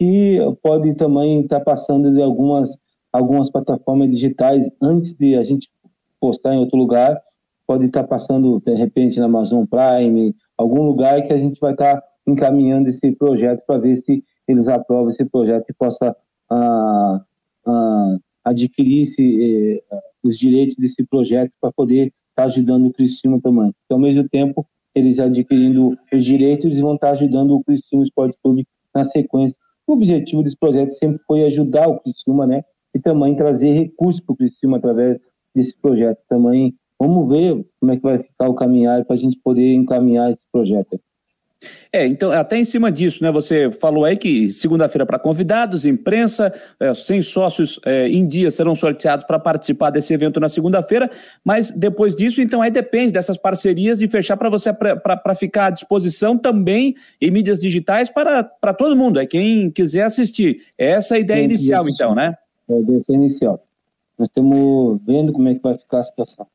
e 0.00 0.38
pode 0.62 0.94
também 0.94 1.42
estar 1.42 1.58
tá 1.58 1.64
passando 1.64 2.12
de 2.12 2.20
algumas 2.22 2.78
algumas 3.12 3.50
plataformas 3.50 4.10
digitais 4.10 4.70
antes 4.80 5.12
de 5.14 5.36
a 5.36 5.42
gente 5.42 5.68
postar 6.18 6.54
em 6.54 6.58
outro 6.58 6.78
lugar, 6.78 7.20
pode 7.72 7.86
estar 7.86 8.04
passando 8.04 8.60
de 8.60 8.74
repente 8.74 9.18
na 9.18 9.24
Amazon 9.24 9.64
Prime, 9.64 10.36
algum 10.58 10.82
lugar 10.82 11.22
que 11.22 11.32
a 11.32 11.38
gente 11.38 11.58
vai 11.58 11.72
estar 11.72 12.02
encaminhando 12.26 12.86
esse 12.86 13.12
projeto 13.12 13.62
para 13.66 13.78
ver 13.78 13.96
se 13.96 14.22
eles 14.46 14.68
aprovam 14.68 15.08
esse 15.08 15.24
projeto 15.24 15.64
e 15.70 15.72
possa 15.72 16.14
ah, 16.50 17.24
ah, 17.66 18.16
adquirir 18.44 19.04
esse, 19.04 19.80
eh, 19.90 20.00
os 20.22 20.38
direitos 20.38 20.76
desse 20.76 21.02
projeto 21.06 21.50
para 21.58 21.72
poder 21.72 22.12
estar 22.28 22.44
ajudando 22.44 22.88
o 22.88 22.92
Criciúma 22.92 23.40
também. 23.40 23.72
Então, 23.86 23.96
ao 23.96 24.02
mesmo 24.02 24.28
tempo, 24.28 24.66
eles 24.94 25.18
adquirindo 25.18 25.96
os 26.12 26.22
direitos, 26.22 26.66
eles 26.66 26.80
vão 26.80 26.96
estar 26.96 27.12
ajudando 27.12 27.56
o 27.56 27.64
Criciúma 27.64 28.04
Esporte 28.04 28.36
Clube 28.42 28.66
na 28.94 29.02
sequência. 29.02 29.56
O 29.86 29.94
objetivo 29.94 30.42
desse 30.42 30.58
projeto 30.58 30.90
sempre 30.90 31.22
foi 31.26 31.42
ajudar 31.44 31.88
o 31.88 31.98
Criciúma, 32.00 32.46
né? 32.46 32.64
E 32.94 33.00
também 33.00 33.34
trazer 33.34 33.72
recursos 33.72 34.20
para 34.20 34.34
o 34.34 34.36
Criciúma 34.36 34.76
através 34.76 35.18
desse 35.54 35.74
projeto. 35.80 36.18
Também 36.28 36.74
vamos 37.02 37.28
ver 37.28 37.66
como 37.80 37.92
é 37.92 37.96
que 37.96 38.02
vai 38.02 38.18
ficar 38.18 38.48
o 38.48 38.54
caminhar 38.54 39.04
para 39.04 39.14
a 39.14 39.18
gente 39.18 39.36
poder 39.42 39.74
encaminhar 39.74 40.30
esse 40.30 40.46
projeto. 40.52 41.00
É, 41.92 42.06
então, 42.06 42.32
até 42.32 42.56
em 42.56 42.64
cima 42.64 42.90
disso, 42.90 43.22
né? 43.22 43.30
Você 43.30 43.70
falou 43.72 44.04
aí 44.04 44.16
que 44.16 44.50
segunda-feira 44.50 45.04
para 45.04 45.18
convidados, 45.18 45.84
imprensa, 45.84 46.52
é, 46.78 46.94
100 46.94 47.22
sócios 47.22 47.80
é, 47.84 48.08
em 48.08 48.26
dia 48.26 48.50
serão 48.50 48.74
sorteados 48.74 49.24
para 49.24 49.38
participar 49.38 49.90
desse 49.90 50.14
evento 50.14 50.40
na 50.40 50.48
segunda-feira, 50.48 51.10
mas 51.44 51.70
depois 51.70 52.14
disso, 52.14 52.40
então 52.40 52.62
aí 52.62 52.70
depende 52.70 53.12
dessas 53.12 53.36
parcerias 53.36 53.98
de 53.98 54.08
fechar 54.08 54.36
para 54.36 54.48
você 54.48 54.72
para 54.72 55.34
ficar 55.34 55.66
à 55.66 55.70
disposição 55.70 56.38
também 56.38 56.94
em 57.20 57.30
mídias 57.30 57.58
digitais 57.58 58.10
para, 58.10 58.42
para 58.44 58.74
todo 58.74 58.96
mundo, 58.96 59.20
é 59.20 59.26
quem 59.26 59.70
quiser 59.70 60.02
assistir. 60.02 60.62
É 60.78 60.92
essa 60.92 61.16
a 61.16 61.18
ideia 61.18 61.44
inicial, 61.44 61.88
então, 61.88 62.14
né? 62.14 62.36
É 62.68 62.74
a 62.74 62.78
ideia 62.78 62.98
inicial. 63.10 63.62
Nós 64.18 64.28
estamos 64.28 65.00
vendo 65.04 65.32
como 65.32 65.48
é 65.48 65.54
que 65.54 65.62
vai 65.62 65.76
ficar 65.76 65.98
a 65.98 66.02
situação. 66.04 66.46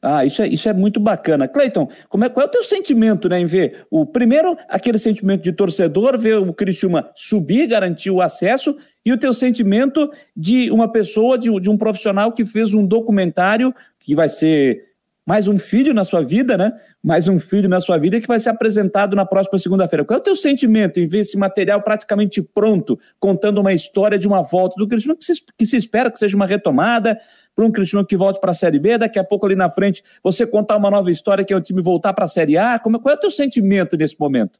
Ah, 0.00 0.24
isso 0.24 0.42
é, 0.42 0.48
isso 0.48 0.68
é 0.68 0.72
muito 0.72 1.00
bacana. 1.00 1.48
Cleiton, 1.48 1.88
como 2.08 2.24
é, 2.24 2.28
qual 2.28 2.44
é 2.44 2.48
o 2.48 2.50
teu 2.50 2.62
sentimento 2.62 3.28
né, 3.28 3.40
em 3.40 3.46
ver 3.46 3.86
o 3.90 4.04
primeiro, 4.04 4.56
aquele 4.68 4.98
sentimento 4.98 5.42
de 5.42 5.52
torcedor, 5.52 6.18
ver 6.18 6.36
o 6.36 6.52
Criciúma 6.52 7.10
subir, 7.14 7.66
garantir 7.66 8.10
o 8.10 8.20
acesso, 8.20 8.76
e 9.04 9.12
o 9.12 9.18
teu 9.18 9.32
sentimento 9.32 10.10
de 10.36 10.70
uma 10.70 10.90
pessoa, 10.90 11.38
de, 11.38 11.48
de 11.60 11.70
um 11.70 11.76
profissional 11.76 12.32
que 12.32 12.44
fez 12.44 12.74
um 12.74 12.86
documentário 12.86 13.74
que 13.98 14.14
vai 14.14 14.28
ser 14.28 14.92
mais 15.24 15.46
um 15.46 15.58
filho 15.58 15.94
na 15.94 16.04
sua 16.04 16.22
vida, 16.22 16.58
né? 16.58 16.72
Mais 17.02 17.28
um 17.28 17.38
filho 17.38 17.68
na 17.68 17.80
sua 17.80 17.96
vida 17.96 18.20
que 18.20 18.26
vai 18.26 18.40
ser 18.40 18.50
apresentado 18.50 19.14
na 19.14 19.24
próxima 19.24 19.58
segunda-feira. 19.58 20.04
Qual 20.04 20.18
é 20.18 20.20
o 20.20 20.24
teu 20.24 20.34
sentimento 20.34 20.98
em 20.98 21.06
ver 21.06 21.20
esse 21.20 21.36
material 21.36 21.80
praticamente 21.80 22.42
pronto, 22.42 22.98
contando 23.20 23.60
uma 23.60 23.72
história 23.72 24.18
de 24.18 24.26
uma 24.26 24.42
volta 24.42 24.74
do 24.76 24.88
Cristiano 24.88 25.16
que 25.16 25.24
se, 25.24 25.34
que 25.56 25.66
se 25.66 25.76
espera 25.76 26.10
que 26.10 26.18
seja 26.18 26.36
uma 26.36 26.46
retomada, 26.46 27.18
para 27.54 27.64
um 27.64 27.70
Cristiano 27.70 28.06
que 28.06 28.16
volte 28.16 28.40
para 28.40 28.52
a 28.52 28.54
Série 28.54 28.78
B, 28.78 28.98
daqui 28.98 29.18
a 29.18 29.24
pouco 29.24 29.46
ali 29.46 29.54
na 29.54 29.70
frente 29.70 30.02
você 30.22 30.46
contar 30.46 30.76
uma 30.76 30.90
nova 30.90 31.10
história 31.10 31.44
que 31.44 31.52
é 31.52 31.56
o 31.56 31.60
time 31.60 31.82
voltar 31.82 32.12
para 32.12 32.24
a 32.24 32.28
Série 32.28 32.56
A? 32.56 32.78
Como, 32.78 32.98
qual 32.98 33.14
é 33.14 33.16
o 33.16 33.20
teu 33.20 33.30
sentimento 33.30 33.96
nesse 33.96 34.18
momento? 34.18 34.58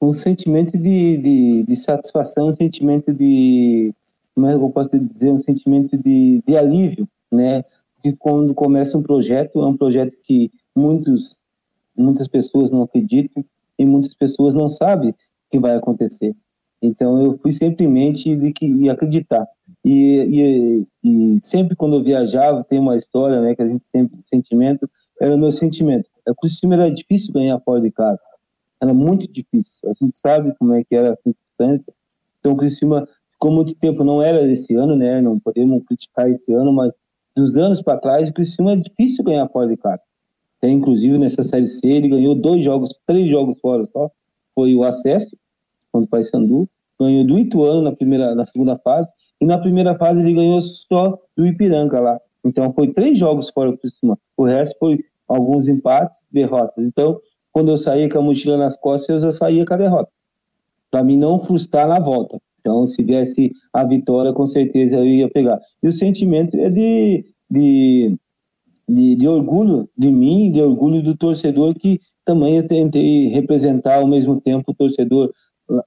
Um 0.00 0.12
sentimento 0.12 0.78
de, 0.78 1.16
de, 1.16 1.64
de 1.64 1.76
satisfação, 1.76 2.48
um 2.48 2.54
sentimento 2.54 3.12
de, 3.12 3.92
como 4.34 4.46
é 4.46 4.56
que 4.56 4.62
eu 4.62 4.70
posso 4.70 4.98
dizer, 4.98 5.30
um 5.30 5.38
sentimento 5.38 5.98
de, 5.98 6.42
de 6.46 6.56
alívio, 6.56 7.08
né? 7.30 7.64
que 8.02 8.16
quando 8.16 8.54
começa 8.54 8.96
um 8.96 9.02
projeto, 9.02 9.60
é 9.60 9.66
um 9.66 9.76
projeto 9.76 10.16
que 10.22 10.50
muitos, 10.74 11.40
muitas 11.96 12.28
pessoas 12.28 12.70
não 12.70 12.82
acreditam 12.82 13.44
e 13.78 13.84
muitas 13.84 14.14
pessoas 14.14 14.54
não 14.54 14.68
sabem 14.68 15.14
que 15.50 15.58
vai 15.58 15.76
acontecer. 15.76 16.34
Então 16.80 17.20
eu 17.22 17.38
fui 17.38 17.52
sempre 17.52 17.84
em 17.84 17.88
mente 17.88 18.34
de 18.36 18.52
que 18.52 18.88
acreditar. 18.88 19.46
E, 19.84 20.86
e, 21.02 21.36
e, 21.36 21.38
sempre 21.40 21.74
quando 21.76 21.96
eu 21.96 22.02
viajava, 22.02 22.64
tem 22.64 22.78
uma 22.78 22.96
história, 22.96 23.40
né, 23.40 23.54
que 23.54 23.62
a 23.62 23.66
gente 23.66 23.88
sempre, 23.88 24.18
sentimento, 24.24 24.88
era 25.20 25.34
o 25.34 25.38
meu 25.38 25.50
sentimento. 25.50 26.08
É, 26.26 26.30
o 26.30 26.48
time 26.48 26.74
era 26.74 26.90
difícil 26.90 27.32
ganhar 27.32 27.58
fora 27.60 27.80
de 27.80 27.90
casa. 27.90 28.20
Era 28.80 28.94
muito 28.94 29.30
difícil. 29.30 29.78
A 29.84 29.92
gente 30.04 30.16
sabe 30.18 30.54
como 30.58 30.74
é 30.74 30.84
que 30.84 30.94
era 30.94 31.12
a 31.12 31.16
circunstância. 31.16 31.92
Então 32.38 32.52
o 32.52 32.56
Criciúma 32.56 33.08
ficou 33.32 33.50
muito 33.50 33.74
tempo, 33.74 34.04
não 34.04 34.22
era 34.22 34.50
esse 34.50 34.74
ano, 34.74 34.96
né, 34.96 35.20
não 35.20 35.38
podemos 35.38 35.82
criticar 35.84 36.30
esse 36.30 36.52
ano, 36.52 36.72
mas 36.72 36.92
dos 37.36 37.56
anos 37.56 37.80
para 37.80 37.98
trás, 37.98 38.28
o 38.28 38.32
Criciúma 38.32 38.72
é 38.72 38.76
difícil 38.76 39.24
ganhar 39.24 39.48
fora 39.48 39.68
de 39.68 39.76
casa. 39.76 40.02
Tem, 40.60 40.76
inclusive, 40.76 41.16
nessa 41.18 41.42
Série 41.42 41.68
C, 41.68 41.86
ele 41.86 42.08
ganhou 42.08 42.34
dois 42.34 42.64
jogos, 42.64 42.92
três 43.06 43.30
jogos 43.30 43.58
fora 43.60 43.84
só. 43.86 44.10
Foi 44.54 44.74
o 44.74 44.82
acesso, 44.82 45.36
contra 45.92 46.06
o 46.06 46.08
Paysandu, 46.08 46.68
ganhou 46.98 47.24
do 47.24 47.38
Ituano 47.38 47.82
na, 47.82 47.92
primeira, 47.92 48.34
na 48.34 48.44
segunda 48.44 48.76
fase, 48.78 49.10
e 49.40 49.46
na 49.46 49.58
primeira 49.58 49.94
fase 49.96 50.20
ele 50.20 50.34
ganhou 50.34 50.60
só 50.60 51.18
do 51.36 51.46
Ipiranga 51.46 52.00
lá. 52.00 52.20
Então, 52.44 52.72
foi 52.72 52.92
três 52.92 53.18
jogos 53.18 53.50
fora 53.50 53.70
do 53.70 53.78
Criciúma. 53.78 54.18
O 54.36 54.44
resto 54.44 54.76
foi 54.78 55.04
alguns 55.26 55.68
empates, 55.68 56.18
derrotas. 56.32 56.84
Então, 56.84 57.20
quando 57.52 57.70
eu 57.70 57.76
saía 57.76 58.08
com 58.08 58.18
a 58.18 58.22
mochila 58.22 58.56
nas 58.56 58.76
costas, 58.76 59.08
eu 59.08 59.18
já 59.18 59.32
saía 59.32 59.64
com 59.64 59.74
a 59.74 59.76
derrota. 59.76 60.10
Para 60.90 61.04
mim 61.04 61.16
não 61.16 61.40
frustrar 61.40 61.86
na 61.86 62.00
volta. 62.00 62.40
Então, 62.60 62.86
se 62.86 63.02
viesse 63.02 63.52
a 63.72 63.84
vitória, 63.84 64.32
com 64.32 64.46
certeza 64.46 64.96
eu 64.96 65.06
ia 65.06 65.30
pegar. 65.30 65.60
E 65.82 65.88
o 65.88 65.92
sentimento 65.92 66.56
é 66.56 66.68
de, 66.68 67.24
de, 67.50 68.16
de, 68.88 69.16
de 69.16 69.28
orgulho 69.28 69.88
de 69.96 70.10
mim, 70.10 70.50
de 70.50 70.60
orgulho 70.60 71.02
do 71.02 71.16
torcedor, 71.16 71.74
que 71.74 72.00
também 72.24 72.56
eu 72.56 72.66
tentei 72.66 73.28
representar 73.28 74.00
ao 74.00 74.06
mesmo 74.06 74.40
tempo 74.40 74.70
o 74.70 74.74
torcedor 74.74 75.32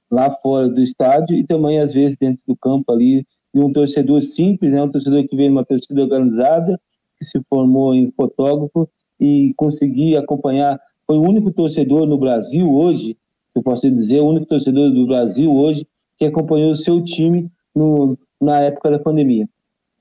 lá 0.09 0.31
fora 0.41 0.69
do 0.69 0.81
estádio 0.81 1.35
e 1.35 1.43
também, 1.43 1.79
às 1.79 1.93
vezes, 1.93 2.15
dentro 2.17 2.43
do 2.47 2.55
campo 2.55 2.91
ali, 2.91 3.25
de 3.53 3.61
um 3.61 3.71
torcedor 3.71 4.21
simples, 4.21 4.71
né? 4.71 4.81
um 4.81 4.89
torcedor 4.89 5.27
que 5.27 5.35
veio 5.35 5.49
de 5.49 5.55
uma 5.55 5.65
torcida 5.65 6.01
organizada, 6.01 6.79
que 7.19 7.25
se 7.25 7.41
formou 7.49 7.93
em 7.93 8.11
fotógrafo 8.11 8.87
e 9.19 9.53
consegui 9.57 10.15
acompanhar. 10.15 10.79
Foi 11.05 11.17
o 11.17 11.21
único 11.21 11.51
torcedor 11.51 12.05
no 12.07 12.17
Brasil 12.17 12.71
hoje, 12.71 13.17
eu 13.53 13.61
posso 13.61 13.89
dizer, 13.91 14.21
o 14.21 14.27
único 14.27 14.45
torcedor 14.45 14.91
do 14.91 15.05
Brasil 15.05 15.53
hoje 15.53 15.85
que 16.17 16.25
acompanhou 16.25 16.71
o 16.71 16.75
seu 16.75 17.03
time 17.03 17.51
no, 17.75 18.17
na 18.39 18.61
época 18.61 18.91
da 18.91 18.99
pandemia. 18.99 19.49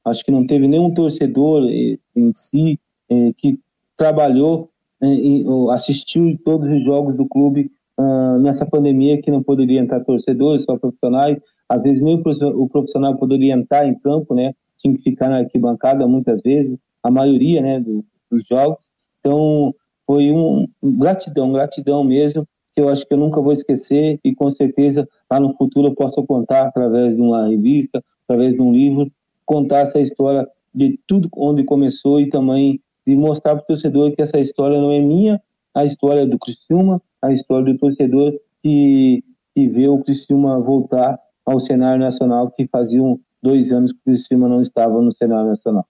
Acho 0.04 0.24
que 0.24 0.30
não 0.30 0.46
teve 0.46 0.68
nenhum 0.68 0.92
torcedor 0.94 1.68
eh, 1.68 1.98
em 2.14 2.30
si 2.32 2.78
eh, 3.10 3.32
que 3.36 3.58
trabalhou, 3.96 4.70
eh, 5.02 5.42
assistiu 5.72 6.38
todos 6.44 6.70
os 6.70 6.84
jogos 6.84 7.16
do 7.16 7.26
clube 7.26 7.70
uh, 8.00 8.38
nessa 8.40 8.64
pandemia 8.64 9.20
que 9.20 9.30
não 9.30 9.42
poderia 9.42 9.80
entrar 9.80 10.04
torcedores, 10.04 10.64
só 10.64 10.76
profissionais. 10.78 11.38
Às 11.68 11.82
vezes 11.82 12.02
nem 12.02 12.20
o 12.20 12.68
profissional 12.68 13.16
poderia 13.16 13.54
entrar 13.54 13.86
em 13.86 13.94
campo, 13.98 14.34
né? 14.34 14.54
Tinha 14.78 14.96
que 14.96 15.02
ficar 15.02 15.28
na 15.28 15.38
arquibancada 15.38 16.06
muitas 16.06 16.40
vezes, 16.40 16.76
a 17.02 17.10
maioria, 17.10 17.60
né, 17.60 17.80
do, 17.80 18.04
dos 18.30 18.46
jogos. 18.46 18.88
Então 19.20 19.74
foi 20.06 20.32
um 20.32 20.66
gratidão, 20.82 21.52
gratidão 21.52 22.02
mesmo 22.02 22.46
que 22.74 22.80
eu 22.80 22.88
acho 22.88 23.06
que 23.06 23.14
eu 23.14 23.18
nunca 23.18 23.40
vou 23.40 23.52
esquecer 23.52 24.18
e 24.24 24.34
com 24.34 24.50
certeza 24.50 25.06
lá 25.30 25.38
no 25.38 25.54
futuro 25.56 25.88
eu 25.88 25.94
possa 25.94 26.22
contar 26.22 26.66
através 26.66 27.16
de 27.16 27.22
uma 27.22 27.48
revista, 27.48 28.02
através 28.24 28.54
de 28.54 28.62
um 28.62 28.72
livro, 28.72 29.10
contar 29.44 29.80
essa 29.80 30.00
história 30.00 30.48
de 30.74 30.98
tudo 31.06 31.28
onde 31.36 31.64
começou 31.64 32.20
e 32.20 32.30
também 32.30 32.80
de 33.06 33.14
mostrar 33.14 33.56
para 33.56 33.64
o 33.64 33.66
torcedor 33.66 34.12
que 34.12 34.22
essa 34.22 34.38
história 34.38 34.80
não 34.80 34.92
é 34.92 35.00
minha, 35.00 35.40
a 35.74 35.84
história 35.84 36.26
do 36.26 36.38
Criciúma, 36.38 37.00
a 37.22 37.32
história 37.32 37.72
do 37.72 37.78
torcedor 37.78 38.32
que, 38.62 39.22
que 39.54 39.68
vê 39.68 39.88
o 39.88 40.02
Criciúma 40.02 40.58
voltar 40.60 41.18
ao 41.44 41.58
cenário 41.58 42.00
nacional 42.00 42.50
que 42.50 42.66
faziam 42.66 43.18
dois 43.42 43.72
anos 43.72 43.92
que 43.92 43.98
o 43.98 44.04
Criciúma 44.04 44.48
não 44.48 44.60
estava 44.60 45.00
no 45.00 45.12
cenário 45.12 45.48
nacional. 45.50 45.86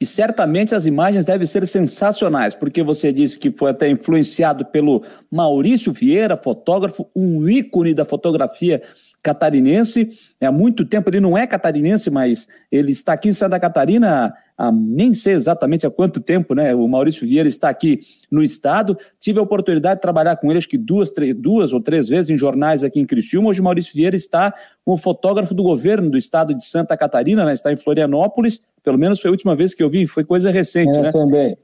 E 0.00 0.04
certamente 0.04 0.74
as 0.74 0.84
imagens 0.84 1.24
devem 1.24 1.46
ser 1.46 1.66
sensacionais, 1.66 2.54
porque 2.54 2.82
você 2.82 3.12
disse 3.12 3.38
que 3.38 3.50
foi 3.50 3.70
até 3.70 3.88
influenciado 3.88 4.66
pelo 4.66 5.02
Maurício 5.30 5.92
Vieira, 5.92 6.36
fotógrafo, 6.36 7.08
um 7.16 7.48
ícone 7.48 7.94
da 7.94 8.04
fotografia 8.04 8.82
catarinense. 9.24 10.10
Há 10.40 10.52
muito 10.52 10.84
tempo 10.84 11.08
ele 11.08 11.18
não 11.18 11.36
é 11.36 11.46
catarinense, 11.46 12.10
mas 12.10 12.46
ele 12.70 12.92
está 12.92 13.14
aqui 13.14 13.30
em 13.30 13.32
Santa 13.32 13.58
Catarina 13.58 14.34
há 14.56 14.70
nem 14.70 15.14
sei 15.14 15.32
exatamente 15.32 15.86
há 15.86 15.90
quanto 15.90 16.20
tempo, 16.20 16.54
né? 16.54 16.74
O 16.74 16.86
Maurício 16.86 17.26
Vieira 17.26 17.48
está 17.48 17.70
aqui 17.70 18.00
no 18.30 18.42
estado. 18.42 18.96
Tive 19.18 19.38
a 19.38 19.42
oportunidade 19.42 19.96
de 19.96 20.02
trabalhar 20.02 20.36
com 20.36 20.50
ele, 20.50 20.58
acho 20.58 20.68
que 20.68 20.76
duas, 20.76 21.10
três, 21.10 21.34
duas 21.34 21.72
ou 21.72 21.80
três 21.80 22.08
vezes 22.08 22.30
em 22.30 22.36
jornais 22.36 22.84
aqui 22.84 23.00
em 23.00 23.06
Criciúma. 23.06 23.48
Hoje 23.48 23.60
o 23.60 23.64
Maurício 23.64 23.94
Vieira 23.94 24.14
está 24.14 24.54
como 24.84 24.98
fotógrafo 24.98 25.54
do 25.54 25.62
governo 25.62 26.10
do 26.10 26.18
estado 26.18 26.54
de 26.54 26.64
Santa 26.64 26.96
Catarina, 26.96 27.44
né? 27.44 27.54
Está 27.54 27.72
em 27.72 27.76
Florianópolis. 27.76 28.60
Pelo 28.82 28.98
menos 28.98 29.18
foi 29.18 29.30
a 29.30 29.32
última 29.32 29.56
vez 29.56 29.74
que 29.74 29.82
eu 29.82 29.88
vi, 29.88 30.06
foi 30.06 30.22
coisa 30.22 30.50
recente, 30.50 30.96
é, 30.98 31.00
né? 31.00 31.10
Também. 31.10 31.56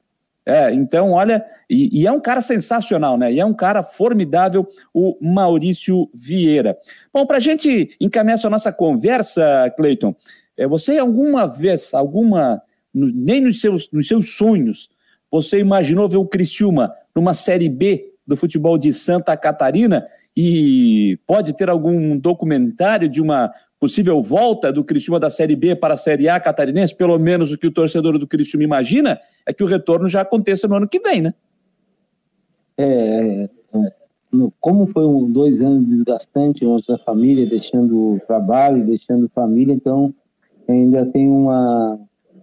É, 0.47 0.72
então, 0.72 1.12
olha, 1.12 1.45
e, 1.68 2.01
e, 2.01 2.07
é 2.07 2.12
um 2.12 2.20
cara 2.20 2.41
sensacional, 2.41 3.18
né? 3.18 3.32
E 3.32 3.38
é 3.38 3.45
um 3.45 3.53
cara 3.53 3.82
formidável, 3.82 4.66
o 4.93 5.16
Maurício 5.20 6.09
Vieira. 6.14 6.78
Bom, 7.12 7.26
para 7.26 7.36
a 7.36 7.41
gente 7.41 7.95
encaminhar 8.01 8.36
essa 8.36 8.49
nossa 8.49 8.72
conversa, 8.72 9.72
Cleiton, 9.76 10.14
é, 10.57 10.66
você 10.66 10.99
alguma 10.99 11.47
vez, 11.47 11.93
alguma, 11.93 12.62
nem 12.93 13.43
nos 13.43 13.61
seus, 13.61 13.91
nos 13.93 14.09
seus 14.09 14.34
sonhos, 14.34 14.88
você 15.30 15.59
imaginou 15.59 16.09
ver 16.09 16.16
o 16.16 16.26
Criciúma 16.26 16.93
numa 17.14 17.34
Série 17.34 17.68
B 17.68 18.12
do 18.26 18.36
futebol 18.36 18.76
de 18.78 18.93
Santa 18.93 19.36
Catarina? 19.36 20.07
E 20.36 21.18
pode 21.26 21.53
ter 21.53 21.68
algum 21.68 22.16
documentário 22.16 23.09
de 23.09 23.20
uma 23.20 23.53
possível 23.81 24.22
volta 24.22 24.70
do 24.70 24.85
Criciúma 24.85 25.18
da 25.18 25.31
Série 25.31 25.57
B 25.57 25.74
para 25.74 25.95
a 25.95 25.97
Série 25.97 26.28
A 26.28 26.39
catarinense, 26.39 26.95
pelo 26.95 27.18
menos 27.18 27.51
o 27.51 27.57
que 27.57 27.66
o 27.66 27.72
torcedor 27.72 28.18
do 28.18 28.26
Criciúma 28.28 28.62
imagina, 28.62 29.18
é 29.47 29.55
que 29.55 29.64
o 29.64 29.66
retorno 29.66 30.07
já 30.07 30.20
aconteça 30.20 30.68
no 30.68 30.74
ano 30.76 30.89
que 30.89 31.01
vem, 31.01 31.22
né? 31.22 31.35
É, 32.76 33.49
é, 33.74 33.93
como 34.61 34.87
foi 34.87 35.07
um, 35.07 35.33
dois 35.33 35.62
anos 35.62 35.87
desgastantes 35.87 36.62
longe 36.62 36.87
da 36.87 36.99
família, 36.99 37.47
deixando 37.47 38.20
trabalho, 38.26 38.85
deixando 38.85 39.31
família, 39.35 39.72
então 39.72 40.14
ainda 40.68 41.07
tem 41.07 41.28
uma 41.28 41.99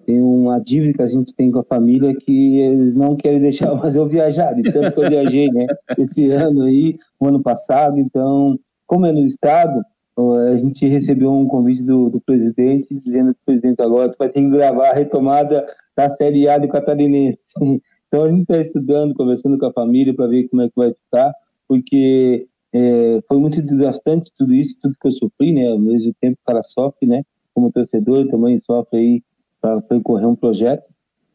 tem 0.05 0.21
uma 0.21 0.57
dívida 0.57 0.93
que 0.93 1.01
a 1.01 1.07
gente 1.07 1.35
tem 1.35 1.51
com 1.51 1.59
a 1.59 1.63
família 1.65 2.15
que 2.15 2.59
eles 2.59 2.95
não 2.95 3.17
querem 3.17 3.41
deixar 3.41 3.75
mais 3.75 3.95
eu 3.95 4.07
viajar, 4.07 4.55
tanto 4.71 4.93
que 4.93 4.99
eu 4.99 5.09
viajei, 5.09 5.49
né, 5.49 5.67
esse 5.97 6.31
ano 6.31 6.63
aí, 6.63 6.97
o 7.19 7.27
ano 7.27 7.41
passado, 7.41 7.99
então, 7.99 8.57
como 8.85 9.05
é 9.05 9.11
no 9.11 9.21
estado, 9.21 9.83
a 10.18 10.55
gente 10.57 10.88
recebeu 10.88 11.32
um 11.32 11.47
convite 11.47 11.84
do, 11.84 12.09
do 12.09 12.20
presidente 12.20 12.93
dizendo 13.05 13.34
que 13.36 13.41
o 13.41 13.45
presidente 13.45 13.82
agora 13.82 14.11
vai 14.18 14.30
ter 14.30 14.41
que 14.41 14.49
gravar 14.49 14.89
a 14.89 14.93
retomada 14.93 15.65
da 15.95 16.09
Série 16.09 16.49
A 16.49 16.57
do 16.57 16.68
Catarinense. 16.68 17.43
Então 18.07 18.24
a 18.24 18.30
gente 18.30 18.43
está 18.43 18.57
estudando, 18.57 19.13
conversando 19.13 19.57
com 19.57 19.65
a 19.65 19.74
família 19.74 20.15
para 20.15 20.28
ver 20.28 20.47
como 20.47 20.61
é 20.61 20.70
que 20.70 20.76
vai 20.78 20.93
ficar, 20.93 21.30
porque 21.68 22.47
é, 22.72 23.20
foi 23.28 23.38
muito 23.38 23.61
desgastante 23.61 24.32
tudo 24.38 24.53
isso, 24.53 24.78
tudo 24.82 24.95
que 25.01 25.07
eu 25.09 25.11
sofri, 25.11 25.51
né? 25.51 25.68
Ao 25.68 25.78
mesmo 25.78 26.13
tempo 26.22 26.38
o 26.41 26.47
cara 26.47 26.61
sofre, 26.61 27.05
né? 27.05 27.24
Como 27.53 27.70
torcedor 27.70 28.30
também 28.30 28.59
sofre 28.59 28.97
aí 28.97 29.24
para 29.59 29.82
percorrer 29.82 30.26
um 30.26 30.38
projeto. 30.38 30.86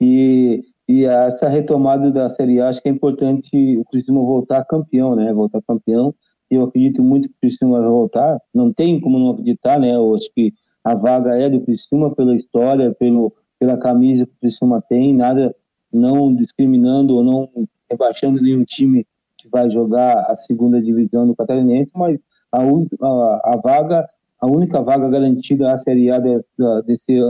E, 0.01 0.65
e 0.89 1.05
essa 1.05 1.47
retomada 1.47 2.11
da 2.11 2.31
Série 2.31 2.59
A, 2.59 2.69
acho 2.69 2.83
que 2.83 2.89
é 2.89 2.93
importante 2.93 3.77
o 3.77 3.85
Criciúma 3.85 4.23
voltar 4.23 4.65
campeão, 4.65 5.15
né? 5.15 5.31
Voltar 5.31 5.61
campeão 5.69 6.15
eu 6.55 6.65
acredito 6.65 7.03
muito 7.03 7.29
que 7.29 7.35
o 7.35 7.41
Criciúma 7.41 7.81
vai 7.81 7.89
voltar. 7.89 8.41
Não 8.53 8.73
tem 8.73 9.01
como 9.01 9.19
não 9.19 9.31
acreditar, 9.31 9.79
né? 9.79 9.95
Eu 9.95 10.15
acho 10.15 10.31
que 10.35 10.53
a 10.85 10.95
vaga 10.95 11.37
é 11.37 11.49
do 11.49 11.61
Criciúma 11.61 12.15
pela 12.15 12.35
história, 12.35 12.93
pelo, 12.93 13.33
pela 13.59 13.77
camisa 13.77 14.27
que 14.27 14.33
o 14.33 14.41
Criciúma 14.41 14.83
tem, 14.83 15.15
nada 15.15 15.55
não 15.93 16.35
discriminando 16.35 17.15
ou 17.15 17.23
não 17.23 17.49
rebaixando 17.91 18.41
nenhum 18.41 18.65
time 18.65 19.07
que 19.37 19.47
vai 19.49 19.69
jogar 19.71 20.25
a 20.29 20.35
segunda 20.35 20.81
divisão 20.81 21.27
do 21.27 21.37
Catarinense, 21.37 21.91
mas 21.95 22.19
a, 22.51 22.61
a, 22.61 23.53
a 23.53 23.57
vaga, 23.57 24.09
a 24.41 24.47
única 24.47 24.81
vaga 24.81 25.09
garantida 25.09 25.73
à 25.73 25.77
Série 25.77 26.11
A 26.11 26.19
desse, 26.19 26.49
desse, 26.87 27.21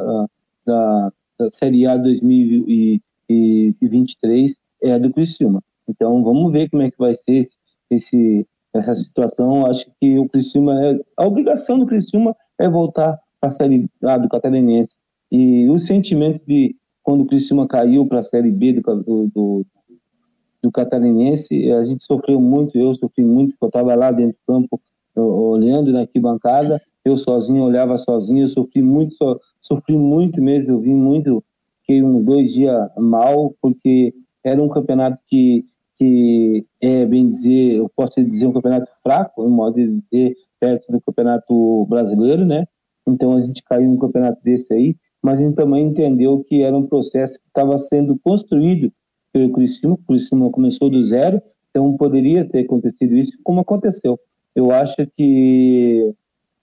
da, 0.64 1.12
da 1.38 1.50
Série 1.50 1.86
A 1.86 1.96
2023 1.96 4.56
é 4.82 4.92
a 4.92 4.98
do 4.98 5.12
Criciúma. 5.12 5.62
Então 5.88 6.22
vamos 6.22 6.52
ver 6.52 6.70
como 6.70 6.82
é 6.82 6.90
que 6.90 6.98
vai 6.98 7.14
ser 7.14 7.36
esse, 7.36 7.56
esse 7.90 8.46
essa 8.74 8.94
situação. 8.94 9.66
Acho 9.66 9.86
que 10.00 10.18
o 10.18 10.28
Criciúma 10.28 10.82
é 10.84 11.00
a 11.16 11.26
obrigação 11.26 11.78
do 11.78 11.86
Criciúma 11.86 12.36
é 12.58 12.68
voltar 12.68 13.18
para 13.40 13.48
a 13.48 13.50
série 13.50 13.88
A 14.04 14.16
do 14.16 14.28
Catarinense. 14.28 14.96
E 15.30 15.68
o 15.68 15.78
sentimento 15.78 16.40
de 16.46 16.76
quando 17.02 17.22
o 17.22 17.26
Criciúma 17.26 17.66
caiu 17.66 18.06
para 18.06 18.20
a 18.20 18.22
série 18.22 18.50
B 18.50 18.74
do, 18.74 18.80
do, 18.80 19.30
do, 19.34 19.66
do, 20.62 20.70
Catarinense, 20.70 21.72
a 21.72 21.84
gente 21.84 22.04
sofreu 22.04 22.40
muito, 22.40 22.78
eu 22.78 22.94
sofri 22.94 23.24
muito, 23.24 23.56
eu 23.60 23.66
estava 23.66 23.94
lá 23.94 24.10
dentro 24.10 24.36
do 24.46 24.52
campo 24.54 24.80
olhando 25.16 25.92
na 25.92 26.00
arquibancada, 26.00 26.80
eu 27.04 27.16
sozinho 27.16 27.64
olhava 27.64 27.96
sozinho, 27.96 28.44
eu 28.44 28.48
sofri 28.48 28.80
muito, 28.80 29.14
so, 29.14 29.40
sofri 29.60 29.96
muito 29.96 30.40
mesmo, 30.40 30.74
eu 30.74 30.80
vim 30.80 30.94
muito, 30.94 31.44
fiquei 31.80 32.02
uns 32.02 32.24
dois 32.24 32.52
dias 32.52 32.88
mal, 32.96 33.54
porque 33.60 34.14
era 34.44 34.62
um 34.62 34.68
campeonato 34.68 35.20
que 35.26 35.64
que 36.02 36.66
é, 36.80 37.06
bem 37.06 37.30
dizer, 37.30 37.76
eu 37.76 37.88
posso 37.94 38.20
dizer 38.24 38.48
um 38.48 38.52
campeonato 38.52 38.90
fraco, 39.04 39.46
em 39.46 39.50
modo 39.50 39.76
de 39.76 40.00
dizer, 40.00 40.34
perto 40.58 40.90
do 40.90 41.00
campeonato 41.00 41.86
brasileiro, 41.86 42.44
né? 42.44 42.66
Então 43.06 43.36
a 43.36 43.42
gente 43.42 43.62
caiu 43.62 43.88
num 43.88 43.98
campeonato 43.98 44.42
desse 44.42 44.74
aí, 44.74 44.96
mas 45.22 45.38
a 45.38 45.44
gente 45.44 45.54
também 45.54 45.86
entendeu 45.86 46.42
que 46.42 46.62
era 46.62 46.76
um 46.76 46.88
processo 46.88 47.38
que 47.38 47.46
estava 47.46 47.78
sendo 47.78 48.18
construído 48.18 48.92
pelo 49.32 49.52
Criciúma, 49.52 49.94
o 49.94 49.98
Criciúma 49.98 50.50
começou 50.50 50.90
do 50.90 51.02
zero, 51.04 51.40
então 51.70 51.96
poderia 51.96 52.44
ter 52.44 52.64
acontecido 52.64 53.16
isso, 53.16 53.38
como 53.44 53.60
aconteceu. 53.60 54.18
Eu 54.54 54.72
acho 54.72 55.06
que 55.16 56.12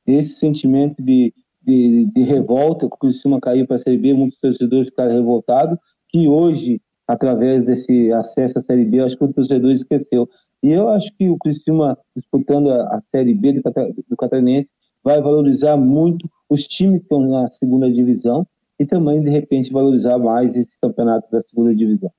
esse 0.06 0.34
sentimento 0.34 1.02
de, 1.02 1.34
de, 1.66 2.06
de 2.14 2.24
revolta, 2.24 2.90
que 2.90 2.96
o 2.96 3.00
Criciúma 3.00 3.40
caiu 3.40 3.66
para 3.66 3.78
a 3.78 3.80
Série 3.80 3.98
B, 3.98 4.14
muitos 4.14 4.38
torcedores 4.40 4.90
ficaram 4.90 5.14
revoltados, 5.14 5.80
que 6.10 6.28
hoje 6.28 6.82
através 7.10 7.64
desse 7.64 8.12
acesso 8.12 8.60
à 8.60 8.62
Série 8.62 8.86
B, 8.86 9.00
acho 9.00 9.18
que 9.18 9.24
o 9.24 9.34
torcedor 9.34 9.72
esqueceu. 9.72 10.30
E 10.62 10.70
eu 10.70 10.90
acho 10.90 11.12
que 11.18 11.28
o 11.28 11.40
Criciúma, 11.40 11.98
disputando 12.16 12.70
a, 12.70 12.98
a 12.98 13.02
Série 13.02 13.34
B 13.34 13.54
do, 13.54 13.62
do 14.08 14.16
Catarinense, 14.16 14.70
vai 15.04 15.20
valorizar 15.20 15.76
muito 15.76 16.30
os 16.48 16.68
times 16.68 17.00
que 17.00 17.06
estão 17.06 17.22
na 17.22 17.50
segunda 17.50 17.92
divisão 17.92 18.46
e 18.80 18.86
também, 18.86 19.24
de 19.24 19.30
repente, 19.32 19.74
valorizar 19.74 20.20
mais 20.20 20.56
esse 20.56 20.80
campeonato 20.80 21.32
da 21.32 21.42
segunda 21.42 21.74
divisão. 21.74 22.12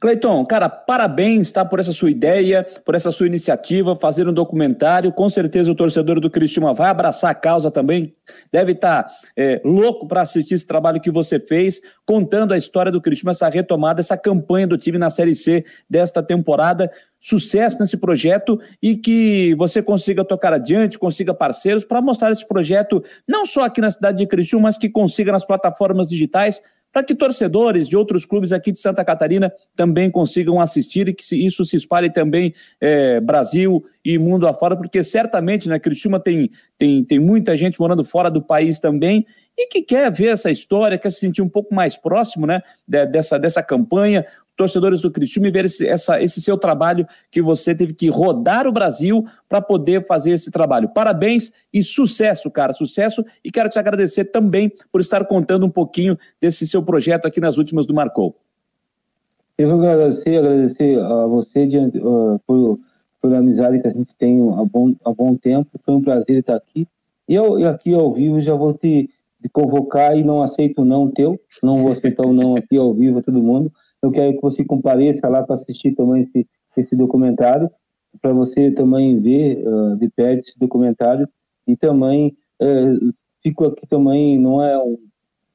Cleiton, 0.00 0.44
cara, 0.44 0.68
parabéns 0.68 1.50
tá, 1.50 1.64
por 1.64 1.80
essa 1.80 1.92
sua 1.92 2.10
ideia, 2.10 2.66
por 2.84 2.94
essa 2.94 3.10
sua 3.10 3.26
iniciativa, 3.26 3.96
fazer 3.96 4.28
um 4.28 4.32
documentário. 4.32 5.12
Com 5.12 5.28
certeza 5.30 5.70
o 5.70 5.74
torcedor 5.74 6.20
do 6.20 6.30
Cristiúma 6.30 6.74
vai 6.74 6.90
abraçar 6.90 7.30
a 7.30 7.34
causa 7.34 7.70
também. 7.70 8.14
Deve 8.52 8.72
estar 8.72 9.04
tá, 9.04 9.10
é, 9.36 9.60
louco 9.64 10.06
para 10.06 10.22
assistir 10.22 10.54
esse 10.54 10.66
trabalho 10.66 11.00
que 11.00 11.10
você 11.10 11.38
fez, 11.38 11.80
contando 12.06 12.52
a 12.52 12.58
história 12.58 12.92
do 12.92 13.00
Cristiúma, 13.00 13.32
essa 13.32 13.48
retomada, 13.48 14.00
essa 14.00 14.16
campanha 14.16 14.66
do 14.66 14.78
time 14.78 14.98
na 14.98 15.10
Série 15.10 15.34
C 15.34 15.64
desta 15.88 16.22
temporada. 16.22 16.90
Sucesso 17.20 17.78
nesse 17.80 17.96
projeto 17.96 18.60
e 18.82 18.96
que 18.96 19.54
você 19.54 19.82
consiga 19.82 20.22
tocar 20.22 20.52
adiante, 20.52 20.98
consiga 20.98 21.32
parceiros 21.32 21.82
para 21.82 22.02
mostrar 22.02 22.30
esse 22.30 22.46
projeto 22.46 23.02
não 23.26 23.46
só 23.46 23.64
aqui 23.64 23.80
na 23.80 23.90
cidade 23.90 24.18
de 24.18 24.26
Criciúma, 24.26 24.64
mas 24.64 24.76
que 24.76 24.90
consiga 24.90 25.32
nas 25.32 25.44
plataformas 25.44 26.08
digitais 26.08 26.60
para 26.94 27.02
que 27.02 27.12
torcedores 27.12 27.88
de 27.88 27.96
outros 27.96 28.24
clubes 28.24 28.52
aqui 28.52 28.70
de 28.70 28.78
Santa 28.78 29.04
Catarina 29.04 29.52
também 29.74 30.08
consigam 30.08 30.60
assistir 30.60 31.08
e 31.08 31.12
que 31.12 31.24
isso 31.34 31.64
se 31.64 31.76
espalhe 31.76 32.08
também 32.08 32.54
é, 32.80 33.20
Brasil 33.20 33.84
e 34.04 34.16
mundo 34.16 34.46
afora, 34.46 34.76
porque 34.76 35.02
certamente, 35.02 35.68
né, 35.68 35.80
Criciúma 35.80 36.20
tem, 36.20 36.48
tem, 36.78 37.02
tem 37.02 37.18
muita 37.18 37.56
gente 37.56 37.80
morando 37.80 38.04
fora 38.04 38.30
do 38.30 38.40
país 38.40 38.78
também 38.78 39.26
e 39.58 39.66
que 39.66 39.82
quer 39.82 40.12
ver 40.12 40.28
essa 40.28 40.52
história, 40.52 40.96
quer 40.96 41.10
se 41.10 41.18
sentir 41.18 41.42
um 41.42 41.48
pouco 41.48 41.74
mais 41.74 41.96
próximo, 41.96 42.46
né, 42.46 42.62
dessa, 42.86 43.40
dessa 43.40 43.62
campanha, 43.62 44.24
torcedores 44.56 45.00
do 45.00 45.10
Criciúma 45.10 45.48
e 45.48 45.50
ver 45.50 45.64
esse, 45.64 45.86
essa, 45.86 46.22
esse 46.22 46.40
seu 46.40 46.56
trabalho 46.56 47.06
que 47.30 47.42
você 47.42 47.74
teve 47.74 47.92
que 47.92 48.08
rodar 48.08 48.66
o 48.66 48.72
Brasil 48.72 49.24
para 49.48 49.60
poder 49.60 50.06
fazer 50.06 50.32
esse 50.32 50.50
trabalho. 50.50 50.88
Parabéns 50.88 51.52
e 51.72 51.82
sucesso, 51.82 52.50
cara, 52.50 52.72
sucesso. 52.72 53.24
E 53.44 53.50
quero 53.50 53.68
te 53.68 53.78
agradecer 53.78 54.26
também 54.26 54.72
por 54.92 55.00
estar 55.00 55.24
contando 55.26 55.66
um 55.66 55.70
pouquinho 55.70 56.16
desse 56.40 56.66
seu 56.66 56.82
projeto 56.82 57.26
aqui 57.26 57.40
nas 57.40 57.58
últimas 57.58 57.86
do 57.86 57.94
Marcou. 57.94 58.36
Eu 59.56 59.70
vou 59.70 59.88
agradecer, 59.88 60.36
agradecer 60.36 60.98
a 60.98 61.26
você 61.26 61.64
uh, 61.64 62.40
por, 62.46 62.78
por 63.20 63.34
a 63.34 63.38
amizade 63.38 63.80
que 63.80 63.86
a 63.86 63.90
gente 63.90 64.14
tem 64.14 64.40
há 64.52 64.64
bom, 64.64 64.94
há 65.04 65.12
bom 65.12 65.36
tempo. 65.36 65.70
Foi 65.84 65.94
um 65.94 66.02
prazer 66.02 66.38
estar 66.38 66.56
aqui. 66.56 66.88
E 67.28 67.34
eu 67.34 67.66
aqui 67.68 67.94
ao 67.94 68.12
vivo 68.12 68.40
já 68.40 68.54
vou 68.54 68.74
te, 68.74 69.08
te 69.40 69.48
convocar 69.48 70.16
e 70.16 70.24
não 70.24 70.42
aceito 70.42 70.82
o 70.82 70.84
não 70.84 71.10
teu. 71.10 71.40
Não 71.62 71.76
vou 71.76 71.92
aceitar 71.92 72.26
o 72.26 72.32
não 72.32 72.56
aqui 72.56 72.76
ao 72.76 72.92
vivo 72.92 73.18
a 73.18 73.22
todo 73.22 73.40
mundo 73.40 73.72
eu 74.04 74.10
quero 74.10 74.34
que 74.34 74.42
você 74.42 74.64
compareça 74.64 75.28
lá 75.28 75.42
para 75.42 75.54
assistir 75.54 75.92
também 75.92 76.22
esse, 76.22 76.46
esse 76.76 76.94
documentário, 76.94 77.70
para 78.20 78.32
você 78.32 78.70
também 78.70 79.18
ver 79.18 79.66
uh, 79.66 79.96
de 79.96 80.08
perto 80.10 80.40
esse 80.40 80.58
documentário. 80.58 81.28
E 81.66 81.76
também, 81.76 82.36
uh, 82.60 83.10
fico 83.42 83.64
aqui 83.64 83.86
também, 83.86 84.38
não 84.38 84.62
é 84.62 84.78
um 84.78 84.98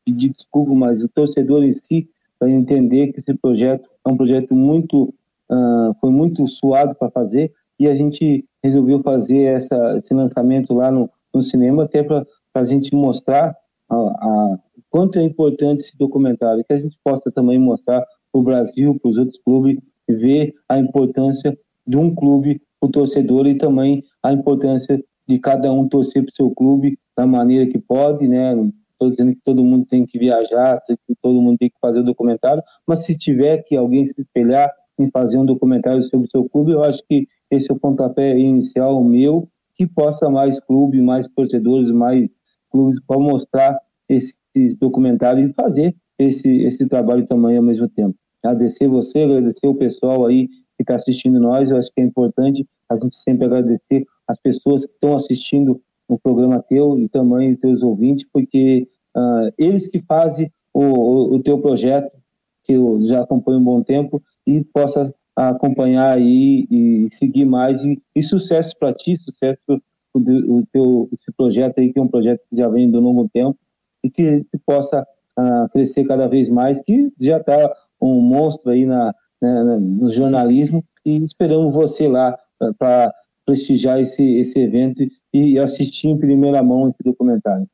pedir 0.03 0.29
desculpa, 0.29 0.73
mas 0.73 1.03
o 1.03 1.09
torcedor 1.09 1.63
em 1.63 1.73
si, 1.73 2.09
para 2.39 2.49
entender 2.49 3.13
que 3.13 3.19
esse 3.19 3.33
projeto 3.35 3.87
é 4.07 4.11
um 4.11 4.17
projeto 4.17 4.55
muito, 4.55 5.13
uh, 5.49 5.93
foi 6.01 6.09
muito 6.09 6.47
suado 6.47 6.95
para 6.95 7.11
fazer, 7.11 7.53
e 7.79 7.87
a 7.87 7.95
gente 7.95 8.45
resolveu 8.63 9.01
fazer 9.01 9.43
essa, 9.43 9.95
esse 9.95 10.13
lançamento 10.13 10.73
lá 10.73 10.91
no, 10.91 11.09
no 11.33 11.41
cinema, 11.41 11.83
até 11.83 12.03
para 12.03 12.25
a 12.55 12.63
gente 12.63 12.95
mostrar 12.95 13.55
a, 13.87 13.95
a, 13.95 14.59
quanto 14.89 15.19
é 15.19 15.21
importante 15.21 15.81
esse 15.81 15.97
documentário, 15.97 16.63
que 16.65 16.73
a 16.73 16.79
gente 16.79 16.97
possa 17.03 17.31
também 17.31 17.59
mostrar 17.59 18.03
para 18.31 18.39
o 18.39 18.43
Brasil, 18.43 18.99
para 18.99 19.11
os 19.11 19.17
outros 19.17 19.39
clubes, 19.43 19.77
ver 20.07 20.53
a 20.67 20.79
importância 20.79 21.57
de 21.85 21.97
um 21.97 22.13
clube 22.13 22.61
para 22.79 22.87
o 22.87 22.91
torcedor 22.91 23.47
e 23.47 23.57
também 23.57 24.03
a 24.23 24.31
importância 24.31 25.03
de 25.27 25.39
cada 25.39 25.71
um 25.71 25.87
torcer 25.87 26.23
para 26.23 26.31
o 26.31 26.35
seu 26.35 26.51
clube 26.51 26.97
da 27.15 27.27
maneira 27.27 27.69
que 27.69 27.77
pode, 27.77 28.27
né? 28.27 28.53
estou 28.93 29.09
dizendo 29.09 29.33
que 29.33 29.41
todo 29.43 29.63
mundo 29.63 29.85
tem 29.85 30.05
que 30.05 30.19
viajar, 30.19 30.81
que 30.85 31.15
todo 31.21 31.41
mundo 31.41 31.57
tem 31.57 31.69
que 31.69 31.79
fazer 31.79 32.01
o 32.01 32.03
documentário, 32.03 32.61
mas 32.85 33.05
se 33.05 33.17
tiver 33.17 33.63
que 33.63 33.75
alguém 33.75 34.05
se 34.05 34.19
espelhar 34.19 34.69
em 34.97 35.09
fazer 35.09 35.37
um 35.37 35.45
documentário 35.45 36.03
sobre 36.03 36.27
o 36.27 36.29
seu 36.29 36.49
clube, 36.49 36.71
eu 36.71 36.83
acho 36.83 37.01
que 37.07 37.27
esse 37.49 37.71
é 37.71 37.73
o 37.73 37.79
pontapé 37.79 38.37
inicial 38.37 39.01
meu, 39.03 39.47
que 39.75 39.87
possa 39.87 40.29
mais 40.29 40.59
clube, 40.59 41.01
mais 41.01 41.27
torcedores, 41.29 41.89
mais 41.91 42.35
clubes 42.69 42.99
para 43.07 43.17
mostrar 43.17 43.79
esses 44.09 44.75
documentários 44.77 45.49
e 45.49 45.53
fazer 45.53 45.95
esse, 46.19 46.63
esse 46.63 46.87
trabalho 46.87 47.25
também 47.25 47.57
ao 47.57 47.63
mesmo 47.63 47.87
tempo. 47.87 48.15
Agradecer 48.43 48.87
você, 48.87 49.23
agradecer 49.23 49.67
o 49.67 49.75
pessoal 49.75 50.25
aí 50.25 50.47
que 50.47 50.83
está 50.83 50.95
assistindo 50.95 51.39
nós, 51.39 51.69
eu 51.69 51.77
acho 51.77 51.91
que 51.93 52.01
é 52.01 52.03
importante 52.05 52.65
a 52.89 52.95
gente 52.95 53.15
sempre 53.15 53.45
agradecer 53.45 54.05
as 54.27 54.39
pessoas 54.39 54.85
que 54.85 54.91
estão 54.91 55.15
assistindo 55.15 55.81
o 56.07 56.17
programa 56.17 56.63
teu 56.67 56.97
e 56.97 57.07
também 57.07 57.53
os 57.53 57.59
teus 57.59 57.83
ouvintes, 57.83 58.25
porque 58.31 58.87
uh, 59.15 59.53
eles 59.57 59.87
que 59.87 60.01
fazem 60.01 60.51
o, 60.73 60.81
o, 60.81 61.35
o, 61.35 61.43
teu 61.43 61.59
projeto, 61.59 62.17
que 62.63 62.73
eu 62.73 62.99
já 63.01 63.21
acompanho 63.21 63.59
um 63.59 63.63
bom 63.63 63.83
tempo, 63.83 64.21
e 64.45 64.63
possa 64.63 65.13
acompanhar 65.35 66.17
aí 66.17 66.65
e 66.69 67.07
seguir 67.11 67.45
mais. 67.45 67.83
E, 67.83 68.01
e 68.15 68.23
sucesso 68.23 68.75
para 68.79 68.93
ti, 68.93 69.15
sucesso 69.17 69.81
o, 70.13 70.19
o 70.57 70.65
teu 70.71 71.09
esse 71.13 71.31
projeto 71.31 71.79
aí, 71.79 71.93
que 71.93 71.99
é 71.99 72.01
um 72.01 72.07
projeto 72.07 72.41
que 72.49 72.57
já 72.57 72.67
vem 72.67 72.89
do 72.89 72.99
longo 72.99 73.29
tempo, 73.29 73.57
e 74.03 74.09
que, 74.09 74.43
que 74.45 74.57
possa 74.65 75.05
uh, 75.39 75.69
crescer 75.71 76.05
cada 76.05 76.27
vez 76.27 76.49
mais, 76.49 76.81
que 76.81 77.11
já 77.19 77.37
está 77.37 77.73
um 78.01 78.21
monstro 78.21 78.71
aí 78.71 78.85
na, 78.85 79.13
né, 79.41 79.77
no 79.79 80.09
jornalismo, 80.09 80.83
e 81.05 81.21
esperamos 81.23 81.73
você 81.73 82.07
lá 82.07 82.37
uh, 82.61 82.73
para 82.77 83.13
prestigiar 83.45 83.99
esse, 83.99 84.35
esse 84.35 84.59
evento 84.59 85.03
e 85.33 85.57
assistir 85.57 86.09
em 86.09 86.17
primeira 86.17 86.61
mão 86.61 86.89
esse 86.89 87.03
documentário. 87.03 87.67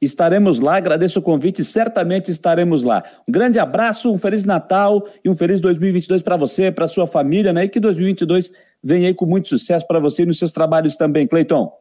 Estaremos 0.00 0.60
lá, 0.60 0.76
agradeço 0.76 1.18
o 1.18 1.22
convite, 1.22 1.64
certamente 1.64 2.30
estaremos 2.30 2.82
lá. 2.82 3.02
Um 3.28 3.32
grande 3.32 3.58
abraço, 3.58 4.10
um 4.10 4.18
Feliz 4.18 4.44
Natal 4.44 5.06
e 5.24 5.28
um 5.28 5.34
Feliz 5.34 5.60
2022 5.60 6.22
para 6.22 6.36
você, 6.36 6.70
para 6.70 6.88
sua 6.88 7.06
família, 7.06 7.52
né? 7.52 7.64
E 7.64 7.68
que 7.68 7.80
2022 7.80 8.52
venha 8.82 9.08
aí 9.08 9.14
com 9.14 9.26
muito 9.26 9.48
sucesso 9.48 9.86
para 9.86 9.98
você 9.98 10.22
e 10.22 10.26
nos 10.26 10.38
seus 10.38 10.52
trabalhos 10.52 10.96
também, 10.96 11.26
Cleiton. 11.26 11.72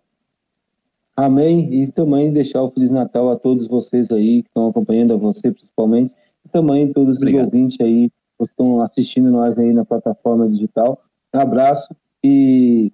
Amém. 1.15 1.81
E 1.81 1.91
também 1.91 2.31
deixar 2.33 2.61
o 2.63 2.71
Feliz 2.71 2.89
Natal 2.89 3.29
a 3.31 3.35
todos 3.35 3.67
vocês 3.67 4.11
aí 4.11 4.41
que 4.41 4.49
estão 4.49 4.67
acompanhando, 4.67 5.13
a 5.13 5.17
você 5.17 5.51
principalmente, 5.51 6.13
e 6.45 6.49
também 6.49 6.91
todos 6.91 7.17
Obrigado. 7.17 7.47
os 7.47 7.53
ouvintes 7.53 7.77
aí 7.81 8.09
que 8.09 8.43
estão 8.43 8.81
assistindo 8.81 9.31
nós 9.31 9.57
aí 9.57 9.73
na 9.73 9.85
plataforma 9.85 10.49
digital. 10.49 11.01
Um 11.33 11.39
abraço 11.39 11.95
e 12.23 12.91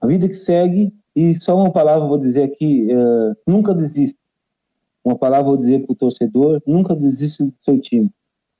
a 0.00 0.06
vida 0.06 0.28
que 0.28 0.34
segue, 0.34 0.92
e 1.14 1.34
só 1.34 1.56
uma 1.56 1.70
palavra 1.70 2.08
vou 2.08 2.18
dizer 2.18 2.42
aqui, 2.44 2.88
uh, 2.90 3.36
nunca 3.46 3.74
desista. 3.74 4.18
Uma 5.04 5.16
palavra 5.16 5.46
vou 5.46 5.56
dizer 5.56 5.84
para 5.84 5.92
o 5.92 5.96
torcedor, 5.96 6.62
nunca 6.66 6.94
desista 6.94 7.44
do 7.44 7.54
seu 7.64 7.78
time. 7.78 8.10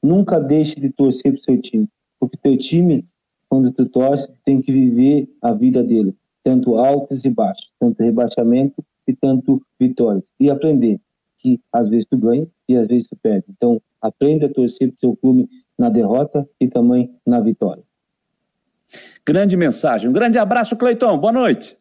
Nunca 0.02 0.40
deixe 0.40 0.80
de 0.80 0.90
torcer 0.90 1.32
para 1.32 1.40
o 1.40 1.44
seu 1.44 1.60
time. 1.60 1.88
Porque 2.18 2.36
o 2.36 2.40
teu 2.40 2.58
time, 2.58 3.06
quando 3.48 3.70
tu 3.70 3.86
torce, 3.86 4.28
tem 4.44 4.60
que 4.60 4.72
viver 4.72 5.28
a 5.40 5.52
vida 5.52 5.82
dele. 5.82 6.14
Tanto 6.44 6.76
altos 6.76 7.24
e 7.24 7.30
baixos, 7.30 7.70
tanto 7.78 8.02
rebaixamento 8.02 8.84
e 9.06 9.14
tanto 9.14 9.62
vitórias. 9.78 10.32
E 10.38 10.50
aprender 10.50 11.00
que 11.38 11.60
às 11.72 11.88
vezes 11.88 12.06
tu 12.06 12.16
ganha 12.16 12.46
e 12.68 12.76
às 12.76 12.86
vezes 12.86 13.08
tu 13.08 13.16
perde. 13.16 13.46
Então, 13.50 13.80
aprenda 14.00 14.46
a 14.46 14.48
torcer 14.48 14.88
para 14.88 14.96
o 14.96 15.00
seu 15.00 15.16
clube 15.16 15.48
na 15.78 15.88
derrota 15.88 16.48
e 16.60 16.68
também 16.68 17.14
na 17.26 17.40
vitória. 17.40 17.82
Grande 19.26 19.56
mensagem. 19.56 20.08
Um 20.08 20.12
grande 20.12 20.38
abraço, 20.38 20.76
Cleiton. 20.76 21.18
Boa 21.18 21.32
noite. 21.32 21.76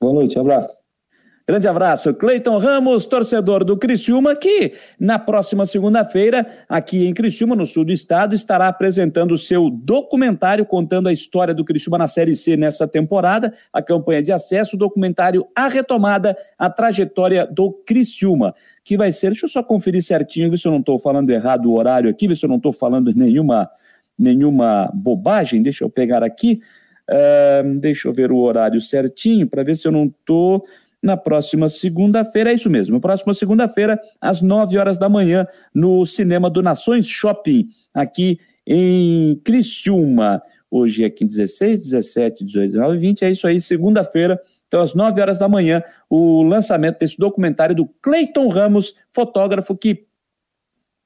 Boa 0.00 0.12
noite, 0.12 0.38
abraço. 0.38 0.82
Grande 1.50 1.66
abraço, 1.66 2.14
Cleiton 2.14 2.58
Ramos, 2.58 3.06
torcedor 3.06 3.64
do 3.64 3.76
Criciúma, 3.76 4.36
que 4.36 4.72
na 5.00 5.18
próxima 5.18 5.66
segunda-feira, 5.66 6.46
aqui 6.68 7.04
em 7.04 7.12
Criciúma, 7.12 7.56
no 7.56 7.66
sul 7.66 7.84
do 7.84 7.90
estado, 7.90 8.36
estará 8.36 8.68
apresentando 8.68 9.32
o 9.32 9.36
seu 9.36 9.68
documentário 9.68 10.64
contando 10.64 11.08
a 11.08 11.12
história 11.12 11.52
do 11.52 11.64
Criciúma 11.64 11.98
na 11.98 12.06
Série 12.06 12.36
C 12.36 12.56
nessa 12.56 12.86
temporada, 12.86 13.52
a 13.72 13.82
campanha 13.82 14.22
de 14.22 14.30
acesso, 14.30 14.76
o 14.76 14.78
documentário 14.78 15.44
A 15.52 15.66
Retomada, 15.66 16.36
a 16.56 16.70
trajetória 16.70 17.44
do 17.44 17.72
Criciúma, 17.84 18.54
que 18.84 18.96
vai 18.96 19.10
ser, 19.10 19.30
deixa 19.30 19.46
eu 19.46 19.50
só 19.50 19.60
conferir 19.60 20.04
certinho, 20.04 20.52
ver 20.52 20.56
se 20.56 20.68
eu 20.68 20.72
não 20.72 20.78
estou 20.78 21.00
falando 21.00 21.30
errado 21.30 21.66
o 21.66 21.76
horário 21.76 22.08
aqui, 22.08 22.28
ver 22.28 22.36
se 22.36 22.44
eu 22.44 22.48
não 22.48 22.58
estou 22.58 22.72
falando 22.72 23.12
nenhuma 23.12 23.68
nenhuma 24.16 24.88
bobagem. 24.94 25.64
Deixa 25.64 25.82
eu 25.82 25.90
pegar 25.90 26.22
aqui, 26.22 26.60
uh, 27.10 27.80
deixa 27.80 28.06
eu 28.06 28.12
ver 28.12 28.30
o 28.30 28.36
horário 28.36 28.80
certinho 28.80 29.48
para 29.48 29.64
ver 29.64 29.74
se 29.74 29.88
eu 29.88 29.90
não 29.90 30.04
estou. 30.04 30.64
Na 31.02 31.16
próxima 31.16 31.68
segunda-feira, 31.68 32.50
é 32.50 32.54
isso 32.54 32.68
mesmo. 32.68 33.00
Próxima 33.00 33.32
segunda-feira, 33.32 33.98
às 34.20 34.42
9 34.42 34.76
horas 34.76 34.98
da 34.98 35.08
manhã, 35.08 35.46
no 35.74 36.04
Cinema 36.04 36.50
do 36.50 36.62
Nações 36.62 37.06
Shopping, 37.06 37.68
aqui 37.94 38.38
em 38.66 39.40
Criciúma. 39.42 40.42
Hoje 40.70 41.02
é 41.02 41.06
aqui 41.06 41.24
16, 41.24 41.84
17, 41.84 42.44
18, 42.44 42.72
19, 42.72 42.98
20. 42.98 43.24
É 43.24 43.30
isso 43.30 43.46
aí, 43.46 43.60
segunda-feira. 43.60 44.40
Então, 44.68 44.82
às 44.82 44.94
9 44.94 45.20
horas 45.20 45.38
da 45.38 45.48
manhã, 45.48 45.82
o 46.08 46.42
lançamento 46.42 46.98
desse 46.98 47.18
documentário 47.18 47.74
do 47.74 47.86
Cleiton 48.00 48.48
Ramos, 48.48 48.94
fotógrafo 49.12 49.76
que 49.76 50.06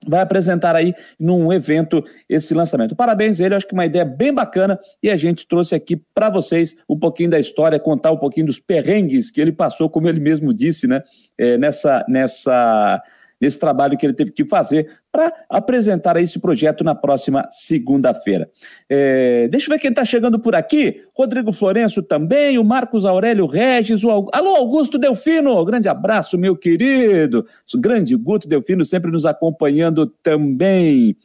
vai 0.08 0.20
apresentar 0.20 0.74
aí 0.76 0.94
num 1.18 1.52
evento 1.52 2.04
esse 2.28 2.54
lançamento. 2.54 2.96
Parabéns 2.96 3.40
a 3.40 3.44
ele, 3.44 3.54
acho 3.54 3.66
que 3.66 3.74
uma 3.74 3.86
ideia 3.86 4.04
bem 4.04 4.32
bacana 4.32 4.78
e 5.02 5.10
a 5.10 5.16
gente 5.16 5.46
trouxe 5.46 5.74
aqui 5.74 6.00
para 6.14 6.30
vocês 6.30 6.76
um 6.88 6.98
pouquinho 6.98 7.30
da 7.30 7.38
história, 7.38 7.78
contar 7.78 8.12
um 8.12 8.16
pouquinho 8.16 8.46
dos 8.46 8.60
perrengues 8.60 9.30
que 9.30 9.40
ele 9.40 9.52
passou, 9.52 9.88
como 9.88 10.08
ele 10.08 10.20
mesmo 10.20 10.52
disse, 10.52 10.86
né, 10.86 11.02
é, 11.38 11.58
nessa, 11.58 12.04
nessa 12.08 13.02
nesse 13.40 13.58
trabalho 13.58 13.96
que 13.96 14.06
ele 14.06 14.14
teve 14.14 14.30
que 14.30 14.44
fazer 14.44 14.88
para 15.10 15.32
apresentar 15.48 16.16
esse 16.16 16.38
projeto 16.38 16.82
na 16.82 16.94
próxima 16.94 17.46
segunda-feira. 17.50 18.50
É, 18.88 19.48
deixa 19.48 19.66
eu 19.66 19.74
ver 19.74 19.80
quem 19.80 19.90
está 19.90 20.04
chegando 20.04 20.38
por 20.38 20.54
aqui. 20.54 21.02
Rodrigo 21.14 21.52
Florenço 21.52 22.02
também, 22.02 22.58
o 22.58 22.64
Marcos 22.64 23.04
Aurélio 23.04 23.46
Regis, 23.46 24.02
o 24.04 24.28
Alô 24.32 24.56
Augusto 24.56 24.98
Delfino, 24.98 25.64
grande 25.64 25.88
abraço, 25.88 26.38
meu 26.38 26.56
querido. 26.56 27.46
O 27.74 27.78
grande 27.78 28.16
Guto 28.16 28.48
Delfino 28.48 28.84
sempre 28.84 29.10
nos 29.10 29.26
acompanhando 29.26 30.06
também. 30.06 31.16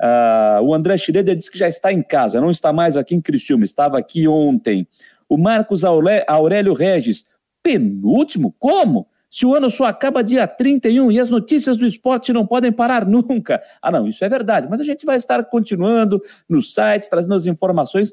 Ah, 0.00 0.60
o 0.62 0.74
André 0.74 0.98
Schroeder 0.98 1.36
disse 1.36 1.50
que 1.50 1.58
já 1.58 1.68
está 1.68 1.92
em 1.92 2.02
casa, 2.02 2.40
não 2.40 2.50
está 2.50 2.72
mais 2.72 2.96
aqui 2.96 3.14
em 3.14 3.20
Criciúma, 3.20 3.64
estava 3.64 3.98
aqui 3.98 4.28
ontem. 4.28 4.86
O 5.28 5.38
Marcos 5.38 5.82
Aurélio 5.84 6.74
Regis, 6.74 7.24
penúltimo? 7.62 8.54
Como? 8.58 9.08
Se 9.34 9.44
o 9.44 9.52
ano 9.52 9.68
só 9.68 9.86
acaba 9.86 10.22
dia 10.22 10.46
31 10.46 11.10
e 11.10 11.18
as 11.18 11.28
notícias 11.28 11.76
do 11.76 11.84
esporte 11.84 12.32
não 12.32 12.46
podem 12.46 12.70
parar 12.70 13.02
nunca. 13.04 13.60
Ah, 13.82 13.90
não, 13.90 14.06
isso 14.06 14.24
é 14.24 14.28
verdade, 14.28 14.68
mas 14.70 14.80
a 14.80 14.84
gente 14.84 15.04
vai 15.04 15.16
estar 15.16 15.42
continuando 15.46 16.22
nos 16.48 16.72
sites, 16.72 17.08
trazendo 17.08 17.34
as 17.34 17.44
informações, 17.44 18.12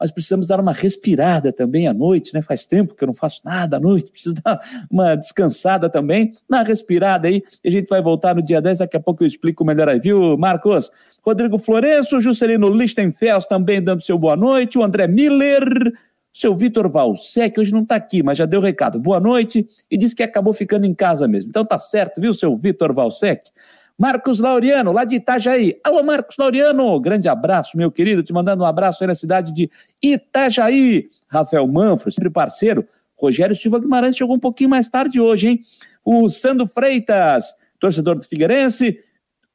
mas 0.00 0.10
precisamos 0.10 0.46
dar 0.46 0.58
uma 0.58 0.72
respirada 0.72 1.52
também 1.52 1.86
à 1.86 1.92
noite, 1.92 2.32
né? 2.32 2.40
Faz 2.40 2.66
tempo 2.66 2.94
que 2.94 3.04
eu 3.04 3.06
não 3.06 3.12
faço 3.12 3.42
nada 3.44 3.76
à 3.76 3.80
noite, 3.80 4.10
preciso 4.12 4.34
dar 4.42 4.58
uma 4.90 5.14
descansada 5.14 5.90
também, 5.90 6.32
na 6.48 6.62
respirada 6.62 7.28
aí, 7.28 7.42
e 7.62 7.68
a 7.68 7.70
gente 7.70 7.88
vai 7.88 8.00
voltar 8.00 8.34
no 8.34 8.42
dia 8.42 8.62
10, 8.62 8.78
daqui 8.78 8.96
a 8.96 9.00
pouco 9.00 9.22
eu 9.22 9.26
explico 9.26 9.66
melhor 9.66 9.90
aí, 9.90 10.00
viu, 10.00 10.38
Marcos? 10.38 10.90
Rodrigo 11.22 11.58
Florenço, 11.58 12.18
Juscelino 12.18 12.70
Lichtenfels 12.70 13.46
também 13.46 13.82
dando 13.82 14.02
seu 14.02 14.18
boa 14.18 14.36
noite, 14.36 14.78
o 14.78 14.82
André 14.82 15.06
Miller, 15.06 15.92
seu 16.32 16.54
Vitor 16.56 16.88
Valsec 16.88 17.60
hoje 17.60 17.72
não 17.72 17.82
está 17.82 17.96
aqui, 17.96 18.22
mas 18.22 18.38
já 18.38 18.46
deu 18.46 18.60
recado. 18.60 18.98
Boa 18.98 19.20
noite 19.20 19.68
e 19.90 19.98
disse 19.98 20.14
que 20.14 20.22
acabou 20.22 20.52
ficando 20.52 20.86
em 20.86 20.94
casa 20.94 21.28
mesmo. 21.28 21.50
Então 21.50 21.64
tá 21.64 21.78
certo, 21.78 22.20
viu, 22.20 22.32
seu 22.32 22.56
Vitor 22.56 22.94
Valsec? 22.94 23.50
Marcos 23.98 24.40
Laureano, 24.40 24.90
lá 24.90 25.04
de 25.04 25.16
Itajaí. 25.16 25.78
Alô, 25.84 26.02
Marcos 26.02 26.36
Laureano, 26.38 26.98
grande 26.98 27.28
abraço, 27.28 27.76
meu 27.76 27.90
querido. 27.90 28.22
Te 28.22 28.32
mandando 28.32 28.64
um 28.64 28.66
abraço 28.66 29.04
aí 29.04 29.06
na 29.06 29.14
cidade 29.14 29.52
de 29.52 29.70
Itajaí. 30.02 31.10
Rafael 31.28 31.66
Manfro, 31.68 32.10
sempre 32.10 32.30
parceiro. 32.30 32.86
Rogério 33.16 33.54
Silva 33.54 33.78
Guimarães 33.78 34.16
chegou 34.16 34.34
um 34.34 34.40
pouquinho 34.40 34.70
mais 34.70 34.88
tarde 34.88 35.20
hoje, 35.20 35.48
hein? 35.48 35.60
O 36.04 36.28
Sandro 36.28 36.66
Freitas, 36.66 37.54
torcedor 37.78 38.16
do 38.16 38.26
Figueirense 38.26 38.98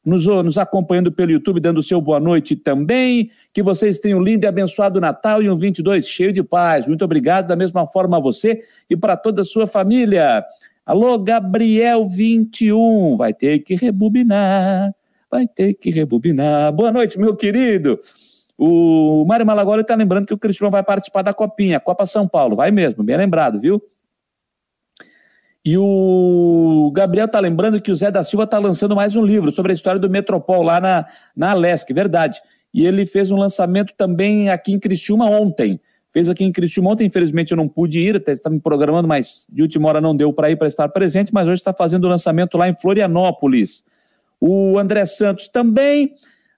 nos, 0.08 0.26
nos 0.26 0.58
acompanhando 0.58 1.12
pelo 1.12 1.34
YouTube, 1.34 1.60
dando 1.60 1.84
seu 1.84 1.99
boa 1.99 2.18
noite 2.18 2.55
também. 2.55 3.30
Que 3.51 3.62
vocês 3.62 3.99
tenham 3.99 4.20
um 4.20 4.24
lindo 4.24 4.45
e 4.45 4.47
abençoado 4.47 5.01
Natal 5.01 5.43
e 5.43 5.49
um 5.49 5.58
22 5.58 6.08
cheio 6.08 6.32
de 6.32 6.41
paz. 6.41 6.88
Muito 6.88 7.03
obrigado, 7.03 7.47
da 7.47 7.58
mesma 7.58 7.86
forma 7.86 8.16
a 8.16 8.20
você 8.20 8.62
e 8.89 8.95
para 8.95 9.18
toda 9.18 9.41
a 9.41 9.45
sua 9.45 9.68
família. 9.68 10.45
Alô, 10.86 11.20
Gabriel 11.20 12.08
21, 12.08 13.18
vai 13.18 13.34
ter 13.34 13.60
que 13.60 13.76
rebobinar, 13.76 14.93
vai 15.30 15.45
ter 15.45 15.74
que 15.74 15.89
rebobinar. 15.89 16.72
Boa 16.72 16.89
noite, 16.89 17.20
meu 17.20 17.36
querido. 17.36 17.99
O 18.58 19.26
Mário 19.28 19.45
Malagoli 19.45 19.82
está 19.82 19.93
lembrando 19.93 20.26
que 20.26 20.34
o 20.34 20.38
Cristiano 20.38 20.72
vai 20.72 20.84
participar 20.84 21.22
da 21.22 21.34
Copinha, 21.34 21.82
Copa 21.82 22.05
São 22.05 22.26
Paulo. 22.26 22.55
Vai 22.55 22.72
mesmo, 22.72 23.03
bem 23.03 23.18
lembrado, 23.18 23.60
viu? 23.60 23.84
E 25.68 25.78
o 25.78 26.89
Gabriel 26.95 27.26
está 27.26 27.41
lembrando 27.41 27.82
que 27.82 27.91
o 27.91 27.95
Zé 27.95 28.09
da 28.09 28.24
Silva 28.24 28.45
está 28.45 28.57
lançando 28.57 28.95
mais 28.95 29.18
um 29.18 29.22
livro 29.22 29.51
sobre 29.51 29.74
a 29.74 29.76
história 29.76 29.99
do 29.99 30.09
Metropol 30.09 30.63
lá 30.63 30.80
na, 30.80 31.05
na 31.36 31.51
Alesc, 31.51 31.93
verdade. 31.93 32.39
E 32.74 32.86
ele 32.86 33.05
fez 33.05 33.32
um 33.32 33.36
lançamento 33.36 33.93
também 33.97 34.49
aqui 34.49 34.72
em 34.72 34.80
Criciúma 34.80 35.26
ontem. 35.26 35.78
fez 36.13 36.30
aqui 36.30 36.45
em 36.45 36.53
Criciúma 36.53 36.91
ontem, 36.91 37.07
infelizmente 37.07 37.51
eu 37.51 37.57
não 37.57 37.68
pude 37.68 37.99
ir, 37.99 38.15
estava 38.30 38.55
me 38.55 38.61
programando, 38.61 39.09
mas 39.09 39.45
de 39.49 39.61
última 39.61 39.89
hora 39.89 39.99
não 39.99 40.15
deu 40.15 40.32
para 40.32 40.49
ir 40.49 40.55
para 40.55 40.70
estar 40.70 40.88
presente, 40.88 41.34
mas 41.34 41.45
hoje 41.49 41.59
está 41.59 41.74
fazendo 41.74 42.05
o 42.05 42.07
lançamento 42.07 42.57
lá 42.57 42.70
em 42.70 42.74
Florianópolis. 42.74 43.84
O 44.39 44.80
André 44.80 45.05
Santos 45.05 45.49
também, 45.49 46.13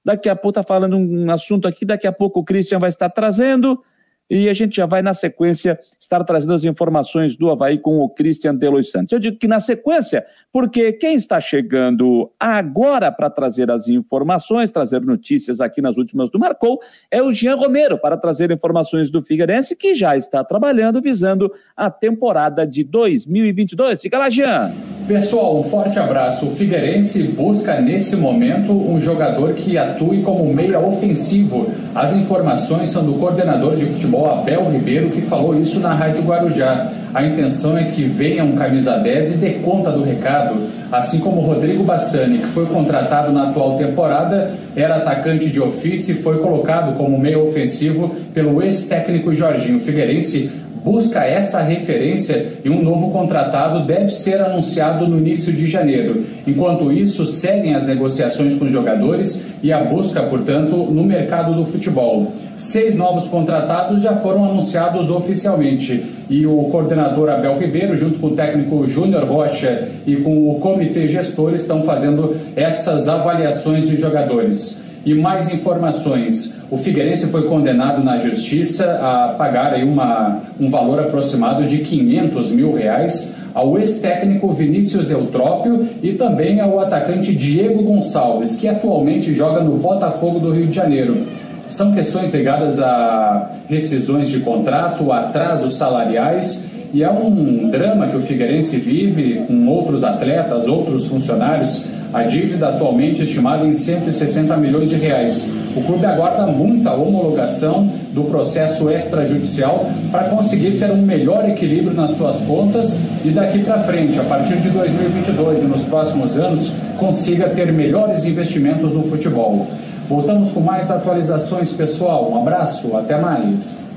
daqui 0.06 0.30
a 0.30 0.36
pouco 0.36 0.60
está 0.60 0.62
falando 0.62 0.96
um 0.96 1.32
assunto 1.32 1.68
aqui, 1.68 1.84
daqui 1.84 2.06
a 2.06 2.12
pouco 2.12 2.42
o 2.42 2.44
Christian 2.44 2.78
vai 2.78 2.90
estar 2.90 3.10
trazendo. 3.10 3.84
E 4.30 4.48
a 4.48 4.54
gente 4.54 4.76
já 4.76 4.86
vai, 4.86 5.02
na 5.02 5.14
sequência, 5.14 5.80
estar 6.00 6.24
trazendo 6.24 6.54
as 6.54 6.64
informações 6.64 7.36
do 7.36 7.50
Havaí 7.50 7.78
com 7.78 8.00
o 8.00 8.10
Christian 8.10 8.56
Delois 8.56 8.92
Santos. 8.92 9.12
Eu 9.12 9.20
digo 9.20 9.38
que 9.38 9.48
na 9.48 9.60
sequência, 9.60 10.26
porque 10.52 10.94
quem 10.94 11.16
está 11.16 11.42
chegando 11.42 12.32
agora 12.40 13.12
para 13.12 13.30
trazer 13.30 13.72
as 13.72 13.88
informações, 13.88 14.70
trazer 14.70 15.02
notícias 15.02 15.60
aqui 15.60 15.82
nas 15.82 15.98
últimas 15.98 16.30
do 16.30 16.38
Marcou, 16.38 16.80
é 17.10 17.22
o 17.22 17.32
Jean 17.32 17.56
Romero, 17.56 17.98
para 17.98 18.18
trazer 18.18 18.52
informações 18.52 19.10
do 19.10 19.24
Figueirense, 19.24 19.76
que 19.76 19.96
já 19.96 20.16
está 20.16 20.44
trabalhando 20.44 21.02
visando 21.02 21.52
a 21.76 21.90
temporada 21.90 22.68
de 22.68 22.84
2022. 22.84 24.02
Fica 24.02 24.18
lá, 24.18 24.30
Jean. 24.30 24.99
Pessoal, 25.10 25.58
um 25.58 25.64
forte 25.64 25.98
abraço. 25.98 26.46
O 26.46 26.52
Figueirense 26.52 27.24
busca 27.24 27.82
nesse 27.82 28.16
momento 28.16 28.72
um 28.72 29.02
jogador 29.02 29.54
que 29.54 29.76
atue 29.76 30.22
como 30.22 30.54
meia 30.54 30.80
ofensivo. 30.80 31.66
As 31.96 32.14
informações 32.14 32.92
são 32.92 33.04
do 33.04 33.16
coordenador 33.16 33.76
de 33.76 33.88
futebol 33.88 34.30
Abel 34.30 34.70
Ribeiro, 34.70 35.10
que 35.10 35.22
falou 35.22 35.60
isso 35.60 35.80
na 35.80 35.96
Rádio 35.96 36.22
Guarujá. 36.22 36.92
A 37.14 37.26
intenção 37.26 37.78
é 37.78 37.86
que 37.86 38.04
venha 38.04 38.44
um 38.44 38.54
camisa 38.54 38.98
10 38.98 39.34
e 39.34 39.38
dê 39.38 39.50
conta 39.54 39.92
do 39.92 40.04
recado. 40.04 40.70
Assim 40.92 41.20
como 41.20 41.42
Rodrigo 41.42 41.84
Bassani, 41.84 42.40
que 42.40 42.48
foi 42.48 42.66
contratado 42.68 43.32
na 43.32 43.50
atual 43.50 43.78
temporada, 43.78 44.52
era 44.76 44.98
atacante 44.98 45.50
de 45.50 45.60
ofício 45.60 46.14
e 46.14 46.18
foi 46.18 46.38
colocado 46.38 46.96
como 46.98 47.18
meio 47.18 47.48
ofensivo 47.48 48.16
pelo 48.34 48.62
ex-técnico 48.62 49.34
Jorginho 49.34 49.80
Figueirense 49.80 50.52
busca 50.84 51.24
essa 51.24 51.62
referência 51.62 52.54
e 52.64 52.70
um 52.70 52.82
novo 52.82 53.12
contratado 53.12 53.86
deve 53.86 54.12
ser 54.12 54.42
anunciado 54.42 55.08
no 55.08 55.18
início 55.18 55.52
de 55.52 55.68
janeiro. 55.68 56.24
Enquanto 56.48 56.92
isso, 56.92 57.26
seguem 57.26 57.76
as 57.76 57.86
negociações 57.86 58.56
com 58.56 58.66
os 58.66 58.72
jogadores 58.72 59.44
e 59.62 59.74
a 59.74 59.84
busca, 59.84 60.24
portanto, 60.24 60.76
no 60.76 61.04
mercado 61.04 61.54
do 61.54 61.66
futebol. 61.66 62.32
Seis 62.56 62.96
novos 62.96 63.28
contratados 63.30 64.02
já 64.02 64.16
foram 64.18 64.46
anunciados 64.46 65.10
oficialmente 65.10 66.04
e 66.30 66.46
o 66.46 66.64
coordenador 66.66 67.30
Abel 67.30 67.58
Ribeiro, 67.58 67.96
junto 67.96 68.20
com 68.20 68.28
o 68.28 68.36
técnico 68.36 68.86
Júnior 68.86 69.26
Rocha 69.26 69.88
e 70.06 70.18
com 70.18 70.52
o 70.52 70.60
comitê 70.60 71.08
gestor, 71.08 71.54
estão 71.54 71.84
fazendo 71.84 72.36
essas 72.56 73.08
avaliações 73.08 73.88
de 73.88 73.96
jogadores. 73.96 74.82
E 75.06 75.16
mais 75.16 75.52
informações. 75.52 76.60
O 76.70 76.78
Figueirense 76.78 77.28
foi 77.28 77.44
condenado 77.44 78.04
na 78.04 78.18
justiça 78.18 79.00
a 79.02 79.34
pagar 79.38 79.74
aí 79.74 79.84
uma, 79.84 80.42
um 80.60 80.70
valor 80.70 81.00
aproximado 81.00 81.66
de 81.66 81.80
500 81.80 82.52
mil 82.52 82.74
reais 82.74 83.34
ao 83.54 83.78
ex-técnico 83.78 84.52
Vinícius 84.52 85.12
Eutrópio 85.12 85.88
e 86.02 86.14
também 86.14 86.60
ao 86.60 86.80
atacante 86.80 87.36
Diego 87.36 87.84
Gonçalves, 87.84 88.56
que 88.56 88.68
atualmente 88.68 89.34
joga 89.34 89.62
no 89.62 89.78
Botafogo 89.78 90.40
do 90.40 90.52
Rio 90.52 90.68
de 90.68 90.76
Janeiro. 90.76 91.26
São 91.68 91.94
questões 91.94 92.34
ligadas 92.34 92.80
a 92.80 93.52
rescisões 93.68 94.30
de 94.30 94.40
contrato, 94.40 95.12
atrasos 95.12 95.76
salariais 95.76 96.68
e 96.92 97.04
é 97.04 97.12
um 97.12 97.70
drama 97.70 98.08
que 98.08 98.18
o 98.18 98.20
Figueirense 98.20 98.80
vive 98.80 99.42
com 99.46 99.68
outros 99.68 100.04
atletas, 100.04 100.68
outros 100.68 101.08
funcionários 101.08 101.86
a 102.14 102.24
dívida 102.24 102.70
atualmente 102.70 103.22
é 103.22 103.24
estimada 103.24 103.66
em 103.66 103.74
160 103.74 104.58
milhões 104.58 104.90
de 104.90 104.98
reais. 104.98 105.50
O 105.76 105.84
clube 105.84 106.06
aguarda 106.06 106.48
muita 106.48 106.94
homologação 106.94 107.86
do 108.12 108.24
processo 108.24 108.90
extrajudicial 108.90 109.86
para 110.12 110.30
conseguir 110.30 110.80
ter 110.80 110.90
um 110.90 111.02
melhor 111.02 111.48
equilíbrio 111.48 111.94
nas 111.94 112.12
suas 112.12 112.38
contas 112.42 112.98
e 113.24 113.30
daqui 113.30 113.64
para 113.64 113.84
frente, 113.84 114.20
a 114.20 114.24
partir 114.24 114.58
de 114.58 114.70
2022 114.70 115.64
e 115.64 115.66
nos 115.68 115.84
próximos 115.84 116.38
anos, 116.38 116.72
consiga 116.98 117.50
ter 117.50 117.72
melhores 117.72 118.26
investimentos 118.26 118.92
no 118.92 119.04
futebol. 119.04 119.68
Voltamos 120.08 120.52
com 120.52 120.62
mais 120.62 120.90
atualizações, 120.90 121.72
pessoal. 121.72 122.32
Um 122.32 122.42
abraço, 122.42 122.98
até 122.98 123.16
mais. 123.16 123.88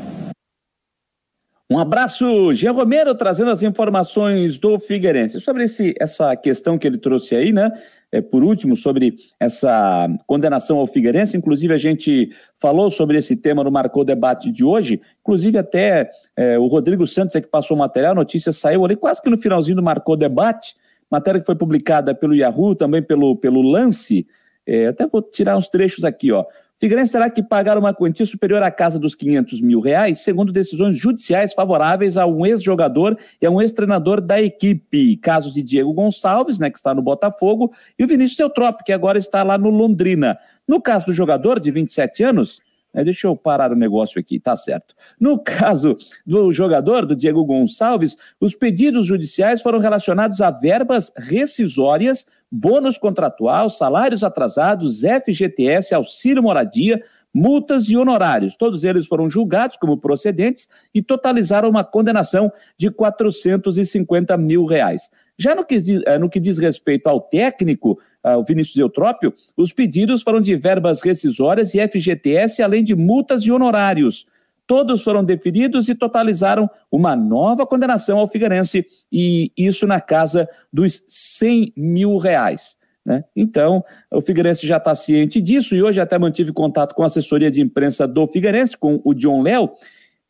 Um 1.71 1.79
abraço, 1.79 2.53
Jean 2.53 2.73
Romero, 2.73 3.15
trazendo 3.15 3.51
as 3.51 3.63
informações 3.63 4.59
do 4.59 4.79
Figueirense. 4.79 5.41
Sobre 5.41 5.65
esse, 5.65 5.95
essa 5.99 6.37
questão 6.37 6.77
que 6.77 6.87
ele 6.87 6.99
trouxe 6.99 7.35
aí, 7.35 7.51
né? 7.51 7.73
É, 8.13 8.21
por 8.21 8.45
último, 8.45 8.77
sobre 8.77 9.15
essa 9.41 10.07
condenação 10.27 10.79
ao 10.79 10.87
Figueirense. 10.87 11.37
Inclusive, 11.37 11.73
a 11.73 11.79
gente 11.79 12.31
falou 12.57 12.91
sobre 12.91 13.17
esse 13.17 13.35
tema 13.35 13.65
no 13.65 13.73
Marcou 13.73 14.05
Debate 14.05 14.53
de 14.53 14.63
hoje. 14.63 15.01
Inclusive, 15.23 15.57
até 15.57 16.11
é, 16.37 16.59
o 16.59 16.67
Rodrigo 16.67 17.07
Santos 17.07 17.35
é 17.35 17.41
que 17.41 17.49
passou 17.49 17.75
o 17.75 17.81
material, 17.81 18.13
a 18.13 18.17
notícia 18.17 18.53
saiu 18.53 18.85
ali 18.85 18.95
quase 18.95 19.23
que 19.23 19.31
no 19.31 19.39
finalzinho 19.39 19.77
do 19.77 19.83
Marcou 19.83 20.17
Debate. 20.17 20.77
Matéria 21.11 21.41
que 21.41 21.47
foi 21.47 21.57
publicada 21.57 22.15
pelo 22.15 22.35
Yahoo, 22.35 22.75
também 22.75 23.03
pelo, 23.03 23.37
pelo 23.37 23.63
Lance. 23.63 24.27
É, 24.67 24.87
até 24.87 25.07
vou 25.07 25.23
tirar 25.23 25.57
uns 25.57 25.69
trechos 25.69 26.05
aqui, 26.05 26.31
ó. 26.31 26.45
Figueirense 26.83 27.13
terá 27.13 27.31
que 27.31 27.45
pagar 27.45 27.79
uma 27.79 27.95
quantia 27.95 28.27
superior 28.27 28.61
à 28.61 28.69
casa 28.69 28.99
dos 28.99 29.15
500 29.15 29.61
mil 29.61 29.79
reais, 29.79 30.19
segundo 30.19 30.51
decisões 30.51 30.99
judiciais 30.99 31.55
favoráveis 31.55 32.17
a 32.17 32.27
um 32.27 32.45
ex-jogador 32.45 33.17
e 33.41 33.47
a 33.47 33.51
um 33.53 33.63
ex-treinador 33.63 34.21
da 34.21 34.43
equipe. 34.43 35.17
Casos 35.19 35.55
de 35.55 35.63
Diego 35.63 35.93
Gonçalves, 35.93 36.59
né, 36.59 36.69
que 36.69 36.77
está 36.77 36.93
no 36.93 37.01
Botafogo, 37.01 37.73
e 37.97 38.03
o 38.03 38.09
Vinícius 38.09 38.41
Eutrópio, 38.41 38.85
que 38.85 38.93
agora 38.93 39.17
está 39.17 39.45
lá 39.45 39.57
no 39.57 39.71
Londrina. 39.71 40.37
No 40.67 40.83
caso 40.83 41.07
do 41.07 41.13
jogador, 41.13 41.61
de 41.61 41.71
27 41.71 42.25
anos, 42.25 42.61
é, 42.95 43.05
deixa 43.05 43.27
eu 43.27 43.37
parar 43.37 43.73
o 43.73 43.77
negócio 43.77 44.21
aqui, 44.21 44.39
tá 44.39 44.57
certo. 44.57 44.95
No 45.19 45.39
caso 45.43 45.97
do 46.27 46.53
jogador, 46.53 47.07
do 47.07 47.17
Diego 47.17 47.45
Gonçalves, 47.45 48.17
os 48.41 48.55
pedidos 48.55 49.07
judiciais 49.07 49.63
foram 49.63 49.79
relacionados 49.79 50.41
a 50.41 50.51
verbas 50.51 51.13
rescisórias 51.17 52.27
bônus 52.51 52.99
contratual, 52.99 53.71
salários 53.71 54.23
atrasados, 54.23 55.01
FGTS, 55.01 55.95
auxílio 55.95 56.43
moradia, 56.43 57.03
multas 57.33 57.89
e 57.89 57.97
honorários. 57.97 58.57
Todos 58.57 58.85
eles 58.85 59.07
foram 59.07 59.31
julgados 59.31 59.79
como 59.79 59.97
procedentes 59.97 60.69
e 60.95 61.03
totalizaram 61.03 61.71
uma 61.71 61.83
condenação 61.83 62.53
de 62.77 62.91
450 62.91 64.37
mil 64.37 64.67
reais. 64.67 65.11
Já 65.43 65.55
no 65.55 65.65
que, 65.65 65.79
diz, 65.79 66.03
eh, 66.07 66.19
no 66.19 66.31
que 66.31 66.39
diz 66.39 66.59
respeito 66.59 67.09
ao 67.09 67.21
técnico, 67.21 67.99
o 68.39 68.45
Vinícius 68.45 68.77
Eutrópio, 68.77 69.35
os 69.57 69.73
pedidos 69.73 70.23
foram 70.23 70.41
de 70.41 70.55
verbas 70.55 71.03
rescisórias 71.03 71.75
e 71.75 71.81
FGTS, 71.81 72.63
além 72.63 72.85
de 72.85 72.95
multas 72.95 73.43
e 73.43 73.51
honorários. 73.51 74.27
Todos 74.65 75.03
foram 75.03 75.25
deferidos 75.25 75.89
e 75.89 75.95
totalizaram 75.95 76.71
uma 76.91 77.17
nova 77.17 77.67
condenação 77.67 78.19
ao 78.19 78.29
Figueirense, 78.29 78.87
e 79.11 79.51
isso 79.59 79.87
na 79.87 80.01
casa 80.01 80.49
dos 80.73 81.03
100 81.09 81.73
mil 81.77 82.17
reais. 82.17 82.77
Né? 83.05 83.25
Então, 83.35 83.85
o 84.11 84.21
Figueirense 84.21 84.67
já 84.67 84.77
está 84.77 84.95
ciente 84.95 85.41
disso 85.41 85.75
e 85.75 85.83
hoje 85.83 86.01
até 86.01 86.17
mantive 86.19 86.53
contato 86.53 86.95
com 86.95 87.03
a 87.03 87.07
assessoria 87.07 87.51
de 87.51 87.61
imprensa 87.61 88.07
do 88.07 88.27
Figueirense, 88.29 88.77
com 88.77 89.01
o 89.05 89.13
John 89.13 89.43
Léo, 89.43 89.73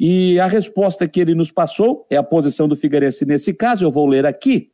e 0.00 0.40
a 0.40 0.46
resposta 0.46 1.06
que 1.06 1.20
ele 1.20 1.34
nos 1.34 1.52
passou 1.52 2.06
é 2.10 2.16
a 2.16 2.22
posição 2.22 2.66
do 2.66 2.76
Figueirense 2.76 3.24
nesse 3.24 3.52
caso, 3.52 3.84
eu 3.84 3.92
vou 3.92 4.06
ler 4.06 4.26
aqui. 4.26 4.71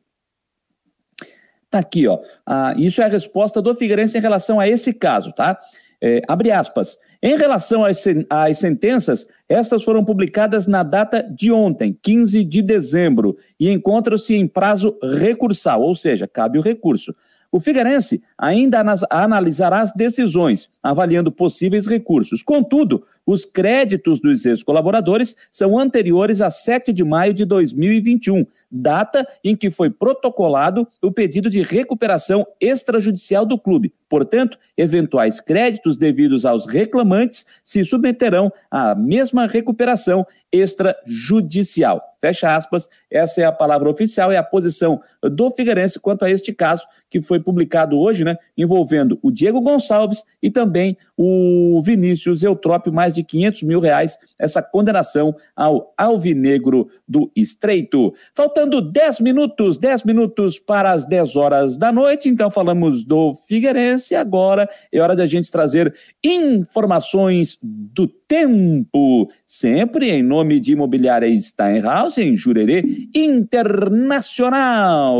Está 1.69 1.81
aqui, 1.81 2.09
ó. 2.09 2.19
Ah, 2.47 2.75
isso 2.79 3.03
é 3.03 3.05
a 3.05 3.09
resposta 3.09 3.61
do 3.61 3.75
Figueirense 3.75 4.17
em 4.17 4.23
relação 4.23 4.59
a 4.59 4.67
esse 4.67 4.91
caso, 4.95 5.33
tá? 5.33 5.59
É, 6.01 6.23
abre 6.27 6.51
aspas. 6.51 6.97
Em 7.23 7.37
relação 7.37 7.85
às, 7.85 8.03
às 8.31 8.59
sentenças, 8.59 9.27
estas 9.47 9.83
foram 9.83 10.03
publicadas 10.03 10.67
na 10.67 10.83
data 10.83 11.23
de 11.23 11.53
ontem, 11.53 11.99
15 12.03 12.43
de 12.43 12.63
dezembro, 12.63 13.37
e 13.61 13.71
encontram-se 13.71 14.35
em 14.35 14.47
prazo 14.47 14.97
recursal, 15.03 15.83
ou 15.83 15.95
seja, 15.95 16.27
cabe 16.27 16.59
o 16.59 16.63
recurso. 16.63 17.15
O 17.53 17.61
Figueirense 17.61 18.23
ainda 18.37 18.83
analisará 19.11 19.81
as 19.81 19.93
decisões, 19.93 20.71
avaliando 20.89 21.31
possíveis 21.31 21.87
recursos. 21.87 22.43
Contudo, 22.43 23.05
os 23.27 23.45
créditos 23.45 24.21
dos 24.21 24.47
ex-colaboradores 24.47 25.37
são 25.53 25.79
anteriores 25.79 26.41
a 26.41 26.51
7 26.51 26.95
de 26.95 27.05
maio 27.05 27.35
de 27.35 27.45
2021, 27.45 28.47
data 28.71 29.29
em 29.45 29.55
que 29.55 29.71
foi 29.71 29.91
protocolado 29.91 30.89
o 31.03 31.13
pedido 31.13 31.51
de 31.51 31.61
recuperação 31.61 32.47
extrajudicial 32.59 33.45
do 33.45 33.59
clube. 33.59 33.93
Portanto, 34.09 34.59
eventuais 34.75 35.41
créditos 35.43 35.99
devidos 35.99 36.47
aos 36.47 36.67
reclamantes 36.67 37.45
se 37.63 37.85
submeterão 37.85 38.51
à 38.71 38.95
mesma 38.95 39.47
recuperação 39.47 40.27
extrajudicial. 40.51 42.03
Fecha 42.21 42.57
aspas, 42.57 42.89
essa 43.11 43.43
é 43.43 43.45
a 43.45 43.53
palavra 43.53 43.91
oficial, 43.91 44.33
é 44.33 44.39
a 44.39 44.43
posição 44.43 45.01
do 45.23 45.51
Figueirense 45.51 46.01
quanto 46.01 46.25
a 46.25 46.31
este 46.31 46.53
caso 46.53 46.87
que 47.11 47.21
foi 47.21 47.39
publicado 47.39 47.99
hoje, 47.99 48.25
né, 48.25 48.37
envolvendo 48.57 49.19
o 49.23 49.31
Diego 49.31 49.61
Gonçalves 49.61 50.25
e 50.43 50.51
também 50.51 50.78
também 50.79 50.97
o 51.17 51.81
Vinícius 51.83 52.45
Eutrópio, 52.45 52.93
mais 52.93 53.15
de 53.15 53.25
500 53.25 53.63
mil 53.65 53.81
reais, 53.81 54.17
essa 54.39 54.63
condenação 54.63 55.35
ao 55.57 55.93
Alvinegro 55.97 56.89
do 57.07 57.33
Estreito. 57.35 58.15
Faltando 58.33 58.81
10 58.81 59.19
minutos, 59.21 59.77
10 59.79 60.05
minutos 60.05 60.61
para 60.61 60.93
as 60.93 61.05
10 61.05 61.35
horas 61.35 61.77
da 61.77 61.91
noite, 61.91 62.29
então 62.29 62.49
falamos 62.51 63.05
do 63.05 63.35
Figueirense, 63.49 64.15
agora 64.15 64.69
é 64.93 65.01
hora 65.01 65.17
da 65.17 65.27
gente 65.27 65.51
trazer 65.51 65.93
informações 66.23 67.59
do 67.61 68.07
tempo, 68.07 69.29
sempre 69.45 70.09
em 70.11 70.23
nome 70.23 70.61
de 70.61 70.71
Imobiliária 70.73 71.29
Steinhaus, 71.41 72.17
em 72.19 72.37
Jurerê 72.37 73.09
Internacional. 73.15 75.19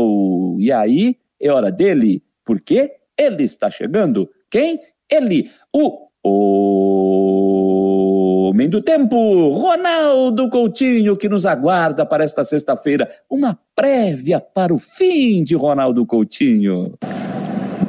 E 0.59 0.71
aí, 0.71 1.17
é 1.41 1.51
hora 1.51 1.71
dele, 1.71 2.21
porque 2.45 2.99
ele 3.19 3.43
está 3.43 3.69
chegando. 3.69 4.29
Quem? 4.49 4.79
Ele, 5.11 5.49
o 5.73 6.07
homem 8.49 8.69
do 8.69 8.79
tempo, 8.79 9.49
Ronaldo 9.49 10.49
Coutinho, 10.49 11.17
que 11.17 11.27
nos 11.27 11.47
aguarda 11.47 12.05
para 12.05 12.23
esta 12.23 12.45
sexta-feira. 12.45 13.09
Uma 13.27 13.57
prévia 13.75 14.39
para 14.39 14.71
o 14.71 14.77
fim 14.77 15.43
de 15.43 15.55
Ronaldo 15.55 16.05
Coutinho. 16.05 16.93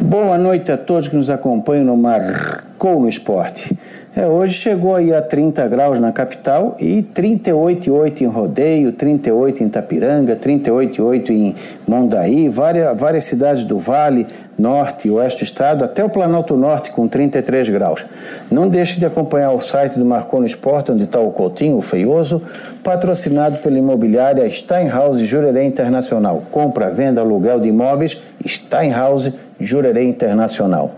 Boa 0.00 0.38
noite 0.38 0.72
a 0.72 0.78
todos 0.78 1.08
que 1.08 1.16
nos 1.16 1.28
acompanham 1.28 1.84
no 1.84 1.96
Marcou 1.96 3.00
no 3.00 3.08
Esporte. 3.08 3.76
É, 4.16 4.26
hoje 4.26 4.54
chegou 4.54 4.96
aí 4.96 5.14
a 5.14 5.22
30 5.22 5.68
graus 5.68 5.98
na 6.00 6.12
capital 6.12 6.76
e 6.80 7.02
38,8 7.02 8.22
em 8.22 8.26
Rodeio, 8.26 8.92
38 8.92 9.62
em 9.62 9.66
Itapiranga, 9.66 10.34
38,8 10.34 11.30
em 11.30 11.54
Mondaí, 11.86 12.48
várias, 12.48 12.98
várias 12.98 13.24
cidades 13.24 13.62
do 13.62 13.78
Vale, 13.78 14.26
Norte 14.60 15.08
e 15.08 15.10
Oeste 15.10 15.40
do 15.40 15.44
Estado, 15.44 15.84
até 15.84 16.04
o 16.04 16.10
Planalto 16.10 16.56
Norte 16.56 16.90
com 16.90 17.08
33 17.08 17.68
graus. 17.70 18.04
Não 18.50 18.68
deixe 18.68 18.98
de 18.98 19.06
acompanhar 19.06 19.52
o 19.52 19.60
site 19.60 19.98
do 19.98 20.04
Marconi 20.04 20.46
Esporte, 20.46 20.92
onde 20.92 21.04
está 21.04 21.18
o 21.18 21.32
Coutinho, 21.32 21.78
o 21.78 21.82
Feioso, 21.82 22.42
patrocinado 22.84 23.58
pela 23.58 23.78
imobiliária 23.78 24.48
Steinhouse 24.48 25.24
Jurerê 25.24 25.64
Internacional. 25.64 26.42
Compra, 26.50 26.90
venda, 26.90 27.20
aluguel 27.20 27.58
de 27.58 27.68
imóveis, 27.68 28.20
Steinhouse 28.46 29.34
Jurerê 29.58 30.04
Internacional. 30.04 30.92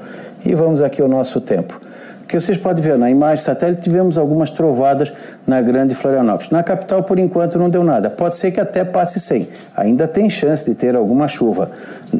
E 0.44 0.54
vamos 0.54 0.82
aqui 0.82 1.00
ao 1.00 1.08
nosso 1.08 1.40
tempo 1.40 1.91
que 2.32 2.40
vocês 2.40 2.56
podem 2.56 2.82
ver 2.82 2.96
na 2.96 3.10
imagem 3.10 3.44
satélite, 3.44 3.82
tivemos 3.82 4.16
algumas 4.16 4.48
trovadas 4.48 5.12
na 5.46 5.60
grande 5.60 5.94
Florianópolis. 5.94 6.48
Na 6.48 6.62
capital, 6.62 7.02
por 7.02 7.18
enquanto, 7.18 7.58
não 7.58 7.68
deu 7.68 7.84
nada. 7.84 8.08
Pode 8.08 8.36
ser 8.36 8.50
que 8.50 8.58
até 8.58 8.82
passe 8.84 9.20
sem. 9.20 9.48
Ainda 9.76 10.08
tem 10.08 10.30
chance 10.30 10.64
de 10.64 10.74
ter 10.74 10.96
alguma 10.96 11.28
chuva. 11.28 11.70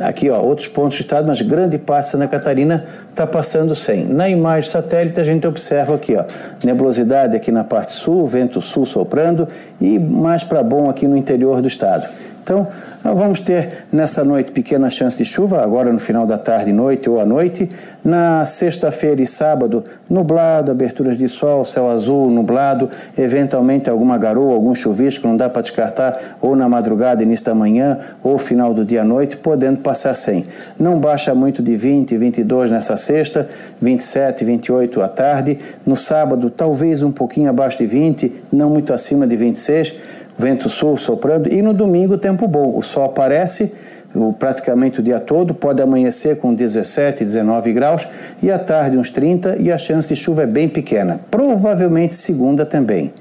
Aqui, 0.03 0.29
ó, 0.29 0.39
outros 0.39 0.69
pontos 0.69 0.99
do 0.99 1.01
estado, 1.01 1.27
mas 1.27 1.41
grande 1.41 1.79
parte 1.79 2.05
de 2.05 2.11
Santa 2.11 2.29
Catarina 2.29 2.85
está 3.09 3.27
passando 3.27 3.75
sem. 3.75 4.05
Na 4.05 4.29
imagem 4.29 4.71
satélite, 4.71 5.19
a 5.19 5.25
gente 5.25 5.47
observa 5.47 5.95
aqui, 5.95 6.15
ó, 6.15 6.25
nebulosidade 6.63 7.35
aqui 7.35 7.51
na 7.51 7.65
parte 7.65 7.93
sul, 7.93 8.27
vento 8.27 8.61
sul 8.61 8.85
soprando 8.85 9.49
e 9.81 9.99
mais 9.99 10.45
para 10.45 10.63
bom 10.63 10.91
aqui 10.91 11.09
no 11.09 11.17
interior 11.17 11.63
do 11.63 11.69
estado. 11.69 12.07
Então, 12.43 12.67
vamos 13.05 13.39
ter 13.39 13.85
nessa 13.93 14.25
noite 14.25 14.51
pequena 14.51 14.91
chance 14.91 15.17
de 15.19 15.25
chuva, 15.25 15.63
agora 15.63 15.93
no 15.93 16.01
final 16.01 16.27
da 16.27 16.37
tarde, 16.37 16.73
noite 16.73 17.09
ou 17.09 17.21
à 17.21 17.25
noite. 17.25 17.69
Na 18.05 18.45
sexta-feira 18.45 19.23
e 19.23 19.27
sábado, 19.27 19.85
nublado, 20.11 20.73
aberturas 20.73 21.17
de 21.17 21.29
sol, 21.29 21.65
céu 21.65 21.89
azul, 21.89 22.29
nublado, 22.29 22.91
eventualmente 23.17 23.89
alguma 23.89 24.19
garoa, 24.19 24.55
algum 24.55 24.75
chuvisco, 24.75 25.27
não 25.27 25.37
dá 25.37 25.49
para 25.49 25.63
descartar, 25.63 26.37
ou 26.41 26.57
na 26.57 26.69
madrugada, 26.69 27.23
início 27.23 27.47
da 27.47 27.55
manhã, 27.55 27.99
ou 28.25 28.37
final 28.39 28.75
do 28.75 28.85
dia 28.85 29.03
à 29.03 29.05
noite, 29.05 29.37
podendo 29.37 29.79
passar 29.79 30.17
sem. 30.17 30.45
Não 30.77 30.99
baixa 30.99 31.33
muito 31.33 31.63
de 31.63 31.77
20, 31.77 32.17
22 32.17 32.73
nessa 32.73 32.97
sexta, 32.97 33.49
27, 33.81 34.45
28 34.45 35.01
à 35.01 35.09
tarde. 35.09 35.59
No 35.87 35.97
sábado, 35.97 36.51
talvez 36.51 37.03
um 37.03 37.13
pouquinho 37.13 37.51
abaixo 37.51 37.79
de 37.79 37.87
20, 37.87 38.33
não 38.53 38.69
muito 38.69 38.93
acima 38.93 39.29
de 39.29 39.37
26 39.37 40.22
vento 40.39 40.69
sul 40.69 40.97
soprando, 40.97 41.53
e 41.53 41.63
no 41.63 41.75
domingo 41.75 42.19
tempo 42.19 42.47
bom. 42.49 42.77
O 42.77 42.83
sol 42.83 43.05
aparece 43.05 43.73
o, 44.15 44.33
praticamente 44.33 45.01
o 45.01 45.03
dia 45.03 45.21
todo, 45.21 45.55
pode 45.55 45.83
amanhecer 45.83 46.39
com 46.39 46.55
17, 46.55 47.25
19 47.25 47.73
graus, 47.73 48.07
e 48.43 48.51
à 48.51 48.59
tarde 48.59 48.97
uns 48.97 49.11
30, 49.11 49.57
e 49.57 49.71
a 49.71 49.79
chance 49.79 50.09
de 50.09 50.17
chuva 50.17 50.43
é 50.43 50.47
bem 50.47 50.69
pequena. 50.69 51.21
Provavelmente 51.31 52.15
segunda 52.15 52.67
também. 52.67 53.13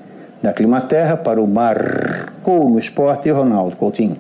Da 0.42 0.52
Climaterra 0.52 1.16
para 1.16 1.42
o 1.42 1.48
Marcou 1.48 2.70
no 2.70 2.80
Esporte, 2.80 3.30
Ronaldo 3.30 3.76
Coutinho. 3.76 4.18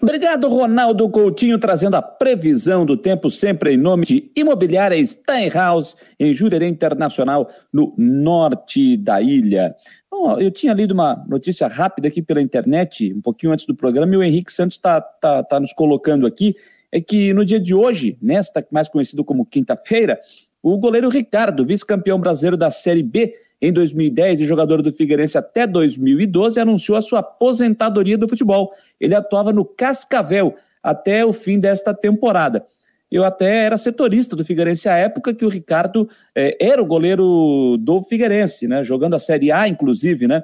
Obrigado, 0.00 0.48
Ronaldo 0.48 1.08
Coutinho, 1.10 1.58
trazendo 1.58 1.96
a 1.96 2.02
previsão 2.02 2.86
do 2.86 2.96
tempo, 2.96 3.30
sempre 3.30 3.74
em 3.74 3.76
nome 3.76 4.06
de 4.06 4.32
Imobiliária 4.34 5.04
Steinhaus, 5.04 5.96
em 6.18 6.32
Jurerê 6.32 6.68
Internacional, 6.68 7.48
no 7.72 7.92
norte 7.96 8.96
da 8.96 9.20
ilha. 9.20 9.74
Bom, 10.20 10.36
eu 10.40 10.50
tinha 10.50 10.72
lido 10.72 10.90
uma 10.90 11.24
notícia 11.28 11.68
rápida 11.68 12.08
aqui 12.08 12.20
pela 12.20 12.42
internet, 12.42 13.14
um 13.14 13.20
pouquinho 13.20 13.52
antes 13.52 13.64
do 13.64 13.72
programa, 13.72 14.12
e 14.14 14.16
o 14.16 14.22
Henrique 14.22 14.52
Santos 14.52 14.76
está 14.76 15.00
tá, 15.00 15.44
tá 15.44 15.60
nos 15.60 15.72
colocando 15.72 16.26
aqui, 16.26 16.56
é 16.90 17.00
que 17.00 17.32
no 17.32 17.44
dia 17.44 17.60
de 17.60 17.72
hoje, 17.72 18.18
nesta 18.20 18.66
mais 18.68 18.88
conhecido 18.88 19.24
como 19.24 19.46
quinta-feira, 19.46 20.18
o 20.60 20.76
goleiro 20.76 21.08
Ricardo, 21.08 21.64
vice-campeão 21.64 22.18
brasileiro 22.18 22.56
da 22.56 22.68
Série 22.68 23.04
B 23.04 23.32
em 23.62 23.72
2010 23.72 24.40
e 24.40 24.44
jogador 24.44 24.82
do 24.82 24.92
Figueirense 24.92 25.38
até 25.38 25.68
2012, 25.68 26.58
anunciou 26.58 26.98
a 26.98 27.02
sua 27.02 27.20
aposentadoria 27.20 28.18
do 28.18 28.28
futebol. 28.28 28.72
Ele 28.98 29.14
atuava 29.14 29.52
no 29.52 29.64
Cascavel 29.64 30.56
até 30.82 31.24
o 31.24 31.32
fim 31.32 31.60
desta 31.60 31.94
temporada. 31.94 32.66
Eu 33.10 33.24
até 33.24 33.64
era 33.64 33.78
setorista 33.78 34.36
do 34.36 34.44
Figueirense 34.44 34.88
à 34.88 34.96
época 34.96 35.34
que 35.34 35.44
o 35.44 35.48
Ricardo 35.48 36.08
é, 36.34 36.56
era 36.60 36.82
o 36.82 36.86
goleiro 36.86 37.76
do 37.78 38.02
Figueirense, 38.02 38.68
né? 38.68 38.84
Jogando 38.84 39.16
a 39.16 39.18
Série 39.18 39.50
A, 39.50 39.66
inclusive, 39.66 40.26
né? 40.26 40.42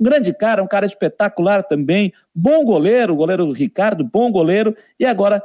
Um 0.00 0.04
grande 0.04 0.32
cara, 0.32 0.62
um 0.62 0.66
cara 0.66 0.86
espetacular 0.86 1.62
também, 1.62 2.12
bom 2.34 2.64
goleiro, 2.64 3.16
goleiro 3.16 3.50
Ricardo, 3.52 4.04
bom 4.04 4.30
goleiro, 4.30 4.76
e 5.00 5.06
agora 5.06 5.42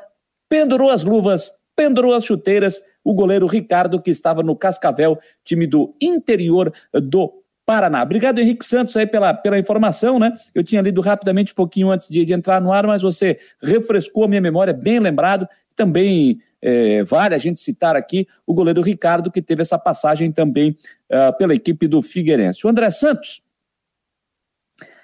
pendurou 0.50 0.90
as 0.90 1.04
luvas, 1.04 1.52
pendurou 1.76 2.14
as 2.14 2.26
chuteiras, 2.26 2.82
o 3.04 3.14
goleiro 3.14 3.48
Ricardo, 3.48 4.02
que 4.02 4.12
estava 4.12 4.44
no 4.44 4.56
Cascavel, 4.56 5.18
time 5.44 5.66
do 5.66 5.96
interior 6.02 6.74
do 6.94 7.42
Paraná. 7.66 8.04
Obrigado, 8.04 8.40
Henrique 8.40 8.66
Santos, 8.66 8.96
aí 8.98 9.08
pela, 9.08 9.34
pela 9.34 9.58
informação, 9.58 10.20
né? 10.20 10.38
Eu 10.54 10.64
tinha 10.64 10.82
lido 10.82 11.00
rapidamente 11.00 11.54
um 11.54 11.56
pouquinho 11.56 11.90
antes 11.90 12.10
de, 12.10 12.26
de 12.26 12.34
entrar 12.34 12.60
no 12.60 12.74
ar, 12.74 12.86
mas 12.86 13.02
você 13.02 13.40
refrescou 13.62 14.26
a 14.26 14.28
minha 14.28 14.42
memória, 14.42 14.74
bem 14.74 15.00
lembrado. 15.00 15.48
Também 15.76 16.42
é, 16.62 17.04
vale 17.04 17.36
a 17.36 17.38
gente 17.38 17.60
citar 17.60 17.96
aqui 17.96 18.28
o 18.46 18.54
goleiro 18.54 18.82
Ricardo, 18.82 19.32
que 19.32 19.42
teve 19.42 19.62
essa 19.62 19.78
passagem 19.78 20.32
também 20.32 20.78
uh, 21.10 21.36
pela 21.38 21.56
equipe 21.56 21.88
do 21.88 22.02
Figueirense. 22.02 22.66
O 22.66 22.70
André 22.70 22.92
Santos 22.92 23.42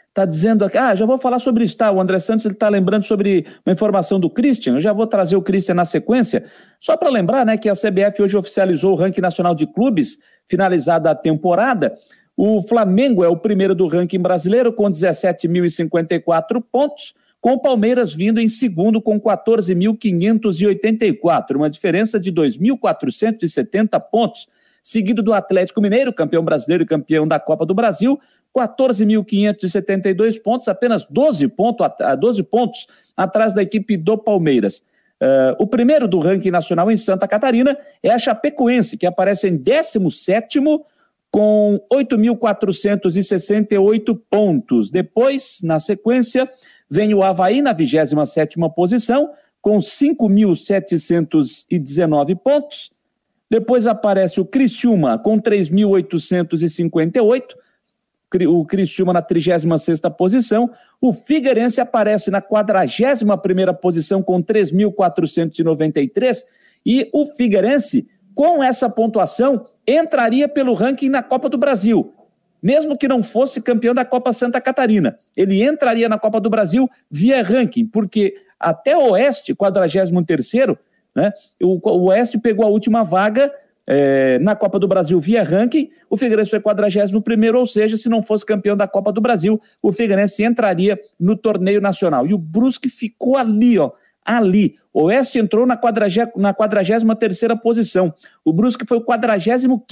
está 0.08 0.26
dizendo 0.26 0.66
aqui, 0.66 0.78
ah, 0.78 0.96
já 0.96 1.06
vou 1.06 1.20
falar 1.20 1.38
sobre 1.38 1.64
isso, 1.64 1.78
tá? 1.78 1.92
O 1.92 2.02
André 2.02 2.20
Santos 2.20 2.46
está 2.46 2.68
lembrando 2.70 3.04
sobre 3.04 3.46
uma 3.64 3.72
informação 3.72 4.20
do 4.20 4.30
Christian, 4.32 4.76
eu 4.76 4.82
já 4.82 4.92
vou 4.92 5.06
trazer 5.06 5.36
o 5.36 5.42
Christian 5.44 5.76
na 5.76 5.86
sequência, 5.86 6.44
só 6.80 6.98
para 6.98 7.10
lembrar, 7.10 7.46
né, 7.46 7.56
que 7.56 7.70
a 7.70 7.76
CBF 7.76 8.24
hoje 8.24 8.36
oficializou 8.36 8.94
o 8.94 8.96
ranking 8.96 9.22
nacional 9.22 9.54
de 9.54 9.68
clubes, 9.68 10.18
finalizada 10.48 11.12
a 11.12 11.16
temporada, 11.16 11.96
o 12.36 12.64
Flamengo 12.64 13.24
é 13.24 13.28
o 13.28 13.38
primeiro 13.38 13.76
do 13.76 13.88
ranking 13.88 14.20
brasileiro 14.20 14.74
com 14.74 14.84
17.054 14.92 16.64
pontos, 16.72 17.14
com 17.40 17.54
o 17.54 17.60
Palmeiras 17.60 18.14
vindo 18.14 18.40
em 18.40 18.48
segundo 18.48 19.02
com 19.02 19.20
14.584, 19.20 21.56
uma 21.56 21.70
diferença 21.70 22.20
de 22.20 22.32
2.470 22.32 24.00
pontos, 24.12 24.48
seguido 24.84 25.22
do 25.22 25.34
Atlético 25.34 25.82
Mineiro, 25.82 26.14
campeão 26.14 26.44
brasileiro 26.44 26.84
e 26.84 26.88
campeão 26.88 27.28
da 27.28 27.40
Copa 27.40 27.66
do 27.66 27.74
Brasil, 27.74 28.20
14.572 28.56 30.42
pontos, 30.42 30.68
apenas 30.68 31.06
12, 31.06 31.48
ponto, 31.50 31.84
12 32.20 32.44
pontos 32.44 32.88
atrás 33.16 33.54
da 33.54 33.62
equipe 33.62 33.96
do 33.96 34.18
Palmeiras. 34.18 34.82
Uh, 35.22 35.56
o 35.60 35.68
primeiro 35.68 36.08
do 36.08 36.20
ranking 36.20 36.52
nacional 36.52 36.92
em 36.92 36.98
Santa 36.98 37.28
Catarina 37.28 37.78
é 38.04 38.12
a 38.12 38.20
Chapecoense, 38.20 38.98
que 38.98 39.06
aparece 39.06 39.48
em 39.48 39.56
17 39.58 40.60
com 41.32 41.80
8.468 41.92 44.20
pontos. 44.30 44.90
Depois, 44.90 45.60
na 45.64 45.80
sequência, 45.80 46.50
Vem 46.90 47.14
o 47.14 47.22
Havaí 47.22 47.62
na 47.62 47.74
27 47.74 48.56
posição, 48.76 49.30
com 49.62 49.78
5.719 49.78 52.36
pontos. 52.38 52.90
Depois 53.50 53.88
aparece 53.88 54.40
o 54.40 54.46
Criciúma, 54.46 55.20
com 55.20 55.38
3.858. 55.40 57.56
O 58.50 58.66
Criciúma 58.66 59.14
na 59.14 59.22
36 59.22 60.02
posição. 60.18 60.70
O 61.00 61.14
Figueirense 61.14 61.80
aparece 61.80 62.30
na 62.30 62.42
41 62.42 63.74
posição, 63.76 64.22
com 64.22 64.44
3.493. 64.44 66.44
E 66.86 67.10
o 67.14 67.26
Figueirense, 67.26 68.06
com 68.36 68.62
essa 68.64 68.90
pontuação, 68.90 69.66
entraria 69.88 70.50
pelo 70.50 70.74
ranking 70.74 71.10
na 71.10 71.24
Copa 71.24 71.50
do 71.50 71.58
Brasil 71.58 72.17
mesmo 72.62 72.98
que 72.98 73.08
não 73.08 73.24
fosse 73.24 73.62
campeão 73.62 73.94
da 73.94 74.06
Copa 74.06 74.34
Santa 74.34 74.60
Catarina. 74.60 75.18
Ele 75.36 75.64
entraria 75.64 76.10
na 76.10 76.18
Copa 76.18 76.40
do 76.40 76.50
Brasil 76.50 76.90
via 77.10 77.42
ranking, 77.44 77.86
porque 77.86 78.36
até 78.60 78.98
o 78.98 79.12
Oeste, 79.12 79.54
43º, 79.54 80.78
né, 81.16 81.32
o, 81.62 81.80
Oeste 82.08 82.38
pegou 82.38 82.66
a 82.66 82.70
última 82.70 83.04
vaga 83.04 83.52
é, 83.88 84.38
na 84.40 84.56
Copa 84.56 84.78
do 84.78 84.88
Brasil 84.88 85.20
via 85.20 85.44
ranking, 85.44 85.90
o 86.10 86.18
Figueirense 86.18 86.52
foi 86.52 86.60
41 86.60 87.56
ou 87.56 87.66
seja, 87.66 87.96
se 87.96 88.10
não 88.10 88.22
fosse 88.22 88.46
campeão 88.46 88.76
da 88.76 88.88
Copa 88.88 89.14
do 89.14 89.22
Brasil, 89.22 89.62
o 89.82 89.94
Figueirense 89.94 90.44
entraria 90.44 91.00
no 91.20 91.38
torneio 91.38 91.80
nacional. 91.80 92.28
E 92.28 92.34
o 92.34 92.38
Brusque 92.38 92.90
ficou 92.90 93.38
ali, 93.38 93.80
ó, 93.80 93.92
ali. 94.26 94.76
O 94.94 95.04
Oeste 95.04 95.40
entrou 95.40 95.66
na, 95.66 95.80
na 96.36 96.54
43 96.54 97.04
posição. 97.64 98.14
O 98.44 98.52
Brusque 98.52 98.86
foi 98.86 98.98
o 98.98 99.02
45 99.02 99.86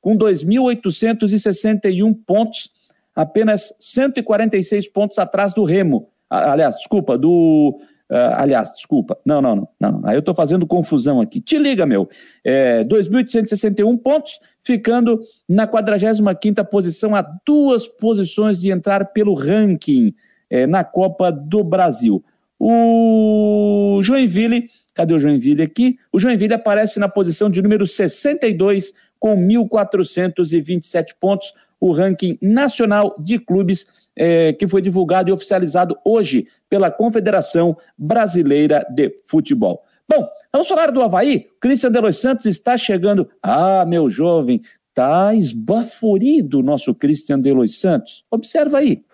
com 0.00 0.16
2.861 0.16 2.16
pontos, 2.26 2.70
apenas 3.14 3.72
146 3.80 4.88
pontos 4.88 5.18
atrás 5.18 5.52
do 5.52 5.64
Remo. 5.64 6.08
Aliás, 6.30 6.76
desculpa, 6.76 7.16
do 7.16 7.80
Uh, 8.10 8.32
aliás, 8.36 8.72
desculpa, 8.72 9.18
não, 9.22 9.42
não, 9.42 9.54
não, 9.54 9.68
não, 9.78 10.00
aí 10.04 10.16
eu 10.16 10.20
estou 10.20 10.34
fazendo 10.34 10.66
confusão 10.66 11.20
aqui. 11.20 11.42
Te 11.42 11.58
liga, 11.58 11.84
meu. 11.84 12.08
É, 12.42 12.82
2.861 12.84 13.98
pontos, 13.98 14.40
ficando 14.64 15.20
na 15.46 15.68
45ª 15.68 16.64
posição, 16.64 17.14
a 17.14 17.20
duas 17.46 17.86
posições 17.86 18.58
de 18.58 18.70
entrar 18.70 19.12
pelo 19.12 19.34
ranking 19.34 20.14
é, 20.48 20.66
na 20.66 20.84
Copa 20.84 21.30
do 21.30 21.62
Brasil. 21.62 22.24
O 22.58 24.00
Joinville, 24.02 24.70
cadê 24.94 25.12
o 25.12 25.20
Joinville 25.20 25.62
aqui? 25.62 25.98
O 26.10 26.18
Joinville 26.18 26.54
aparece 26.54 26.98
na 26.98 27.10
posição 27.10 27.50
de 27.50 27.60
número 27.60 27.86
62, 27.86 28.94
com 29.18 29.36
1.427 29.36 31.14
pontos, 31.18 31.52
o 31.80 31.92
ranking 31.92 32.38
nacional 32.40 33.14
de 33.18 33.38
clubes 33.38 33.86
é, 34.16 34.52
que 34.52 34.66
foi 34.66 34.82
divulgado 34.82 35.30
e 35.30 35.32
oficializado 35.32 35.96
hoje 36.04 36.48
pela 36.68 36.90
Confederação 36.90 37.76
Brasileira 37.96 38.84
de 38.90 39.14
Futebol. 39.24 39.82
Bom, 40.08 40.28
vamos 40.52 40.66
falar 40.66 40.90
do 40.90 41.02
Havaí. 41.02 41.46
Cristian 41.60 41.92
de 41.92 42.00
Los 42.00 42.20
Santos 42.20 42.46
está 42.46 42.76
chegando. 42.76 43.28
Ah, 43.42 43.84
meu 43.86 44.08
jovem, 44.08 44.62
está 44.88 45.34
esbaforido 45.34 46.60
o 46.60 46.62
nosso 46.62 46.94
Cristian 46.94 47.40
de 47.40 47.52
Los 47.52 47.80
Santos. 47.80 48.24
Observa 48.30 48.78
aí. 48.78 49.04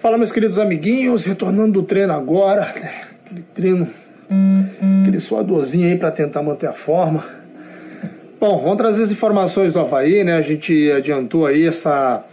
Fala, 0.00 0.16
meus 0.16 0.30
queridos 0.30 0.58
amiguinhos, 0.58 1.24
retornando 1.24 1.72
do 1.72 1.82
treino 1.82 2.12
agora. 2.12 2.62
Aquele 2.62 3.42
treino, 3.54 3.88
aquele 5.02 5.20
suadorzinho 5.20 5.88
aí 5.88 5.98
para 5.98 6.12
tentar 6.12 6.42
manter 6.42 6.68
a 6.68 6.72
forma. 6.72 7.39
Bom, 8.40 8.58
vamos 8.62 8.78
trazer 8.78 9.02
as 9.02 9.10
informações 9.10 9.74
do 9.74 9.80
Havaí, 9.80 10.24
né? 10.24 10.34
A 10.34 10.40
gente 10.40 10.90
adiantou 10.92 11.44
aí 11.44 11.66
essa 11.66 12.24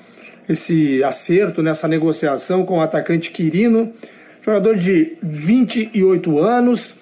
esse 0.48 1.04
acerto 1.04 1.62
nessa 1.62 1.86
negociação 1.86 2.66
com 2.66 2.78
o 2.78 2.82
atacante 2.82 3.30
Quirino, 3.30 3.92
jogador 4.42 4.78
de 4.78 5.18
28 5.22 6.40
anos, 6.40 6.96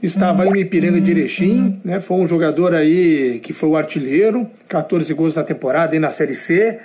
estava 0.00 0.46
em 0.46 0.60
Ipiranga 0.60 1.00
de 1.00 1.10
Erechim, 1.10 1.80
né? 1.84 1.98
Foi 1.98 2.18
um 2.18 2.28
jogador 2.28 2.76
aí 2.76 3.40
que 3.42 3.52
foi 3.52 3.70
o 3.70 3.76
artilheiro, 3.76 4.48
14 4.68 5.12
gols 5.14 5.34
na 5.34 5.42
temporada 5.42 5.96
e 5.96 5.98
na 5.98 6.10
Série 6.10 6.36
C. 6.36 6.78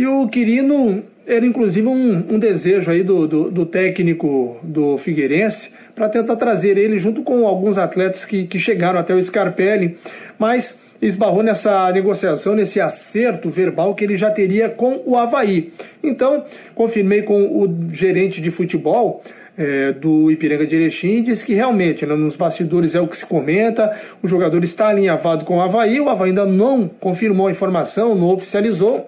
E 0.00 0.06
o 0.06 0.26
Quirino 0.28 1.02
era 1.26 1.44
inclusive 1.44 1.86
um, 1.86 2.24
um 2.30 2.38
desejo 2.38 2.90
aí 2.90 3.02
do, 3.02 3.28
do, 3.28 3.50
do 3.50 3.66
técnico 3.66 4.56
do 4.62 4.96
Figueirense 4.96 5.72
para 5.94 6.08
tentar 6.08 6.36
trazer 6.36 6.78
ele 6.78 6.98
junto 6.98 7.22
com 7.22 7.46
alguns 7.46 7.76
atletas 7.76 8.24
que, 8.24 8.46
que 8.46 8.58
chegaram 8.58 8.98
até 8.98 9.14
o 9.14 9.22
Scarpelli, 9.22 9.98
mas 10.38 10.78
esbarrou 11.02 11.42
nessa 11.42 11.92
negociação, 11.92 12.54
nesse 12.54 12.80
acerto 12.80 13.50
verbal 13.50 13.94
que 13.94 14.02
ele 14.02 14.16
já 14.16 14.30
teria 14.30 14.70
com 14.70 15.02
o 15.04 15.18
Havaí. 15.18 15.70
Então, 16.02 16.46
confirmei 16.74 17.20
com 17.20 17.62
o 17.62 17.92
gerente 17.92 18.40
de 18.40 18.50
futebol 18.50 19.22
é, 19.58 19.92
do 19.92 20.30
Ipiranga 20.30 20.66
de 20.66 20.76
Erechim 20.76 21.18
e 21.18 21.22
disse 21.24 21.44
que 21.44 21.52
realmente 21.52 22.06
né, 22.06 22.16
nos 22.16 22.36
bastidores 22.36 22.94
é 22.94 23.02
o 23.02 23.06
que 23.06 23.18
se 23.18 23.26
comenta, 23.26 23.94
o 24.22 24.26
jogador 24.26 24.64
está 24.64 24.88
alinhavado 24.88 25.44
com 25.44 25.58
o 25.58 25.60
Havaí, 25.60 26.00
o 26.00 26.08
Havaí 26.08 26.30
ainda 26.30 26.46
não 26.46 26.88
confirmou 26.88 27.48
a 27.48 27.50
informação, 27.50 28.14
não 28.14 28.28
oficializou, 28.28 29.06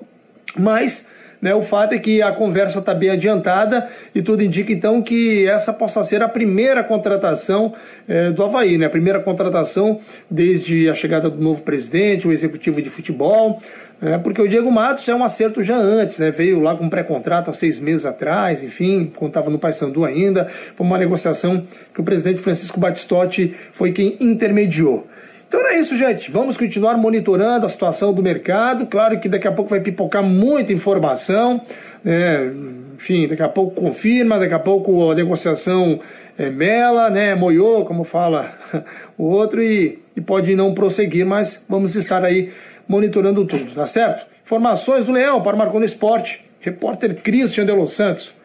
mas 0.59 1.07
né? 1.43 1.53
O 1.57 1.61
fato 1.61 1.93
é 1.93 1.99
que 1.99 2.23
a 2.23 2.31
conversa 2.31 2.79
está 2.79 2.95
bem 2.95 3.11
adiantada 3.11 3.89
e 4.15 4.23
tudo 4.23 4.45
indica 4.45 4.73
então 4.73 5.03
que 5.03 5.49
essa 5.49 5.73
possa 5.73 6.05
ser 6.05 6.23
a 6.23 6.29
primeira 6.29 6.85
contratação 6.85 7.75
é, 8.09 8.31
do 8.31 8.45
Havaí, 8.45 8.79
né? 8.79 8.87
a 8.87 8.91
primeira 8.91 9.19
contratação 9.19 9.99
desde 10.31 10.89
a 10.89 10.95
chegada 10.95 11.29
do 11.29 11.43
novo 11.43 11.65
presidente, 11.65 12.29
o 12.29 12.33
executivo 12.33 12.81
de 12.81 12.89
futebol. 12.89 13.61
É, 14.01 14.19
porque 14.19 14.41
o 14.41 14.49
Diego 14.49 14.71
Matos 14.71 15.09
é 15.09 15.15
um 15.15 15.25
acerto 15.25 15.63
já 15.63 15.77
antes, 15.77 16.19
né? 16.19 16.31
Veio 16.33 16.61
lá 16.61 16.77
com 16.77 16.89
pré-contrato 16.89 17.51
há 17.51 17.53
seis 17.53 17.79
meses 17.79 18.05
atrás, 18.05 18.65
enfim, 18.65 19.13
estava 19.23 19.49
no 19.49 19.61
Paysandu 19.61 20.05
ainda. 20.05 20.45
Foi 20.47 20.85
uma 20.85 20.99
negociação 20.99 21.65
que 21.95 22.01
o 22.01 22.05
presidente 22.05 22.41
Francisco 22.41 22.81
Batistotti 22.81 23.55
foi 23.73 23.93
quem 23.93 24.17
intermediou. 24.19 25.07
Então 25.53 25.61
era 25.61 25.79
isso, 25.79 25.99
gente. 25.99 26.31
Vamos 26.31 26.57
continuar 26.57 26.97
monitorando 26.97 27.67
a 27.67 27.69
situação 27.69 28.15
do 28.15 28.23
mercado. 28.23 28.87
Claro 28.87 29.21
que 29.21 29.29
daqui 29.29 29.47
a 29.47 29.53
pouco 29.53 29.69
vai 29.69 29.81
pipocar 29.81 30.23
muita 30.23 30.73
informação. 30.73 31.61
Né? 32.03 32.51
Enfim, 32.95 33.29
daqui 33.29 33.43
a 33.43 33.51
pouco 33.51 33.79
confirma, 33.79 34.39
daqui 34.39 34.55
a 34.55 34.59
pouco 34.59 35.11
a 35.11 35.15
negociação 35.15 36.01
é, 36.39 36.49
mela, 36.49 37.11
né? 37.11 37.35
moiou, 37.35 37.85
como 37.85 38.03
fala 38.03 38.51
o 39.19 39.25
outro, 39.25 39.63
e, 39.63 39.99
e 40.17 40.23
pode 40.23 40.57
não 40.57 40.73
prosseguir, 40.73 41.27
mas 41.27 41.67
vamos 41.69 41.97
estar 41.97 42.25
aí 42.25 42.51
monitorando 42.89 43.45
tudo, 43.45 43.75
tá 43.75 43.85
certo? 43.85 44.25
Informações 44.43 45.05
do 45.05 45.13
Leão 45.13 45.43
para 45.43 45.55
o 45.55 45.59
Marconi 45.59 45.85
Esporte. 45.85 46.47
Repórter 46.61 47.15
Christian 47.17 47.67
de 47.67 47.73
Los 47.73 47.93
Santos. 47.93 48.37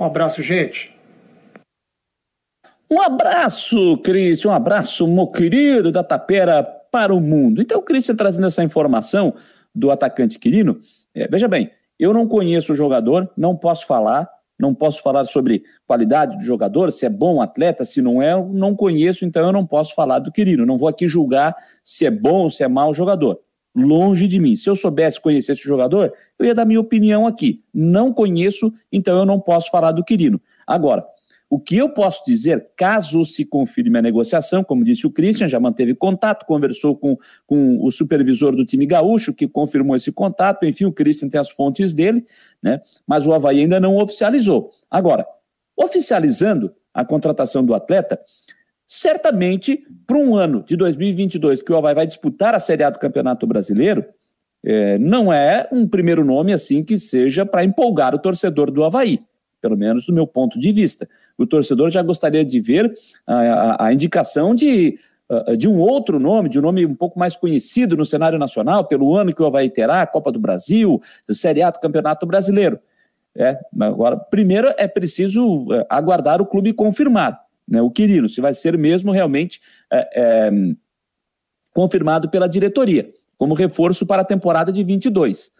Um 0.00 0.04
abraço, 0.06 0.42
gente. 0.42 0.91
Um 2.92 3.00
abraço, 3.00 3.96
Cristian, 4.04 4.50
um 4.50 4.54
abraço, 4.54 5.06
meu 5.06 5.26
querido 5.26 5.90
da 5.90 6.04
Tapera 6.04 6.62
para 6.90 7.14
o 7.14 7.22
mundo. 7.22 7.62
Então, 7.62 7.80
Cristian 7.80 8.14
trazendo 8.14 8.46
essa 8.46 8.62
informação 8.62 9.32
do 9.74 9.90
atacante 9.90 10.38
Quirino, 10.38 10.78
é, 11.14 11.26
veja 11.26 11.48
bem, 11.48 11.70
eu 11.98 12.12
não 12.12 12.28
conheço 12.28 12.74
o 12.74 12.76
jogador, 12.76 13.30
não 13.34 13.56
posso 13.56 13.86
falar, 13.86 14.28
não 14.60 14.74
posso 14.74 15.00
falar 15.00 15.24
sobre 15.24 15.62
qualidade 15.86 16.36
do 16.36 16.44
jogador, 16.44 16.92
se 16.92 17.06
é 17.06 17.08
bom 17.08 17.40
atleta, 17.40 17.82
se 17.86 18.02
não 18.02 18.20
é, 18.20 18.34
eu 18.34 18.50
não 18.52 18.76
conheço, 18.76 19.24
então 19.24 19.42
eu 19.42 19.52
não 19.52 19.64
posso 19.64 19.94
falar 19.94 20.18
do 20.18 20.30
Quirino. 20.30 20.66
Não 20.66 20.76
vou 20.76 20.86
aqui 20.86 21.08
julgar 21.08 21.56
se 21.82 22.04
é 22.04 22.10
bom 22.10 22.42
ou 22.42 22.50
se 22.50 22.62
é 22.62 22.68
mau 22.68 22.92
jogador. 22.92 23.40
Longe 23.74 24.28
de 24.28 24.38
mim. 24.38 24.54
Se 24.54 24.68
eu 24.68 24.76
soubesse 24.76 25.18
conhecer 25.18 25.52
esse 25.52 25.62
jogador, 25.62 26.12
eu 26.38 26.44
ia 26.44 26.54
dar 26.54 26.66
minha 26.66 26.78
opinião 26.78 27.26
aqui. 27.26 27.64
Não 27.72 28.12
conheço, 28.12 28.70
então 28.92 29.16
eu 29.16 29.24
não 29.24 29.40
posso 29.40 29.70
falar 29.70 29.92
do 29.92 30.04
Quirino. 30.04 30.38
Agora, 30.66 31.06
o 31.52 31.60
que 31.60 31.76
eu 31.76 31.90
posso 31.90 32.24
dizer, 32.24 32.66
caso 32.74 33.26
se 33.26 33.44
confirme 33.44 33.98
a 33.98 34.00
negociação, 34.00 34.64
como 34.64 34.82
disse 34.82 35.06
o 35.06 35.10
Christian, 35.10 35.50
já 35.50 35.60
manteve 35.60 35.94
contato, 35.94 36.46
conversou 36.46 36.96
com, 36.96 37.14
com 37.46 37.84
o 37.84 37.90
supervisor 37.90 38.56
do 38.56 38.64
time 38.64 38.86
gaúcho, 38.86 39.34
que 39.34 39.46
confirmou 39.46 39.94
esse 39.94 40.10
contato, 40.10 40.64
enfim, 40.64 40.86
o 40.86 40.92
Christian 40.92 41.28
tem 41.28 41.38
as 41.38 41.50
fontes 41.50 41.92
dele, 41.92 42.24
né? 42.62 42.80
mas 43.06 43.26
o 43.26 43.34
Havaí 43.34 43.60
ainda 43.60 43.78
não 43.78 43.98
oficializou. 43.98 44.70
Agora, 44.90 45.26
oficializando 45.76 46.72
a 46.94 47.04
contratação 47.04 47.62
do 47.62 47.74
atleta, 47.74 48.18
certamente 48.86 49.84
para 50.06 50.16
um 50.16 50.34
ano 50.34 50.64
de 50.66 50.74
2022 50.74 51.60
que 51.60 51.70
o 51.70 51.76
Havaí 51.76 51.94
vai 51.94 52.06
disputar 52.06 52.54
a 52.54 52.60
Série 52.60 52.82
A 52.82 52.88
do 52.88 52.98
Campeonato 52.98 53.46
Brasileiro, 53.46 54.06
é, 54.64 54.96
não 54.96 55.30
é 55.30 55.68
um 55.70 55.86
primeiro 55.86 56.24
nome 56.24 56.54
assim 56.54 56.82
que 56.82 56.98
seja 56.98 57.44
para 57.44 57.62
empolgar 57.62 58.14
o 58.14 58.18
torcedor 58.18 58.70
do 58.70 58.82
Havaí, 58.82 59.20
pelo 59.60 59.76
menos 59.76 60.06
do 60.06 60.14
meu 60.14 60.26
ponto 60.26 60.58
de 60.58 60.72
vista 60.72 61.06
o 61.38 61.46
torcedor 61.46 61.90
já 61.90 62.02
gostaria 62.02 62.44
de 62.44 62.60
ver 62.60 62.92
a, 63.26 63.34
a, 63.34 63.86
a 63.86 63.92
indicação 63.92 64.54
de, 64.54 64.98
de 65.56 65.68
um 65.68 65.78
outro 65.78 66.18
nome, 66.18 66.48
de 66.48 66.58
um 66.58 66.62
nome 66.62 66.84
um 66.84 66.94
pouco 66.94 67.18
mais 67.18 67.36
conhecido 67.36 67.96
no 67.96 68.04
cenário 68.04 68.38
nacional, 68.38 68.84
pelo 68.86 69.16
ano 69.16 69.34
que 69.34 69.42
o 69.42 69.46
Havaí 69.46 69.70
terá, 69.70 70.06
Copa 70.06 70.30
do 70.30 70.38
Brasil, 70.38 71.00
Série 71.30 71.62
A 71.62 71.70
do 71.70 71.80
Campeonato 71.80 72.26
Brasileiro. 72.26 72.78
É, 73.34 73.58
agora, 73.80 74.16
primeiro 74.16 74.72
é 74.76 74.86
preciso 74.86 75.66
é, 75.72 75.86
aguardar 75.88 76.42
o 76.42 76.46
clube 76.46 76.72
confirmar, 76.72 77.40
né, 77.66 77.80
o 77.80 77.90
Quirino, 77.90 78.28
se 78.28 78.42
vai 78.42 78.52
ser 78.52 78.76
mesmo 78.76 79.10
realmente 79.10 79.60
é, 79.90 80.10
é, 80.14 80.50
confirmado 81.72 82.28
pela 82.28 82.46
diretoria, 82.46 83.10
como 83.38 83.54
reforço 83.54 84.04
para 84.04 84.20
a 84.20 84.24
temporada 84.24 84.70
de 84.70 84.84
22. 84.84 85.50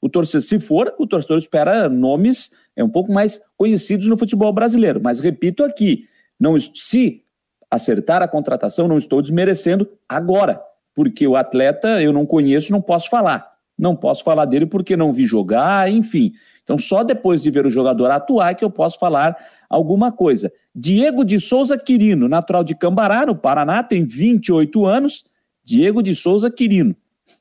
O 0.00 0.08
torcedor, 0.08 0.46
se 0.46 0.58
for, 0.58 0.94
o 0.98 1.06
torcedor 1.06 1.38
espera 1.38 1.88
nomes 1.88 2.50
é 2.74 2.82
um 2.82 2.88
pouco 2.88 3.12
mais 3.12 3.40
conhecidos 3.56 4.06
no 4.06 4.16
futebol 4.16 4.52
brasileiro. 4.52 5.00
Mas 5.02 5.20
repito 5.20 5.62
aqui, 5.62 6.06
não 6.38 6.58
se 6.58 7.22
acertar 7.70 8.22
a 8.22 8.28
contratação, 8.28 8.88
não 8.88 8.96
estou 8.96 9.20
desmerecendo 9.20 9.88
agora, 10.08 10.60
porque 10.94 11.26
o 11.26 11.36
atleta 11.36 12.02
eu 12.02 12.12
não 12.12 12.24
conheço, 12.24 12.72
não 12.72 12.80
posso 12.80 13.10
falar. 13.10 13.50
Não 13.78 13.96
posso 13.96 14.24
falar 14.24 14.44
dele 14.44 14.66
porque 14.66 14.96
não 14.96 15.12
vi 15.12 15.24
jogar, 15.24 15.90
enfim. 15.90 16.32
Então, 16.62 16.76
só 16.76 17.02
depois 17.02 17.42
de 17.42 17.50
ver 17.50 17.66
o 17.66 17.70
jogador 17.70 18.10
atuar 18.10 18.54
que 18.54 18.64
eu 18.64 18.70
posso 18.70 18.98
falar 18.98 19.36
alguma 19.68 20.12
coisa. 20.12 20.52
Diego 20.74 21.24
de 21.24 21.40
Souza 21.40 21.78
Quirino, 21.78 22.28
natural 22.28 22.62
de 22.62 22.74
Cambará, 22.74 23.24
no 23.24 23.34
Paraná, 23.34 23.82
tem 23.82 24.04
28 24.04 24.84
anos. 24.84 25.24
Diego 25.64 26.02
de 26.02 26.14
Souza 26.14 26.50
Quirino, 26.50 26.94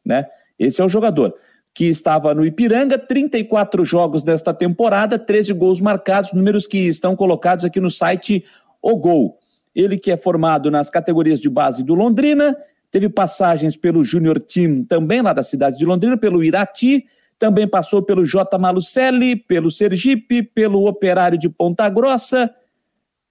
né? 0.05 0.25
Esse 0.57 0.81
é 0.81 0.85
o 0.85 0.89
jogador 0.89 1.33
que 1.79 1.85
estava 1.85 2.33
no 2.33 2.45
Ipiranga, 2.45 2.99
34 2.99 3.85
jogos 3.85 4.21
desta 4.21 4.53
temporada, 4.53 5.17
13 5.17 5.53
gols 5.53 5.79
marcados, 5.79 6.33
números 6.33 6.67
que 6.67 6.77
estão 6.77 7.15
colocados 7.15 7.63
aqui 7.63 7.79
no 7.79 7.89
site 7.89 8.43
O 8.81 8.97
Gol. 8.97 9.39
Ele 9.73 9.97
que 9.97 10.11
é 10.11 10.17
formado 10.17 10.69
nas 10.69 10.89
categorias 10.89 11.39
de 11.39 11.49
base 11.49 11.81
do 11.81 11.95
Londrina, 11.95 12.53
teve 12.91 13.07
passagens 13.07 13.77
pelo 13.77 14.03
Júnior 14.03 14.41
Team, 14.41 14.83
também 14.83 15.21
lá 15.21 15.31
da 15.31 15.41
cidade 15.41 15.77
de 15.77 15.85
Londrina, 15.85 16.17
pelo 16.17 16.43
Irati, 16.43 17.05
também 17.39 17.65
passou 17.65 18.03
pelo 18.03 18.25
J. 18.25 18.57
Malucelli, 18.57 19.37
pelo 19.37 19.71
Sergipe, 19.71 20.43
pelo 20.43 20.85
Operário 20.85 21.37
de 21.37 21.47
Ponta 21.47 21.87
Grossa, 21.87 22.53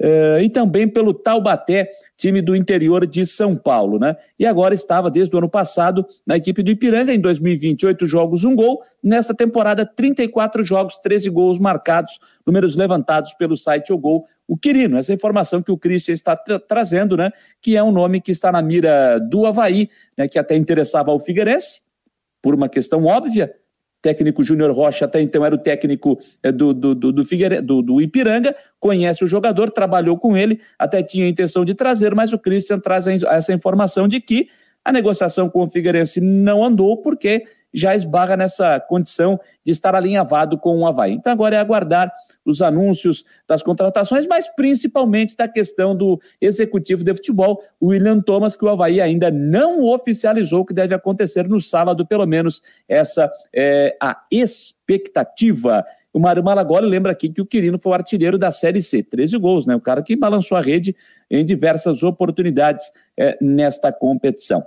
Uh, 0.00 0.38
e 0.40 0.48
também 0.48 0.86
pelo 0.86 1.12
Taubaté, 1.12 1.90
time 2.18 2.42
do 2.42 2.56
interior 2.56 3.06
de 3.06 3.24
São 3.24 3.56
Paulo, 3.56 3.96
né? 3.96 4.16
E 4.36 4.44
agora 4.44 4.74
estava 4.74 5.08
desde 5.08 5.34
o 5.34 5.38
ano 5.38 5.48
passado 5.48 6.04
na 6.26 6.36
equipe 6.36 6.64
do 6.64 6.70
Ipiranga, 6.70 7.14
em 7.14 7.20
2028 7.20 8.06
jogos, 8.06 8.44
um 8.44 8.56
gol. 8.56 8.82
Nesta 9.00 9.32
temporada, 9.32 9.86
34 9.86 10.64
jogos, 10.64 10.98
13 10.98 11.30
gols 11.30 11.60
marcados, 11.60 12.18
números 12.44 12.74
levantados 12.74 13.32
pelo 13.34 13.56
site 13.56 13.92
O 13.92 13.98
Gol. 13.98 14.26
O 14.48 14.56
Quirino, 14.56 14.98
essa 14.98 15.12
informação 15.12 15.62
que 15.62 15.70
o 15.70 15.78
Christian 15.78 16.12
está 16.12 16.34
tra 16.34 16.58
trazendo, 16.58 17.16
né? 17.16 17.30
Que 17.62 17.76
é 17.76 17.82
um 17.82 17.92
nome 17.92 18.20
que 18.20 18.32
está 18.32 18.50
na 18.50 18.60
mira 18.60 19.20
do 19.20 19.46
Havaí, 19.46 19.88
né? 20.16 20.26
Que 20.26 20.40
até 20.40 20.56
interessava 20.56 21.12
ao 21.12 21.20
Figueirense, 21.20 21.82
por 22.42 22.52
uma 22.52 22.68
questão 22.68 23.04
óbvia, 23.04 23.54
técnico 24.00 24.42
Júnior 24.42 24.70
Rocha 24.72 25.04
até 25.04 25.20
então 25.20 25.44
era 25.44 25.54
o 25.54 25.58
técnico 25.58 26.18
eh, 26.42 26.52
do, 26.52 26.72
do, 26.72 26.94
do, 26.94 27.12
do, 27.12 27.22
do, 27.62 27.82
do 27.82 28.00
Ipiranga, 28.00 28.54
conhece 28.78 29.24
o 29.24 29.28
jogador, 29.28 29.70
trabalhou 29.70 30.18
com 30.18 30.36
ele, 30.36 30.60
até 30.78 31.02
tinha 31.02 31.24
a 31.24 31.28
intenção 31.28 31.64
de 31.64 31.74
trazer, 31.74 32.14
mas 32.14 32.32
o 32.32 32.38
Christian 32.38 32.78
traz 32.78 33.06
essa 33.06 33.52
informação 33.52 34.06
de 34.06 34.20
que 34.20 34.48
a 34.84 34.92
negociação 34.92 35.50
com 35.50 35.64
o 35.64 35.68
Figueirense 35.68 36.20
não 36.20 36.64
andou 36.64 36.96
porque 36.96 37.44
já 37.74 37.94
esbarra 37.94 38.36
nessa 38.36 38.80
condição 38.80 39.38
de 39.64 39.72
estar 39.72 39.94
alinhavado 39.94 40.56
com 40.56 40.78
o 40.78 40.86
Havaí. 40.86 41.12
Então 41.12 41.32
agora 41.32 41.56
é 41.56 41.58
aguardar 41.58 42.10
os 42.50 42.62
anúncios 42.62 43.24
das 43.46 43.62
contratações, 43.62 44.26
mas 44.26 44.48
principalmente 44.48 45.36
da 45.36 45.48
questão 45.48 45.96
do 45.96 46.20
executivo 46.40 47.04
de 47.04 47.14
futebol, 47.14 47.62
William 47.82 48.20
Thomas, 48.20 48.56
que 48.56 48.64
o 48.64 48.68
Havaí 48.68 49.00
ainda 49.00 49.30
não 49.30 49.84
oficializou 49.88 50.64
que 50.64 50.74
deve 50.74 50.94
acontecer 50.94 51.48
no 51.48 51.60
sábado, 51.60 52.06
pelo 52.06 52.26
menos 52.26 52.62
essa 52.88 53.30
é 53.52 53.96
a 54.00 54.20
expectativa. 54.30 55.84
O 56.12 56.18
Mário 56.18 56.42
Malagoli 56.42 56.88
lembra 56.88 57.12
aqui 57.12 57.28
que 57.28 57.40
o 57.40 57.46
Quirino 57.46 57.78
foi 57.78 57.92
o 57.92 57.94
artilheiro 57.94 58.38
da 58.38 58.50
Série 58.50 58.82
C, 58.82 59.02
13 59.02 59.36
gols, 59.38 59.66
né? 59.66 59.76
O 59.76 59.80
cara 59.80 60.02
que 60.02 60.16
balançou 60.16 60.56
a 60.56 60.60
rede 60.60 60.96
em 61.30 61.44
diversas 61.44 62.02
oportunidades 62.02 62.90
é, 63.16 63.36
nesta 63.40 63.92
competição. 63.92 64.64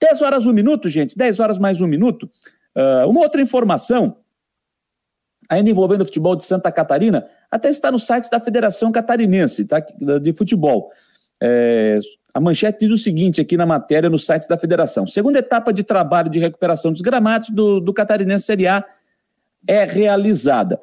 10 0.00 0.22
horas, 0.22 0.46
um 0.46 0.52
minuto, 0.52 0.88
gente, 0.88 1.16
10 1.16 1.40
horas 1.40 1.58
mais 1.58 1.80
um 1.80 1.86
minuto. 1.86 2.30
Uh, 2.76 3.08
uma 3.08 3.20
outra 3.20 3.40
informação, 3.40 4.16
ainda 5.48 5.70
envolvendo 5.70 6.02
o 6.02 6.04
futebol 6.04 6.36
de 6.36 6.44
Santa 6.44 6.70
Catarina, 6.70 7.26
até 7.50 7.68
está 7.68 7.90
no 7.90 7.98
site 7.98 8.30
da 8.30 8.40
Federação 8.40 8.90
Catarinense 8.90 9.64
tá, 9.64 9.80
de 10.20 10.32
Futebol. 10.32 10.90
É, 11.42 11.98
a 12.32 12.40
manchete 12.40 12.80
diz 12.80 12.90
o 12.90 12.98
seguinte 12.98 13.40
aqui 13.40 13.56
na 13.56 13.66
matéria 13.66 14.10
no 14.10 14.18
site 14.18 14.48
da 14.48 14.58
Federação: 14.58 15.06
segunda 15.06 15.38
etapa 15.38 15.72
de 15.72 15.82
trabalho 15.82 16.30
de 16.30 16.38
recuperação 16.38 16.92
dos 16.92 17.00
gramados 17.00 17.50
do, 17.50 17.80
do 17.80 17.92
Catarinense 17.92 18.44
Série 18.44 18.66
A 18.66 18.84
é 19.66 19.84
realizada. 19.84 20.80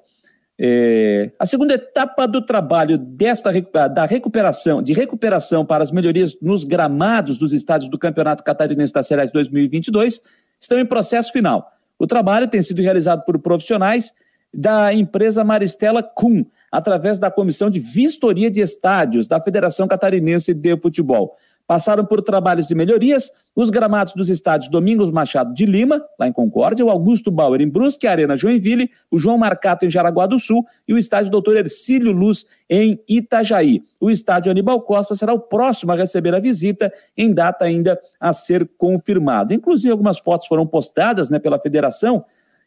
É, 0.63 1.31
a 1.39 1.45
segunda 1.45 1.73
etapa 1.73 2.27
do 2.27 2.39
trabalho 2.39 2.97
desta 2.97 3.51
da 3.89 4.05
recuperação, 4.05 4.81
de 4.81 4.93
recuperação 4.93 5.65
para 5.65 5.83
as 5.83 5.91
melhorias 5.91 6.37
nos 6.39 6.63
gramados 6.63 7.37
dos 7.39 7.51
estádios 7.51 7.89
do 7.89 7.97
Campeonato 7.97 8.43
Catarinense 8.43 8.93
da 8.93 9.01
Série 9.01 9.21
A 9.21 9.25
de 9.25 9.31
2022 9.31 10.21
estão 10.59 10.79
em 10.79 10.85
processo 10.85 11.31
final. 11.31 11.71
O 11.97 12.05
trabalho 12.05 12.47
tem 12.47 12.61
sido 12.61 12.81
realizado 12.81 13.23
por 13.25 13.39
profissionais 13.39 14.13
da 14.53 14.93
empresa 14.93 15.43
Maristela 15.43 16.03
Cum, 16.03 16.45
através 16.71 17.19
da 17.19 17.31
Comissão 17.31 17.69
de 17.69 17.79
Vistoria 17.79 18.51
de 18.51 18.61
Estádios 18.61 19.27
da 19.27 19.41
Federação 19.41 19.87
Catarinense 19.87 20.53
de 20.53 20.77
Futebol. 20.77 21.35
Passaram 21.65 22.05
por 22.05 22.21
trabalhos 22.21 22.67
de 22.67 22.75
melhorias 22.75 23.31
os 23.55 23.69
gramados 23.69 24.13
dos 24.13 24.29
estádios 24.29 24.69
Domingos 24.69 25.11
Machado 25.11 25.53
de 25.53 25.65
Lima, 25.65 26.03
lá 26.19 26.27
em 26.27 26.31
Concórdia, 26.33 26.85
o 26.85 26.89
Augusto 26.89 27.29
Bauer 27.29 27.61
em 27.61 27.67
Brusque, 27.67 28.07
a 28.07 28.11
Arena 28.11 28.37
Joinville, 28.37 28.89
o 29.09 29.17
João 29.17 29.37
Marcato 29.37 29.85
em 29.85 29.89
Jaraguá 29.89 30.25
do 30.25 30.39
Sul 30.39 30.65
e 30.87 30.93
o 30.93 30.97
estádio 30.97 31.31
Doutor 31.31 31.57
Ercílio 31.57 32.11
Luz 32.11 32.45
em 32.69 33.01
Itajaí. 33.07 33.83
O 33.99 34.09
estádio 34.09 34.51
Aníbal 34.51 34.81
Costa 34.81 35.15
será 35.15 35.33
o 35.33 35.39
próximo 35.39 35.91
a 35.91 35.95
receber 35.95 36.33
a 36.33 36.39
visita, 36.39 36.91
em 37.15 37.33
data 37.33 37.65
ainda 37.65 37.99
a 38.19 38.33
ser 38.33 38.69
confirmada. 38.77 39.53
Inclusive, 39.53 39.91
algumas 39.91 40.19
fotos 40.19 40.47
foram 40.47 40.65
postadas 40.65 41.29
né, 41.29 41.39
pela 41.39 41.59
federação. 41.59 42.25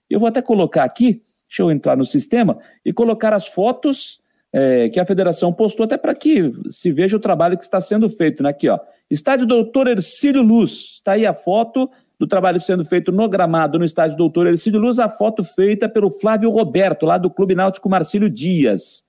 Eu 0.08 0.20
vou 0.20 0.28
até 0.28 0.42
colocar 0.42 0.84
aqui, 0.84 1.22
deixa 1.54 1.62
eu 1.62 1.70
entrar 1.70 1.96
no 1.96 2.04
sistema, 2.04 2.58
e 2.84 2.92
colocar 2.92 3.32
as 3.32 3.46
fotos 3.46 4.20
é, 4.52 4.88
que 4.88 4.98
a 4.98 5.06
federação 5.06 5.52
postou, 5.52 5.84
até 5.84 5.96
para 5.96 6.14
que 6.14 6.52
se 6.68 6.90
veja 6.90 7.16
o 7.16 7.20
trabalho 7.20 7.56
que 7.56 7.62
está 7.62 7.80
sendo 7.80 8.10
feito. 8.10 8.42
Né? 8.42 8.48
Aqui, 8.48 8.68
ó. 8.68 8.78
Estádio 9.08 9.46
Doutor 9.46 9.86
Ercílio 9.86 10.42
Luz. 10.42 10.94
Está 10.94 11.12
aí 11.12 11.24
a 11.24 11.34
foto 11.34 11.88
do 12.18 12.26
trabalho 12.26 12.60
sendo 12.60 12.84
feito 12.84 13.12
no 13.12 13.28
gramado 13.28 13.78
no 13.78 13.84
estádio 13.84 14.16
Doutor 14.16 14.46
Ercílio 14.46 14.80
Luz, 14.80 14.98
a 14.98 15.08
foto 15.08 15.44
feita 15.44 15.88
pelo 15.88 16.10
Flávio 16.10 16.50
Roberto, 16.50 17.06
lá 17.06 17.18
do 17.18 17.30
Clube 17.30 17.54
Náutico 17.54 17.88
Marcílio 17.88 18.30
Dias. 18.30 19.04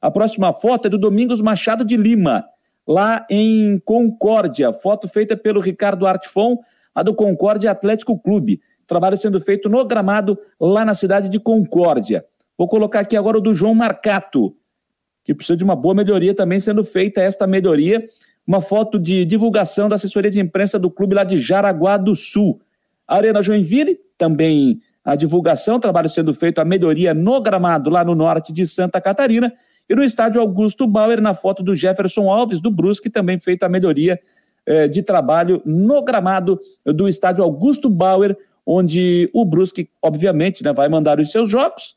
A 0.00 0.10
próxima 0.10 0.52
foto 0.52 0.86
é 0.86 0.90
do 0.90 0.98
Domingos 0.98 1.40
Machado 1.42 1.84
de 1.84 1.96
Lima, 1.96 2.44
lá 2.86 3.26
em 3.30 3.78
Concórdia. 3.80 4.72
Foto 4.72 5.08
feita 5.08 5.36
pelo 5.36 5.60
Ricardo 5.60 6.06
Artfon, 6.06 6.58
lá 6.94 7.02
do 7.02 7.14
Concórdia 7.14 7.70
Atlético 7.70 8.18
Clube. 8.18 8.60
Trabalho 8.90 9.16
sendo 9.16 9.40
feito 9.40 9.68
no 9.68 9.84
gramado, 9.84 10.36
lá 10.60 10.84
na 10.84 10.94
cidade 10.94 11.28
de 11.28 11.38
Concórdia. 11.38 12.24
Vou 12.58 12.66
colocar 12.66 12.98
aqui 12.98 13.16
agora 13.16 13.38
o 13.38 13.40
do 13.40 13.54
João 13.54 13.72
Marcato 13.72 14.52
que 15.22 15.32
precisa 15.32 15.56
de 15.56 15.62
uma 15.62 15.76
boa 15.76 15.94
melhoria 15.94 16.34
também 16.34 16.58
sendo 16.58 16.84
feita 16.84 17.20
esta 17.20 17.46
melhoria. 17.46 18.04
Uma 18.44 18.60
foto 18.60 18.98
de 18.98 19.24
divulgação 19.24 19.88
da 19.88 19.94
assessoria 19.94 20.28
de 20.28 20.40
imprensa 20.40 20.76
do 20.76 20.90
clube 20.90 21.14
lá 21.14 21.22
de 21.22 21.40
Jaraguá 21.40 21.96
do 21.96 22.16
Sul. 22.16 22.60
Arena 23.06 23.40
Joinville, 23.40 23.96
também 24.18 24.80
a 25.04 25.14
divulgação, 25.14 25.78
trabalho 25.78 26.10
sendo 26.10 26.34
feito, 26.34 26.60
a 26.60 26.64
melhoria 26.64 27.14
no 27.14 27.40
gramado 27.40 27.90
lá 27.90 28.02
no 28.02 28.16
norte 28.16 28.52
de 28.52 28.66
Santa 28.66 29.00
Catarina. 29.00 29.52
E 29.88 29.94
no 29.94 30.02
estádio 30.02 30.40
Augusto 30.40 30.84
Bauer, 30.84 31.20
na 31.20 31.32
foto 31.32 31.62
do 31.62 31.76
Jefferson 31.76 32.28
Alves, 32.28 32.60
do 32.60 32.72
Brusque, 32.72 33.08
também 33.08 33.38
feita 33.38 33.66
a 33.66 33.68
melhoria 33.68 34.18
eh, 34.66 34.88
de 34.88 35.00
trabalho 35.00 35.62
no 35.64 36.02
gramado 36.02 36.58
do 36.84 37.08
estádio 37.08 37.44
Augusto 37.44 37.88
Bauer, 37.88 38.36
onde 38.66 39.30
o 39.32 39.44
Brusque, 39.44 39.88
obviamente, 40.02 40.62
né, 40.62 40.72
vai 40.72 40.88
mandar 40.88 41.20
os 41.20 41.30
seus 41.30 41.50
jogos. 41.50 41.96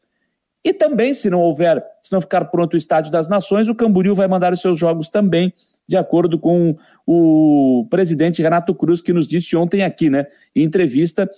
E 0.64 0.74
também, 0.74 1.14
se 1.14 1.30
não 1.30 1.42
houver, 1.42 1.84
se 2.02 2.12
não 2.12 2.22
ficar 2.22 2.46
pronto 2.46 2.76
o 2.76 2.78
Estádio 2.78 3.12
das 3.12 3.28
Nações, 3.28 3.68
o 3.68 3.76
Camboriú 3.76 4.16
vai 4.16 4.28
mandar 4.28 4.54
os 4.54 4.62
seus 4.62 4.78
jogos 4.78 5.10
também, 5.10 5.54
de 5.88 5.98
acordo 5.98 6.40
com 6.40 6.78
o 7.06 7.86
presidente 7.90 8.42
Renato 8.42 8.74
Cruz, 8.74 9.02
que 9.02 9.12
nos 9.12 9.28
disse 9.28 9.56
ontem 9.58 9.84
aqui, 9.84 10.10
né, 10.10 10.26
em 10.56 10.64
entrevista, 10.64 11.30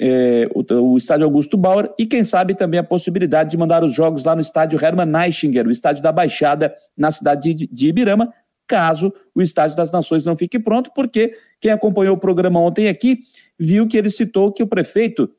é, 0.00 0.48
o, 0.54 0.92
o, 0.92 0.98
estádio 0.98 1.26
Augusto 1.26 1.56
Bauer, 1.56 1.92
e 1.98 2.06
quem 2.06 2.24
sabe 2.24 2.54
também 2.54 2.80
a 2.80 2.82
possibilidade 2.82 3.50
de 3.50 3.58
mandar 3.58 3.84
os 3.84 3.92
jogos 3.92 4.24
lá 4.24 4.34
no 4.34 4.40
estádio 4.40 4.82
Hermann 4.82 5.06
Neichinger, 5.06 5.66
o 5.66 5.70
estádio 5.70 6.02
da 6.02 6.10
Baixada, 6.10 6.74
na 6.96 7.10
cidade 7.10 7.52
de, 7.52 7.66
de 7.66 7.88
Ibirama, 7.88 8.32
caso 8.66 9.12
o 9.34 9.42
estádio 9.42 9.76
das 9.76 9.92
Nações 9.92 10.24
não 10.24 10.36
fique 10.36 10.58
pronto, 10.58 10.90
porque 10.94 11.34
quem 11.60 11.70
acompanhou 11.70 12.16
o 12.16 12.18
programa 12.18 12.58
ontem 12.58 12.88
aqui 12.88 13.20
viu 13.58 13.86
que 13.86 13.96
ele 13.96 14.10
citou 14.10 14.52
que 14.52 14.62
o 14.62 14.66
prefeito 14.66 15.30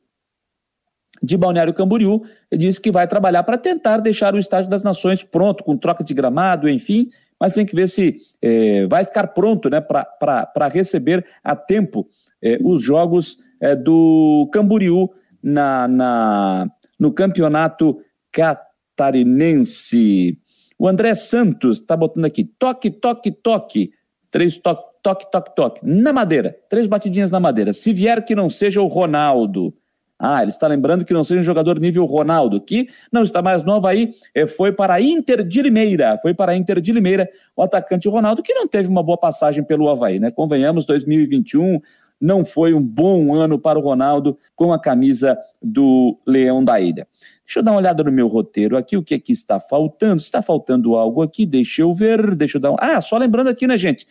de 1.22 1.36
Balneário 1.36 1.72
Camboriú, 1.72 2.22
disse 2.52 2.80
que 2.80 2.90
vai 2.90 3.06
trabalhar 3.06 3.42
para 3.42 3.56
tentar 3.56 3.98
deixar 3.98 4.34
o 4.34 4.38
Estádio 4.38 4.68
das 4.68 4.82
Nações 4.82 5.22
pronto, 5.22 5.64
com 5.64 5.76
troca 5.76 6.04
de 6.04 6.12
gramado, 6.12 6.68
enfim, 6.68 7.08
mas 7.40 7.54
tem 7.54 7.64
que 7.64 7.74
ver 7.74 7.88
se 7.88 8.20
é, 8.42 8.86
vai 8.86 9.04
ficar 9.04 9.28
pronto 9.28 9.70
né, 9.70 9.80
para 9.80 10.68
receber 10.68 11.24
a 11.42 11.56
tempo 11.56 12.08
é, 12.42 12.58
os 12.62 12.82
jogos 12.82 13.38
é, 13.60 13.74
do 13.74 14.48
Camboriú 14.52 15.10
na, 15.42 15.88
na, 15.88 16.70
no 16.98 17.12
campeonato 17.12 18.00
catarinense. 18.30 20.38
O 20.78 20.88
André 20.88 21.14
Santos 21.14 21.80
está 21.80 21.96
botando 21.96 22.26
aqui, 22.26 22.44
toque, 22.44 22.90
toque, 22.90 23.30
toque, 23.30 23.92
três 24.30 24.58
toque, 24.58 24.84
toque, 25.04 25.30
toque, 25.30 25.54
toque, 25.54 25.80
na 25.82 26.14
madeira, 26.14 26.56
três 26.70 26.86
batidinhas 26.86 27.30
na 27.30 27.38
madeira. 27.38 27.74
Se 27.74 27.92
vier 27.92 28.24
que 28.24 28.34
não 28.34 28.48
seja 28.48 28.80
o 28.80 28.86
Ronaldo, 28.86 29.74
ah, 30.18 30.40
ele 30.40 30.50
está 30.50 30.66
lembrando 30.66 31.04
que 31.04 31.12
não 31.12 31.22
seja 31.22 31.42
um 31.42 31.44
jogador 31.44 31.78
nível 31.78 32.06
Ronaldo, 32.06 32.58
que 32.58 32.88
não 33.12 33.22
está 33.22 33.42
mais 33.42 33.62
novo 33.62 33.86
aí, 33.86 34.14
é, 34.34 34.46
foi 34.46 34.72
para 34.72 34.94
a 34.94 35.02
Inter 35.02 35.46
de 35.46 35.60
Limeira, 35.60 36.18
foi 36.22 36.32
para 36.32 36.52
a 36.52 36.56
Inter 36.56 36.80
de 36.80 36.90
Limeira 36.90 37.28
o 37.54 37.62
atacante 37.62 38.08
Ronaldo, 38.08 38.42
que 38.42 38.54
não 38.54 38.66
teve 38.66 38.88
uma 38.88 39.02
boa 39.02 39.18
passagem 39.18 39.62
pelo 39.62 39.90
Havaí, 39.90 40.18
né? 40.18 40.30
Convenhamos, 40.30 40.86
2021 40.86 41.80
não 42.18 42.42
foi 42.42 42.72
um 42.72 42.82
bom 42.82 43.34
ano 43.34 43.58
para 43.58 43.78
o 43.78 43.82
Ronaldo 43.82 44.38
com 44.56 44.72
a 44.72 44.80
camisa 44.80 45.36
do 45.62 46.18
Leão 46.26 46.64
da 46.64 46.80
Ilha. 46.80 47.06
Deixa 47.44 47.58
eu 47.58 47.62
dar 47.62 47.72
uma 47.72 47.78
olhada 47.78 48.02
no 48.02 48.10
meu 48.10 48.26
roteiro 48.26 48.78
aqui, 48.78 48.96
o 48.96 49.02
que 49.02 49.14
aqui 49.14 49.32
está 49.32 49.60
faltando. 49.60 50.22
Está 50.22 50.40
faltando 50.40 50.94
algo 50.94 51.20
aqui, 51.20 51.44
deixa 51.44 51.82
eu 51.82 51.92
ver, 51.92 52.34
deixa 52.34 52.56
eu 52.56 52.60
dar 52.62 52.72
um... 52.72 52.76
Ah, 52.78 53.02
só 53.02 53.18
lembrando 53.18 53.48
aqui, 53.48 53.66
né, 53.66 53.76
gente? 53.76 54.06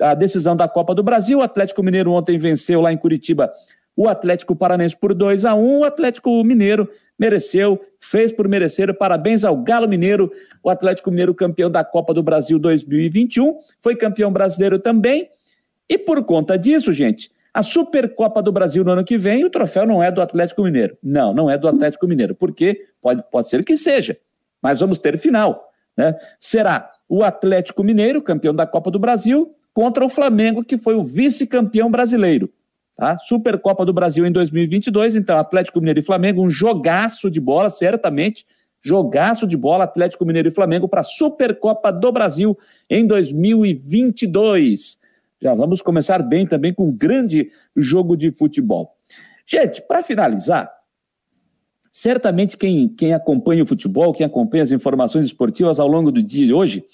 A 0.00 0.14
decisão 0.14 0.56
da 0.56 0.68
Copa 0.68 0.94
do 0.94 1.02
Brasil, 1.02 1.38
o 1.38 1.42
Atlético 1.42 1.82
Mineiro 1.82 2.12
ontem 2.12 2.38
venceu 2.38 2.80
lá 2.80 2.92
em 2.92 2.96
Curitiba 2.96 3.52
o 3.96 4.08
Atlético 4.08 4.56
Paranense 4.56 4.96
por 4.96 5.12
2 5.12 5.44
a 5.44 5.54
1 5.54 5.80
O 5.80 5.84
Atlético 5.84 6.42
Mineiro 6.42 6.88
mereceu, 7.18 7.78
fez 7.98 8.32
por 8.32 8.48
merecer. 8.48 8.96
Parabéns 8.96 9.44
ao 9.44 9.56
Galo 9.58 9.86
Mineiro, 9.86 10.32
o 10.62 10.70
Atlético 10.70 11.10
Mineiro 11.10 11.34
campeão 11.34 11.70
da 11.70 11.84
Copa 11.84 12.14
do 12.14 12.22
Brasil 12.22 12.58
2021, 12.58 13.58
foi 13.78 13.94
campeão 13.94 14.32
brasileiro 14.32 14.78
também. 14.78 15.28
E 15.86 15.98
por 15.98 16.24
conta 16.24 16.56
disso, 16.56 16.94
gente, 16.94 17.30
a 17.52 17.62
Supercopa 17.62 18.42
do 18.42 18.50
Brasil 18.50 18.82
no 18.82 18.92
ano 18.92 19.04
que 19.04 19.18
vem, 19.18 19.44
o 19.44 19.50
troféu 19.50 19.84
não 19.84 20.02
é 20.02 20.10
do 20.10 20.22
Atlético 20.22 20.62
Mineiro. 20.62 20.96
Não, 21.02 21.34
não 21.34 21.50
é 21.50 21.58
do 21.58 21.68
Atlético 21.68 22.06
Mineiro, 22.06 22.34
porque 22.34 22.86
pode, 23.02 23.22
pode 23.30 23.50
ser 23.50 23.62
que 23.64 23.76
seja, 23.76 24.16
mas 24.62 24.80
vamos 24.80 24.98
ter 24.98 25.18
final. 25.18 25.70
Né? 25.94 26.16
Será 26.40 26.90
o 27.06 27.22
Atlético 27.22 27.84
Mineiro, 27.84 28.22
campeão 28.22 28.54
da 28.54 28.66
Copa 28.66 28.90
do 28.90 28.98
Brasil, 28.98 29.54
contra 29.80 30.04
o 30.04 30.10
Flamengo, 30.10 30.62
que 30.62 30.76
foi 30.76 30.94
o 30.94 31.02
vice-campeão 31.02 31.90
brasileiro. 31.90 32.52
Tá? 32.94 33.16
Supercopa 33.16 33.82
do 33.82 33.94
Brasil 33.94 34.26
em 34.26 34.30
2022, 34.30 35.16
então 35.16 35.38
Atlético 35.38 35.78
Mineiro 35.78 36.00
e 36.00 36.02
Flamengo, 36.02 36.42
um 36.42 36.50
jogaço 36.50 37.30
de 37.30 37.40
bola, 37.40 37.70
certamente, 37.70 38.44
jogaço 38.82 39.46
de 39.46 39.56
bola, 39.56 39.84
Atlético 39.84 40.26
Mineiro 40.26 40.48
e 40.48 40.50
Flamengo 40.50 40.86
para 40.86 41.00
a 41.00 41.04
Supercopa 41.04 41.90
do 41.90 42.12
Brasil 42.12 42.58
em 42.90 43.06
2022. 43.06 44.98
Já 45.40 45.54
vamos 45.54 45.80
começar 45.80 46.22
bem 46.22 46.46
também 46.46 46.74
com 46.74 46.88
um 46.88 46.92
grande 46.92 47.50
jogo 47.74 48.18
de 48.18 48.30
futebol. 48.32 48.94
Gente, 49.46 49.80
para 49.80 50.02
finalizar, 50.02 50.70
certamente 51.90 52.58
quem, 52.58 52.86
quem 52.86 53.14
acompanha 53.14 53.62
o 53.62 53.66
futebol, 53.66 54.12
quem 54.12 54.26
acompanha 54.26 54.62
as 54.62 54.72
informações 54.72 55.24
esportivas 55.24 55.80
ao 55.80 55.88
longo 55.88 56.12
do 56.12 56.22
dia 56.22 56.44
de 56.44 56.52
hoje, 56.52 56.84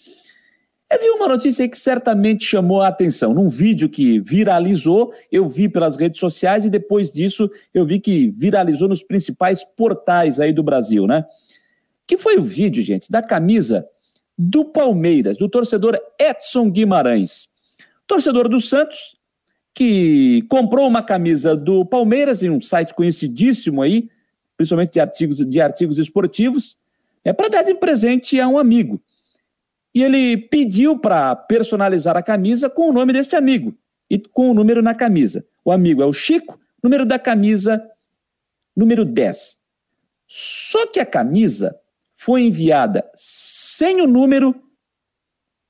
eu 0.97 1.01
vi 1.01 1.11
uma 1.11 1.29
notícia 1.29 1.69
que 1.69 1.79
certamente 1.79 2.45
chamou 2.45 2.81
a 2.81 2.89
atenção. 2.89 3.35
Num 3.35 3.51
vídeo 3.51 3.89
que 3.89 4.19
viralizou, 4.21 5.13
eu 5.31 5.47
vi 5.47 5.69
pelas 5.69 5.97
redes 5.97 6.19
sociais 6.19 6.65
e 6.65 6.71
depois 6.71 7.13
disso 7.13 7.51
eu 7.75 7.85
vi 7.85 8.01
que 8.01 8.31
viralizou 8.31 8.89
nos 8.89 9.03
principais 9.03 9.63
portais 9.63 10.41
aí 10.41 10.53
do 10.53 10.63
Brasil, 10.63 11.07
né? 11.07 11.27
Que 12.07 12.17
foi 12.17 12.39
o 12.39 12.45
vídeo, 12.45 12.83
gente, 12.83 13.11
da 13.11 13.23
camisa 13.23 13.87
do 14.39 14.65
Palmeiras, 14.65 15.37
do 15.37 15.49
torcedor 15.49 15.99
Edson 16.19 16.71
Guimarães. 16.71 17.49
Torcedor 18.07 18.49
do 18.49 18.61
Santos, 18.61 19.17
que 19.75 20.43
comprou 20.49 20.87
uma 20.87 21.03
camisa 21.03 21.55
do 21.55 21.85
Palmeiras 21.85 22.43
em 22.43 22.49
um 22.49 22.61
site 22.61 22.95
conhecidíssimo 22.95 23.83
aí, 23.83 24.09
principalmente 24.57 24.93
de 24.93 25.01
artigos, 25.01 25.39
de 25.39 25.61
artigos 25.61 25.99
esportivos, 25.99 26.77
é 27.23 27.33
para 27.33 27.49
dar 27.49 27.63
de 27.65 27.75
presente 27.75 28.41
a 28.41 28.49
um 28.49 28.57
amigo. 28.57 29.01
E 29.97 30.03
ele 30.03 30.37
pediu 30.37 30.99
para 30.99 31.35
personalizar 31.35 32.19
a 32.19 32.23
camisa 32.23 32.69
com 32.69 32.91
o 32.91 32.93
nome 32.93 33.15
desse 33.15 33.35
amigo 33.35 33.75
e 34.11 34.19
com 34.19 34.51
o 34.51 34.53
número 34.53 34.83
na 34.83 34.95
camisa. 34.95 35.43
O 35.65 35.73
amigo 35.73 36.03
é 36.03 36.05
o 36.05 36.13
Chico, 36.13 36.61
número 36.83 37.07
da 37.07 37.19
camisa, 37.19 37.83
número 38.77 39.07
10. 39.07 39.57
Só 40.27 40.87
que 40.89 41.01
a 41.01 41.07
camisa 41.07 41.75
foi 42.15 42.43
enviada 42.43 43.11
sem 43.15 44.03
o 44.03 44.07
número 44.07 44.55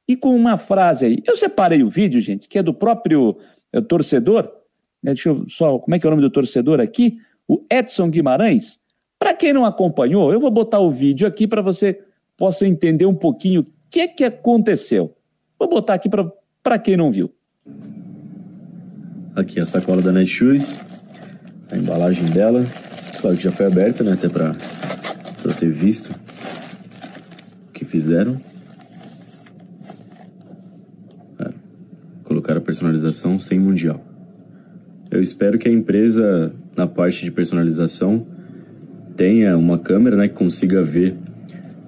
e 0.09 0.17
com 0.17 0.35
uma 0.35 0.59
frase 0.59 1.07
aí. 1.07 1.23
Eu 1.25 1.37
separei 1.37 1.85
o 1.85 1.89
vídeo, 1.89 2.21
gente, 2.21 2.49
que 2.49 2.59
é 2.59 2.65
do 2.65 2.75
próprio 2.75 3.39
é, 3.73 3.81
torcedor. 3.81 4.43
Né, 5.01 5.15
deixa 5.15 5.29
eu 5.29 5.49
só. 5.49 5.79
Como 5.79 5.95
é 5.95 6.01
que 6.01 6.05
é 6.05 6.09
o 6.09 6.11
nome 6.11 6.23
do 6.23 6.31
torcedor 6.31 6.81
aqui? 6.81 7.21
O 7.47 7.65
Edson 7.71 8.11
Guimarães. 8.11 8.81
Para 9.21 9.33
quem 9.35 9.53
não 9.53 9.65
acompanhou, 9.65 10.33
eu 10.33 10.41
vou 10.41 10.51
botar 10.51 10.81
o 10.81 10.91
vídeo 10.91 11.29
aqui 11.29 11.47
para 11.47 11.63
você 11.63 12.03
possa 12.37 12.67
entender 12.67 13.07
um 13.07 13.15
pouquinho 13.15 13.65
que, 13.91 14.09
que 14.09 14.25
aconteceu. 14.25 15.15
Vou 15.59 15.69
botar 15.69 15.95
aqui 15.95 16.09
para 16.63 16.79
quem 16.79 16.97
não 16.97 17.11
viu. 17.11 17.33
Aqui 19.35 19.61
a 19.61 19.67
sacola 19.67 20.01
da 20.01 20.13
Netshoes, 20.13 20.81
a 21.71 21.77
embalagem 21.77 22.25
dela. 22.31 22.65
Claro 23.21 23.37
que 23.37 23.45
já 23.45 23.53
foi 23.53 23.67
aberta, 23.67 24.03
né? 24.03 24.13
Até 24.13 24.29
para 24.29 24.55
ter 25.59 25.71
visto 25.71 26.11
o 27.69 27.73
que 27.73 27.85
fizeram. 27.85 28.37
colocar 32.47 32.57
a 32.57 32.61
personalização 32.61 33.39
sem 33.39 33.59
mundial. 33.59 34.05
Eu 35.11 35.23
espero 35.23 35.59
que 35.59 35.69
a 35.69 35.73
empresa, 35.73 36.53
na 36.77 36.87
parte 36.87 37.25
de 37.25 37.31
personalização, 37.31 38.27
tenha 39.17 39.57
uma 39.57 39.79
câmera 39.79 40.17
né, 40.17 40.29
que 40.29 40.35
consiga 40.35 40.83
ver 40.83 41.17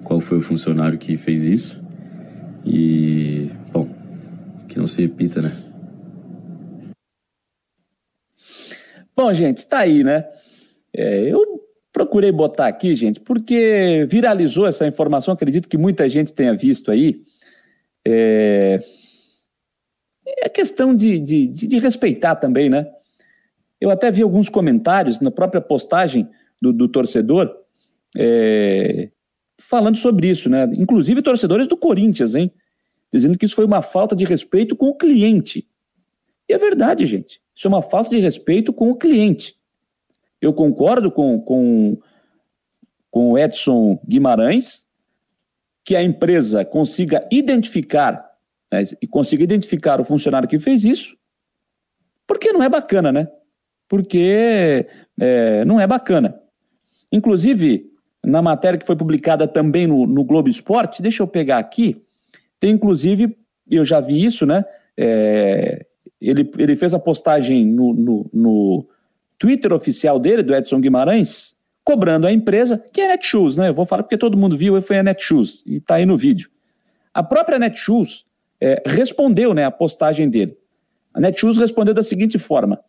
qual 0.03 0.19
foi 0.19 0.39
o 0.39 0.41
funcionário 0.41 0.97
que 0.97 1.17
fez 1.17 1.43
isso. 1.43 1.81
E, 2.71 3.49
bom, 3.71 3.89
que 4.67 4.77
não 4.77 4.87
se 4.87 5.01
repita, 5.01 5.41
né? 5.41 5.51
Bom, 9.15 9.33
gente, 9.33 9.57
está 9.57 9.79
aí, 9.79 10.03
né? 10.03 10.25
É, 10.93 11.21
eu 11.21 11.43
procurei 11.91 12.31
botar 12.31 12.67
aqui, 12.67 12.93
gente, 12.93 13.19
porque 13.19 14.07
viralizou 14.09 14.67
essa 14.67 14.87
informação, 14.87 15.33
acredito 15.33 15.67
que 15.67 15.77
muita 15.77 16.07
gente 16.07 16.31
tenha 16.31 16.55
visto 16.55 16.91
aí. 16.91 17.21
É, 18.07 18.79
é 20.25 20.47
questão 20.47 20.95
de, 20.95 21.19
de, 21.19 21.47
de, 21.47 21.67
de, 21.67 21.79
respeitar 21.79 22.35
também, 22.35 22.69
né? 22.69 22.87
Eu 23.81 23.89
até 23.89 24.11
vi 24.11 24.21
alguns 24.21 24.47
comentários 24.47 25.19
na 25.19 25.31
própria 25.31 25.59
postagem 25.59 26.29
do, 26.61 26.71
do 26.71 26.87
torcedor 26.87 27.51
é, 28.15 29.09
falando 29.59 29.97
sobre 29.97 30.29
isso, 30.29 30.49
né? 30.49 30.69
Inclusive 30.73 31.21
torcedores 31.21 31.67
do 31.67 31.75
Corinthians, 31.75 32.35
hein? 32.35 32.51
Dizendo 33.11 33.37
que 33.37 33.45
isso 33.45 33.55
foi 33.55 33.65
uma 33.65 33.81
falta 33.81 34.15
de 34.15 34.25
respeito 34.25 34.75
com 34.75 34.87
o 34.87 34.95
cliente. 34.95 35.67
E 36.47 36.53
é 36.53 36.57
verdade, 36.57 37.05
gente. 37.05 37.41
Isso 37.55 37.67
é 37.67 37.69
uma 37.69 37.81
falta 37.81 38.09
de 38.09 38.19
respeito 38.19 38.71
com 38.71 38.89
o 38.89 38.95
cliente. 38.95 39.55
Eu 40.41 40.53
concordo 40.53 41.11
com, 41.11 41.41
com, 41.41 41.97
com 43.11 43.31
o 43.31 43.37
Edson 43.37 43.99
Guimarães 44.07 44.85
que 45.83 45.95
a 45.95 46.03
empresa 46.03 46.63
consiga 46.63 47.27
identificar 47.31 48.29
né, 48.71 48.83
e 49.01 49.07
consiga 49.07 49.43
identificar 49.43 49.99
o 49.99 50.05
funcionário 50.05 50.47
que 50.47 50.59
fez 50.59 50.85
isso, 50.85 51.17
porque 52.27 52.53
não 52.53 52.61
é 52.61 52.69
bacana, 52.69 53.11
né? 53.11 53.27
Porque 53.87 54.87
é, 55.19 55.65
não 55.65 55.79
é 55.79 55.87
bacana. 55.87 56.39
Inclusive, 57.11 57.89
na 58.23 58.41
matéria 58.41 58.77
que 58.77 58.85
foi 58.85 58.95
publicada 58.95 59.47
também 59.47 59.87
no, 59.87 60.05
no 60.05 60.23
Globo 60.23 60.47
Esporte, 60.47 61.01
deixa 61.01 61.23
eu 61.23 61.27
pegar 61.27 61.57
aqui, 61.57 62.05
tem 62.59 62.71
inclusive, 62.71 63.37
eu 63.69 63.85
já 63.85 63.99
vi 63.99 64.23
isso, 64.23 64.45
né? 64.45 64.65
É, 64.97 65.85
ele, 66.19 66.49
ele 66.57 66.75
fez 66.75 66.93
a 66.93 66.99
postagem 66.99 67.65
no, 67.65 67.93
no, 67.93 68.29
no, 68.33 68.87
Twitter 69.37 69.71
oficial 69.71 70.19
dele, 70.19 70.43
do 70.43 70.53
Edson 70.53 70.81
Guimarães, 70.81 71.55
cobrando 71.83 72.27
a 72.27 72.31
empresa, 72.31 72.83
que 72.91 72.99
é 72.99 73.05
a 73.05 73.07
Netshoes, 73.09 73.55
né? 73.55 73.69
Eu 73.69 73.73
vou 73.73 73.85
falar 73.85 74.03
porque 74.03 74.17
todo 74.17 74.37
mundo 74.37 74.57
viu, 74.57 74.81
foi 74.81 74.97
a 74.97 75.03
Netshoes, 75.03 75.63
e 75.65 75.77
está 75.77 75.95
aí 75.95 76.05
no 76.05 76.17
vídeo. 76.17 76.49
A 77.13 77.23
própria 77.23 77.57
Netshoes 77.57 78.25
é, 78.59 78.83
respondeu 78.85 79.53
né, 79.53 79.63
a 79.63 79.71
postagem 79.71 80.29
dele. 80.29 80.57
A 81.13 81.21
Netshoes 81.21 81.57
respondeu 81.57 81.93
da 81.93 82.03
seguinte 82.03 82.37
forma, 82.37 82.79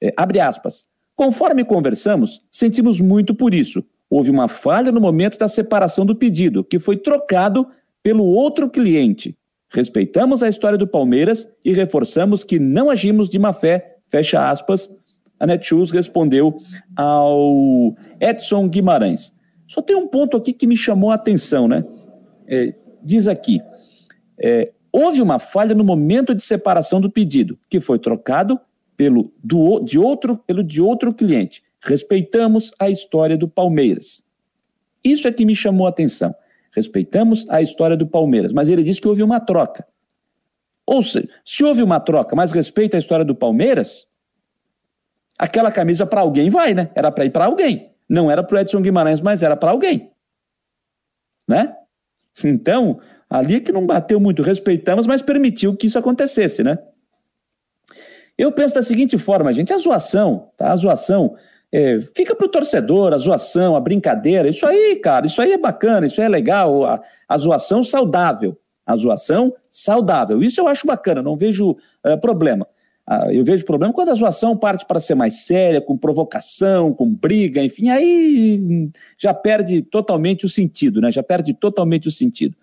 é, 0.00 0.12
abre 0.16 0.40
aspas, 0.40 0.86
conforme 1.14 1.64
conversamos, 1.64 2.42
sentimos 2.50 3.00
muito 3.00 3.34
por 3.34 3.54
isso. 3.54 3.84
Houve 4.10 4.30
uma 4.30 4.48
falha 4.48 4.92
no 4.92 5.00
momento 5.00 5.38
da 5.38 5.48
separação 5.48 6.04
do 6.04 6.14
pedido, 6.14 6.64
que 6.64 6.78
foi 6.78 6.96
trocado 6.96 7.66
pelo 8.02 8.24
outro 8.24 8.68
cliente. 8.68 9.36
Respeitamos 9.70 10.42
a 10.42 10.48
história 10.48 10.76
do 10.76 10.86
Palmeiras 10.86 11.48
e 11.64 11.72
reforçamos 11.72 12.44
que 12.44 12.58
não 12.58 12.90
agimos 12.90 13.28
de 13.28 13.38
má 13.38 13.52
fé, 13.52 13.96
fecha 14.08 14.50
aspas, 14.50 14.90
a 15.42 15.46
Netshoes 15.46 15.90
respondeu 15.90 16.56
ao 16.94 17.96
Edson 18.20 18.68
Guimarães. 18.68 19.32
Só 19.66 19.82
tem 19.82 19.96
um 19.96 20.06
ponto 20.06 20.36
aqui 20.36 20.52
que 20.52 20.66
me 20.68 20.76
chamou 20.76 21.10
a 21.10 21.14
atenção, 21.14 21.66
né? 21.66 21.84
É, 22.46 22.74
diz 23.02 23.26
aqui, 23.26 23.60
é, 24.38 24.70
houve 24.92 25.20
uma 25.20 25.38
falha 25.38 25.74
no 25.74 25.82
momento 25.82 26.34
de 26.34 26.42
separação 26.42 27.00
do 27.00 27.10
pedido, 27.10 27.58
que 27.68 27.80
foi 27.80 27.98
trocado 27.98 28.60
pelo, 28.96 29.32
do, 29.42 29.80
de, 29.80 29.98
outro, 29.98 30.36
pelo 30.36 30.62
de 30.62 30.80
outro 30.80 31.12
cliente. 31.12 31.62
Respeitamos 31.80 32.72
a 32.78 32.88
história 32.88 33.36
do 33.36 33.48
Palmeiras. 33.48 34.22
Isso 35.02 35.26
é 35.26 35.32
que 35.32 35.44
me 35.44 35.56
chamou 35.56 35.86
a 35.86 35.90
atenção. 35.90 36.32
Respeitamos 36.72 37.46
a 37.48 37.60
história 37.60 37.96
do 37.96 38.06
Palmeiras, 38.06 38.52
mas 38.52 38.68
ele 38.68 38.82
disse 38.82 39.00
que 39.00 39.08
houve 39.08 39.22
uma 39.22 39.38
troca. 39.38 39.86
Ou 40.86 41.02
seja, 41.02 41.28
se 41.44 41.62
houve 41.62 41.82
uma 41.82 42.00
troca, 42.00 42.34
mas 42.34 42.52
respeita 42.52 42.96
a 42.96 43.00
história 43.00 43.24
do 43.24 43.34
Palmeiras, 43.34 44.08
aquela 45.38 45.70
camisa 45.70 46.04
para 46.06 46.22
alguém 46.22 46.50
vai, 46.50 46.74
né? 46.74 46.90
Era 46.94 47.10
para 47.10 47.24
ir 47.24 47.30
para 47.30 47.44
alguém. 47.44 47.90
Não 48.08 48.30
era 48.30 48.42
para 48.42 48.56
o 48.56 48.58
Edson 48.58 48.82
Guimarães, 48.82 49.20
mas 49.20 49.42
era 49.42 49.56
para 49.56 49.70
alguém. 49.70 50.10
Né? 51.46 51.76
Então, 52.44 53.00
Ali 53.32 53.56
é 53.56 53.60
que 53.60 53.72
não 53.72 53.86
bateu 53.86 54.20
muito, 54.20 54.42
respeitamos, 54.42 55.06
mas 55.06 55.22
permitiu 55.22 55.74
que 55.74 55.86
isso 55.86 55.98
acontecesse, 55.98 56.62
né? 56.62 56.78
Eu 58.36 58.52
penso 58.52 58.74
da 58.74 58.82
seguinte 58.82 59.16
forma, 59.16 59.54
gente, 59.54 59.72
a 59.72 59.78
zoação, 59.78 60.50
tá? 60.54 60.70
A 60.70 60.76
zoação 60.76 61.34
é, 61.72 62.00
fica 62.14 62.36
pro 62.36 62.48
torcedor, 62.48 63.14
a 63.14 63.16
zoação, 63.16 63.74
a 63.74 63.80
brincadeira, 63.80 64.48
isso 64.48 64.66
aí, 64.66 64.96
cara, 64.96 65.26
isso 65.26 65.40
aí 65.40 65.52
é 65.52 65.58
bacana, 65.58 66.06
isso 66.06 66.20
aí 66.20 66.26
é 66.26 66.28
legal, 66.28 66.84
a, 66.84 67.00
a 67.26 67.38
zoação 67.38 67.82
saudável, 67.82 68.58
a 68.84 68.94
zoação 68.94 69.54
saudável, 69.70 70.42
isso 70.42 70.60
eu 70.60 70.68
acho 70.68 70.86
bacana, 70.86 71.22
não 71.22 71.36
vejo 71.36 71.70
uh, 71.70 72.20
problema. 72.20 72.66
Uh, 73.08 73.32
eu 73.32 73.44
vejo 73.44 73.64
problema 73.64 73.92
quando 73.92 74.10
a 74.10 74.14
zoação 74.14 74.56
parte 74.56 74.86
para 74.86 75.00
ser 75.00 75.14
mais 75.14 75.44
séria, 75.44 75.80
com 75.80 75.96
provocação, 75.96 76.92
com 76.92 77.12
briga, 77.12 77.62
enfim, 77.62 77.88
aí 77.88 78.60
hum, 78.62 78.90
já 79.18 79.34
perde 79.34 79.82
totalmente 79.82 80.46
o 80.46 80.48
sentido, 80.48 81.00
né? 81.00 81.10
Já 81.10 81.22
perde 81.22 81.52
totalmente 81.52 82.06
o 82.06 82.12
sentido. 82.12 82.54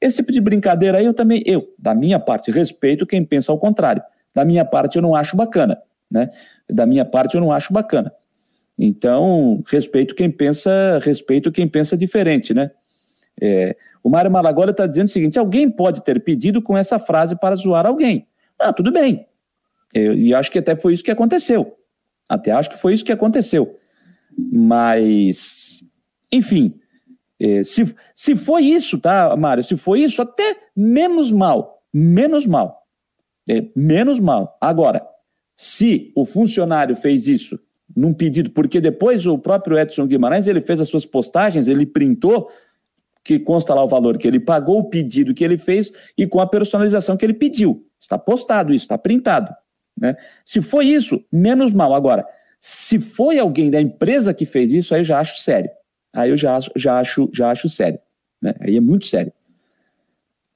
Esse 0.00 0.18
tipo 0.18 0.32
de 0.32 0.40
brincadeira 0.40 0.98
aí 0.98 1.04
eu 1.04 1.12
também, 1.12 1.42
eu, 1.44 1.74
da 1.78 1.94
minha 1.94 2.20
parte, 2.20 2.50
respeito 2.50 3.06
quem 3.06 3.24
pensa 3.24 3.50
ao 3.50 3.58
contrário. 3.58 4.02
Da 4.34 4.44
minha 4.44 4.64
parte, 4.64 4.96
eu 4.96 5.02
não 5.02 5.14
acho 5.14 5.36
bacana. 5.36 5.78
né? 6.10 6.28
Da 6.68 6.86
minha 6.86 7.04
parte, 7.04 7.34
eu 7.34 7.40
não 7.40 7.52
acho 7.52 7.72
bacana. 7.72 8.12
Então, 8.82 9.62
respeito 9.66 10.14
quem 10.14 10.30
pensa, 10.30 10.98
respeito 11.02 11.52
quem 11.52 11.68
pensa 11.68 11.98
diferente, 11.98 12.54
né? 12.54 12.70
É, 13.38 13.76
o 14.02 14.08
Mário 14.08 14.30
Malagola 14.30 14.70
está 14.70 14.86
dizendo 14.86 15.08
o 15.08 15.10
seguinte: 15.10 15.38
alguém 15.38 15.68
pode 15.68 16.02
ter 16.02 16.24
pedido 16.24 16.62
com 16.62 16.78
essa 16.78 16.98
frase 16.98 17.38
para 17.38 17.56
zoar 17.56 17.84
alguém. 17.84 18.26
Ah, 18.58 18.72
tudo 18.72 18.90
bem. 18.90 19.26
Eu, 19.92 20.14
e 20.14 20.34
acho 20.34 20.50
que 20.50 20.58
até 20.58 20.74
foi 20.74 20.94
isso 20.94 21.04
que 21.04 21.10
aconteceu. 21.10 21.76
Até 22.26 22.52
acho 22.52 22.70
que 22.70 22.78
foi 22.78 22.94
isso 22.94 23.04
que 23.04 23.12
aconteceu. 23.12 23.76
Mas, 24.50 25.84
enfim, 26.32 26.74
é, 27.38 27.62
se, 27.62 27.94
se 28.14 28.34
foi 28.34 28.62
isso, 28.62 28.98
tá, 28.98 29.36
Mário? 29.36 29.62
Se 29.62 29.76
foi 29.76 30.00
isso, 30.00 30.22
até 30.22 30.56
menos 30.74 31.30
mal. 31.30 31.82
Menos 31.92 32.46
mal. 32.46 32.86
É, 33.46 33.62
menos 33.76 34.18
mal. 34.18 34.56
Agora, 34.58 35.06
se 35.54 36.12
o 36.16 36.24
funcionário 36.24 36.96
fez 36.96 37.26
isso 37.26 37.60
num 37.96 38.12
pedido, 38.12 38.50
porque 38.50 38.80
depois 38.80 39.26
o 39.26 39.38
próprio 39.38 39.78
Edson 39.78 40.06
Guimarães 40.06 40.46
ele 40.46 40.60
fez 40.60 40.80
as 40.80 40.88
suas 40.88 41.04
postagens, 41.04 41.66
ele 41.66 41.86
printou 41.86 42.50
que 43.24 43.38
consta 43.38 43.74
lá 43.74 43.84
o 43.84 43.88
valor 43.88 44.16
que 44.16 44.26
ele 44.26 44.40
pagou, 44.40 44.78
o 44.78 44.84
pedido 44.84 45.34
que 45.34 45.44
ele 45.44 45.58
fez 45.58 45.92
e 46.16 46.26
com 46.26 46.40
a 46.40 46.46
personalização 46.46 47.16
que 47.16 47.24
ele 47.24 47.34
pediu. 47.34 47.86
Está 47.98 48.18
postado 48.18 48.72
isso, 48.72 48.84
está 48.84 48.96
printado. 48.96 49.54
Né? 49.96 50.16
Se 50.44 50.62
foi 50.62 50.86
isso, 50.86 51.22
menos 51.30 51.72
mal. 51.72 51.94
Agora, 51.94 52.26
se 52.58 52.98
foi 52.98 53.38
alguém 53.38 53.70
da 53.70 53.80
empresa 53.80 54.32
que 54.32 54.46
fez 54.46 54.72
isso, 54.72 54.94
aí 54.94 55.02
eu 55.02 55.04
já 55.04 55.18
acho 55.18 55.40
sério. 55.40 55.70
Aí 56.14 56.30
eu 56.30 56.36
já, 56.36 56.58
já, 56.76 56.98
acho, 56.98 57.30
já 57.32 57.50
acho 57.50 57.68
sério. 57.68 57.98
Né? 58.40 58.54
Aí 58.60 58.76
é 58.76 58.80
muito 58.80 59.06
sério. 59.06 59.32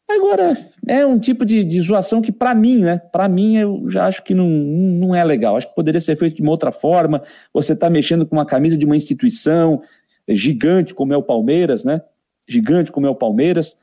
Agora, 0.08 0.54
é 0.86 1.04
um 1.06 1.18
tipo 1.18 1.44
de, 1.44 1.64
de 1.64 1.80
zoação 1.80 2.20
que, 2.20 2.30
para 2.30 2.54
mim, 2.54 2.80
né? 2.80 2.98
Para 2.98 3.26
mim, 3.26 3.56
eu 3.56 3.84
já 3.88 4.06
acho 4.06 4.22
que 4.22 4.34
não, 4.34 4.48
não 4.48 5.14
é 5.14 5.24
legal. 5.24 5.56
Acho 5.56 5.68
que 5.68 5.74
poderia 5.74 6.00
ser 6.00 6.16
feito 6.16 6.36
de 6.36 6.42
uma 6.42 6.50
outra 6.50 6.70
forma. 6.70 7.22
Você 7.52 7.72
está 7.72 7.88
mexendo 7.88 8.26
com 8.26 8.36
uma 8.36 8.44
camisa 8.44 8.76
de 8.76 8.84
uma 8.84 8.96
instituição 8.96 9.82
gigante, 10.28 10.94
como 10.94 11.12
é 11.12 11.16
o 11.16 11.22
Palmeiras, 11.22 11.84
né? 11.84 12.02
Gigante, 12.46 12.92
como 12.92 13.06
é 13.06 13.10
o 13.10 13.14
Palmeiras. 13.14 13.78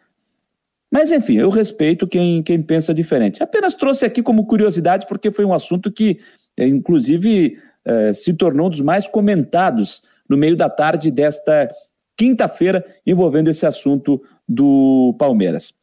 Mas, 0.91 1.11
enfim, 1.11 1.38
eu 1.38 1.49
respeito 1.49 2.07
quem, 2.07 2.43
quem 2.43 2.61
pensa 2.61 2.93
diferente. 2.93 3.41
Apenas 3.41 3.73
trouxe 3.73 4.06
aqui 4.06 4.22
como 4.22 4.45
curiosidade, 4.45 5.07
porque 5.07 5.31
foi 5.31 5.45
um 5.45 5.53
assunto 5.53 5.91
que, 5.91 6.19
é, 6.60 6.68
inclusive, 6.68 7.57
é, 7.84 8.14
se 8.14 8.34
tornou 8.34 8.68
um 8.68 8.69
dos 8.69 8.81
mais 8.81 9.07
comentados 9.07 10.03
no 10.30 10.38
meio 10.38 10.56
da 10.56 10.69
tarde 10.69 11.10
desta 11.10 11.69
quinta-feira, 12.18 12.85
envolvendo 13.07 13.49
esse 13.49 13.65
assunto 13.65 14.22
do 14.48 15.15
Palmeiras. 15.18 15.73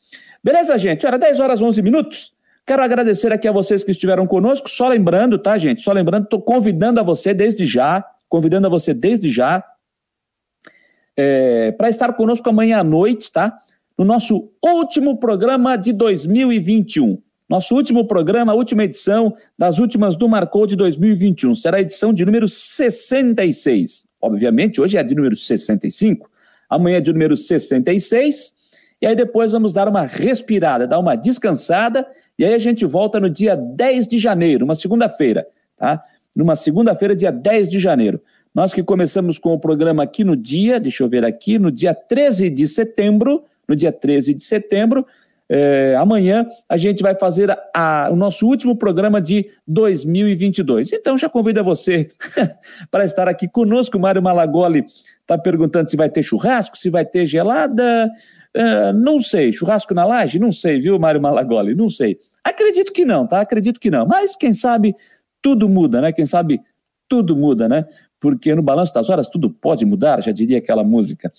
Beleza, 0.48 0.78
gente? 0.78 1.04
Era 1.04 1.18
10 1.18 1.40
horas 1.40 1.60
11 1.60 1.82
minutos. 1.82 2.32
Quero 2.66 2.82
agradecer 2.82 3.30
aqui 3.30 3.46
a 3.46 3.52
vocês 3.52 3.84
que 3.84 3.90
estiveram 3.90 4.26
conosco. 4.26 4.66
Só 4.66 4.88
lembrando, 4.88 5.38
tá, 5.38 5.58
gente? 5.58 5.82
Só 5.82 5.92
lembrando, 5.92 6.24
estou 6.24 6.40
convidando 6.40 6.98
a 6.98 7.02
você 7.02 7.34
desde 7.34 7.66
já, 7.66 8.02
convidando 8.30 8.66
a 8.66 8.70
você 8.70 8.94
desde 8.94 9.30
já, 9.30 9.62
é, 11.14 11.72
para 11.72 11.90
estar 11.90 12.14
conosco 12.14 12.48
amanhã 12.48 12.78
à 12.78 12.82
noite, 12.82 13.30
tá? 13.30 13.58
No 13.98 14.06
nosso 14.06 14.50
último 14.64 15.18
programa 15.18 15.76
de 15.76 15.92
2021. 15.92 17.20
Nosso 17.46 17.74
último 17.74 18.06
programa, 18.06 18.54
última 18.54 18.84
edição 18.84 19.36
das 19.58 19.78
últimas 19.78 20.16
do 20.16 20.26
Marcou 20.26 20.66
de 20.66 20.76
2021. 20.76 21.54
Será 21.56 21.76
a 21.76 21.82
edição 21.82 22.10
de 22.10 22.24
número 22.24 22.48
66. 22.48 24.06
Obviamente, 24.18 24.80
hoje 24.80 24.96
é 24.96 25.00
a 25.00 25.02
de 25.02 25.14
número 25.14 25.36
65. 25.36 26.30
Amanhã 26.70 26.96
é 26.96 27.00
de 27.02 27.12
número 27.12 27.36
66. 27.36 28.56
E 29.00 29.06
aí 29.06 29.14
depois 29.14 29.52
vamos 29.52 29.72
dar 29.72 29.88
uma 29.88 30.02
respirada, 30.02 30.86
dar 30.86 30.98
uma 30.98 31.14
descansada, 31.14 32.06
e 32.38 32.44
aí 32.44 32.54
a 32.54 32.58
gente 32.58 32.84
volta 32.84 33.20
no 33.20 33.30
dia 33.30 33.54
10 33.54 34.08
de 34.08 34.18
janeiro, 34.18 34.64
uma 34.64 34.74
segunda-feira, 34.74 35.46
tá? 35.76 36.02
Numa 36.34 36.56
segunda-feira, 36.56 37.14
dia 37.14 37.32
10 37.32 37.68
de 37.68 37.78
janeiro. 37.78 38.20
Nós 38.54 38.72
que 38.72 38.82
começamos 38.82 39.38
com 39.38 39.52
o 39.54 39.58
programa 39.58 40.02
aqui 40.02 40.24
no 40.24 40.36
dia, 40.36 40.80
deixa 40.80 41.04
eu 41.04 41.08
ver 41.08 41.24
aqui, 41.24 41.58
no 41.58 41.70
dia 41.70 41.94
13 41.94 42.50
de 42.50 42.66
setembro, 42.66 43.44
no 43.68 43.76
dia 43.76 43.92
13 43.92 44.34
de 44.34 44.42
setembro, 44.42 45.06
é, 45.50 45.96
amanhã 45.98 46.46
a 46.68 46.76
gente 46.76 47.02
vai 47.02 47.14
fazer 47.14 47.50
a, 47.50 47.58
a, 47.74 48.10
o 48.10 48.16
nosso 48.16 48.46
último 48.46 48.76
programa 48.76 49.20
de 49.20 49.46
2022. 49.66 50.92
Então 50.92 51.16
já 51.16 51.28
convido 51.28 51.64
você 51.64 52.10
para 52.90 53.04
estar 53.04 53.28
aqui 53.28 53.48
conosco. 53.48 53.98
Mário 53.98 54.22
Malagoli 54.22 54.84
está 55.22 55.38
perguntando 55.38 55.88
se 55.88 55.96
vai 55.96 56.10
ter 56.10 56.22
churrasco, 56.22 56.76
se 56.76 56.90
vai 56.90 57.04
ter 57.04 57.26
gelada. 57.26 58.10
Uh, 58.56 58.92
não 58.94 59.20
sei, 59.20 59.52
churrasco 59.52 59.94
na 59.94 60.04
laje? 60.04 60.38
Não 60.38 60.50
sei, 60.50 60.80
viu, 60.80 60.98
Mário 60.98 61.20
Malagoli? 61.20 61.74
Não 61.74 61.90
sei. 61.90 62.18
Acredito 62.42 62.92
que 62.92 63.04
não, 63.04 63.26
tá? 63.26 63.40
Acredito 63.40 63.78
que 63.78 63.90
não. 63.90 64.06
Mas 64.06 64.36
quem 64.36 64.54
sabe 64.54 64.94
tudo 65.42 65.68
muda, 65.68 66.00
né? 66.00 66.12
Quem 66.12 66.26
sabe 66.26 66.60
tudo 67.08 67.36
muda, 67.36 67.68
né? 67.68 67.86
Porque 68.20 68.54
no 68.54 68.62
balanço 68.62 68.92
das 68.92 69.08
horas 69.08 69.28
tudo 69.28 69.50
pode 69.50 69.84
mudar, 69.84 70.22
já 70.22 70.32
diria 70.32 70.58
aquela 70.58 70.82
música. 70.82 71.32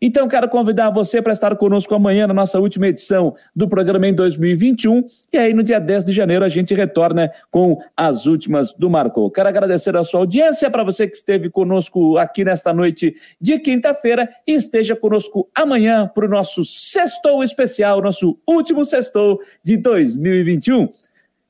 Então, 0.00 0.28
quero 0.28 0.48
convidar 0.48 0.90
você 0.90 1.20
para 1.20 1.32
estar 1.32 1.56
conosco 1.56 1.92
amanhã 1.92 2.26
na 2.26 2.34
nossa 2.34 2.60
última 2.60 2.86
edição 2.86 3.34
do 3.54 3.68
programa 3.68 4.06
em 4.06 4.14
2021. 4.14 5.04
E 5.32 5.36
aí, 5.36 5.52
no 5.52 5.62
dia 5.62 5.80
10 5.80 6.04
de 6.04 6.12
janeiro, 6.12 6.44
a 6.44 6.48
gente 6.48 6.72
retorna 6.72 7.32
com 7.50 7.78
as 7.96 8.24
últimas 8.24 8.72
do 8.72 8.88
Marcou. 8.88 9.28
Quero 9.28 9.48
agradecer 9.48 9.96
a 9.96 10.04
sua 10.04 10.20
audiência, 10.20 10.70
para 10.70 10.84
você 10.84 11.08
que 11.08 11.16
esteve 11.16 11.50
conosco 11.50 12.16
aqui 12.16 12.44
nesta 12.44 12.72
noite 12.72 13.16
de 13.40 13.58
quinta-feira 13.58 14.28
e 14.46 14.52
esteja 14.52 14.94
conosco 14.94 15.48
amanhã 15.52 16.08
para 16.14 16.26
o 16.26 16.28
nosso 16.28 16.64
sextou 16.64 17.42
especial, 17.42 18.00
nosso 18.00 18.38
último 18.46 18.84
sextou 18.84 19.40
de 19.64 19.76
2021. 19.76 20.88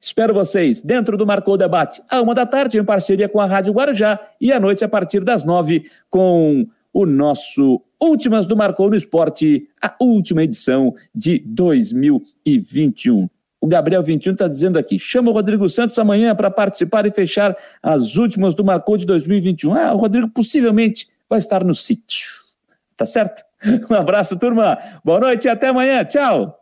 Espero 0.01 0.33
vocês 0.33 0.81
dentro 0.81 1.17
do 1.17 1.27
Marcou 1.27 1.57
Debate, 1.57 2.01
à 2.09 2.23
uma 2.23 2.35
da 2.35 2.47
tarde, 2.47 2.79
em 2.79 2.85
parceria 2.85 3.29
com 3.29 3.41
a 3.41 3.47
Rádio 3.47 3.73
Guarujá, 3.73 4.19
e 4.41 4.53
à 4.53 4.61
noite, 4.61 4.85
a 4.85 4.89
partir 4.89 5.25
das 5.25 5.45
nove, 5.45 5.91
com 6.09 6.67
o 6.99 7.07
nosso 7.07 7.81
Últimas 8.01 8.45
do 8.45 8.57
Marcou 8.57 8.91
no 8.91 8.97
Esporte, 8.97 9.69
a 9.81 9.95
última 10.01 10.43
edição 10.43 10.95
de 11.15 11.39
2021. 11.47 13.29
O 13.61 13.67
Gabriel 13.69 14.03
21 14.03 14.33
está 14.33 14.49
dizendo 14.49 14.79
aqui: 14.79 14.99
chama 14.99 15.31
o 15.31 15.33
Rodrigo 15.35 15.69
Santos 15.69 15.97
amanhã 15.99 16.35
para 16.35 16.51
participar 16.51 17.07
e 17.07 17.13
fechar 17.13 17.57
as 17.81 18.17
últimas 18.17 18.55
do 18.55 18.65
Marcou 18.65 18.97
de 18.97 19.07
2021. 19.07 19.75
Ah, 19.75 19.95
o 19.95 19.97
Rodrigo 19.97 20.29
possivelmente 20.29 21.09
vai 21.29 21.39
estar 21.39 21.63
no 21.63 21.75
sítio. 21.75 22.29
Tá 22.97 23.07
certo? 23.07 23.45
Um 23.91 23.95
abraço, 23.95 24.39
turma. 24.39 24.79
Boa 25.05 25.21
noite 25.21 25.47
e 25.47 25.49
até 25.49 25.69
amanhã. 25.69 26.05
Tchau. 26.05 26.58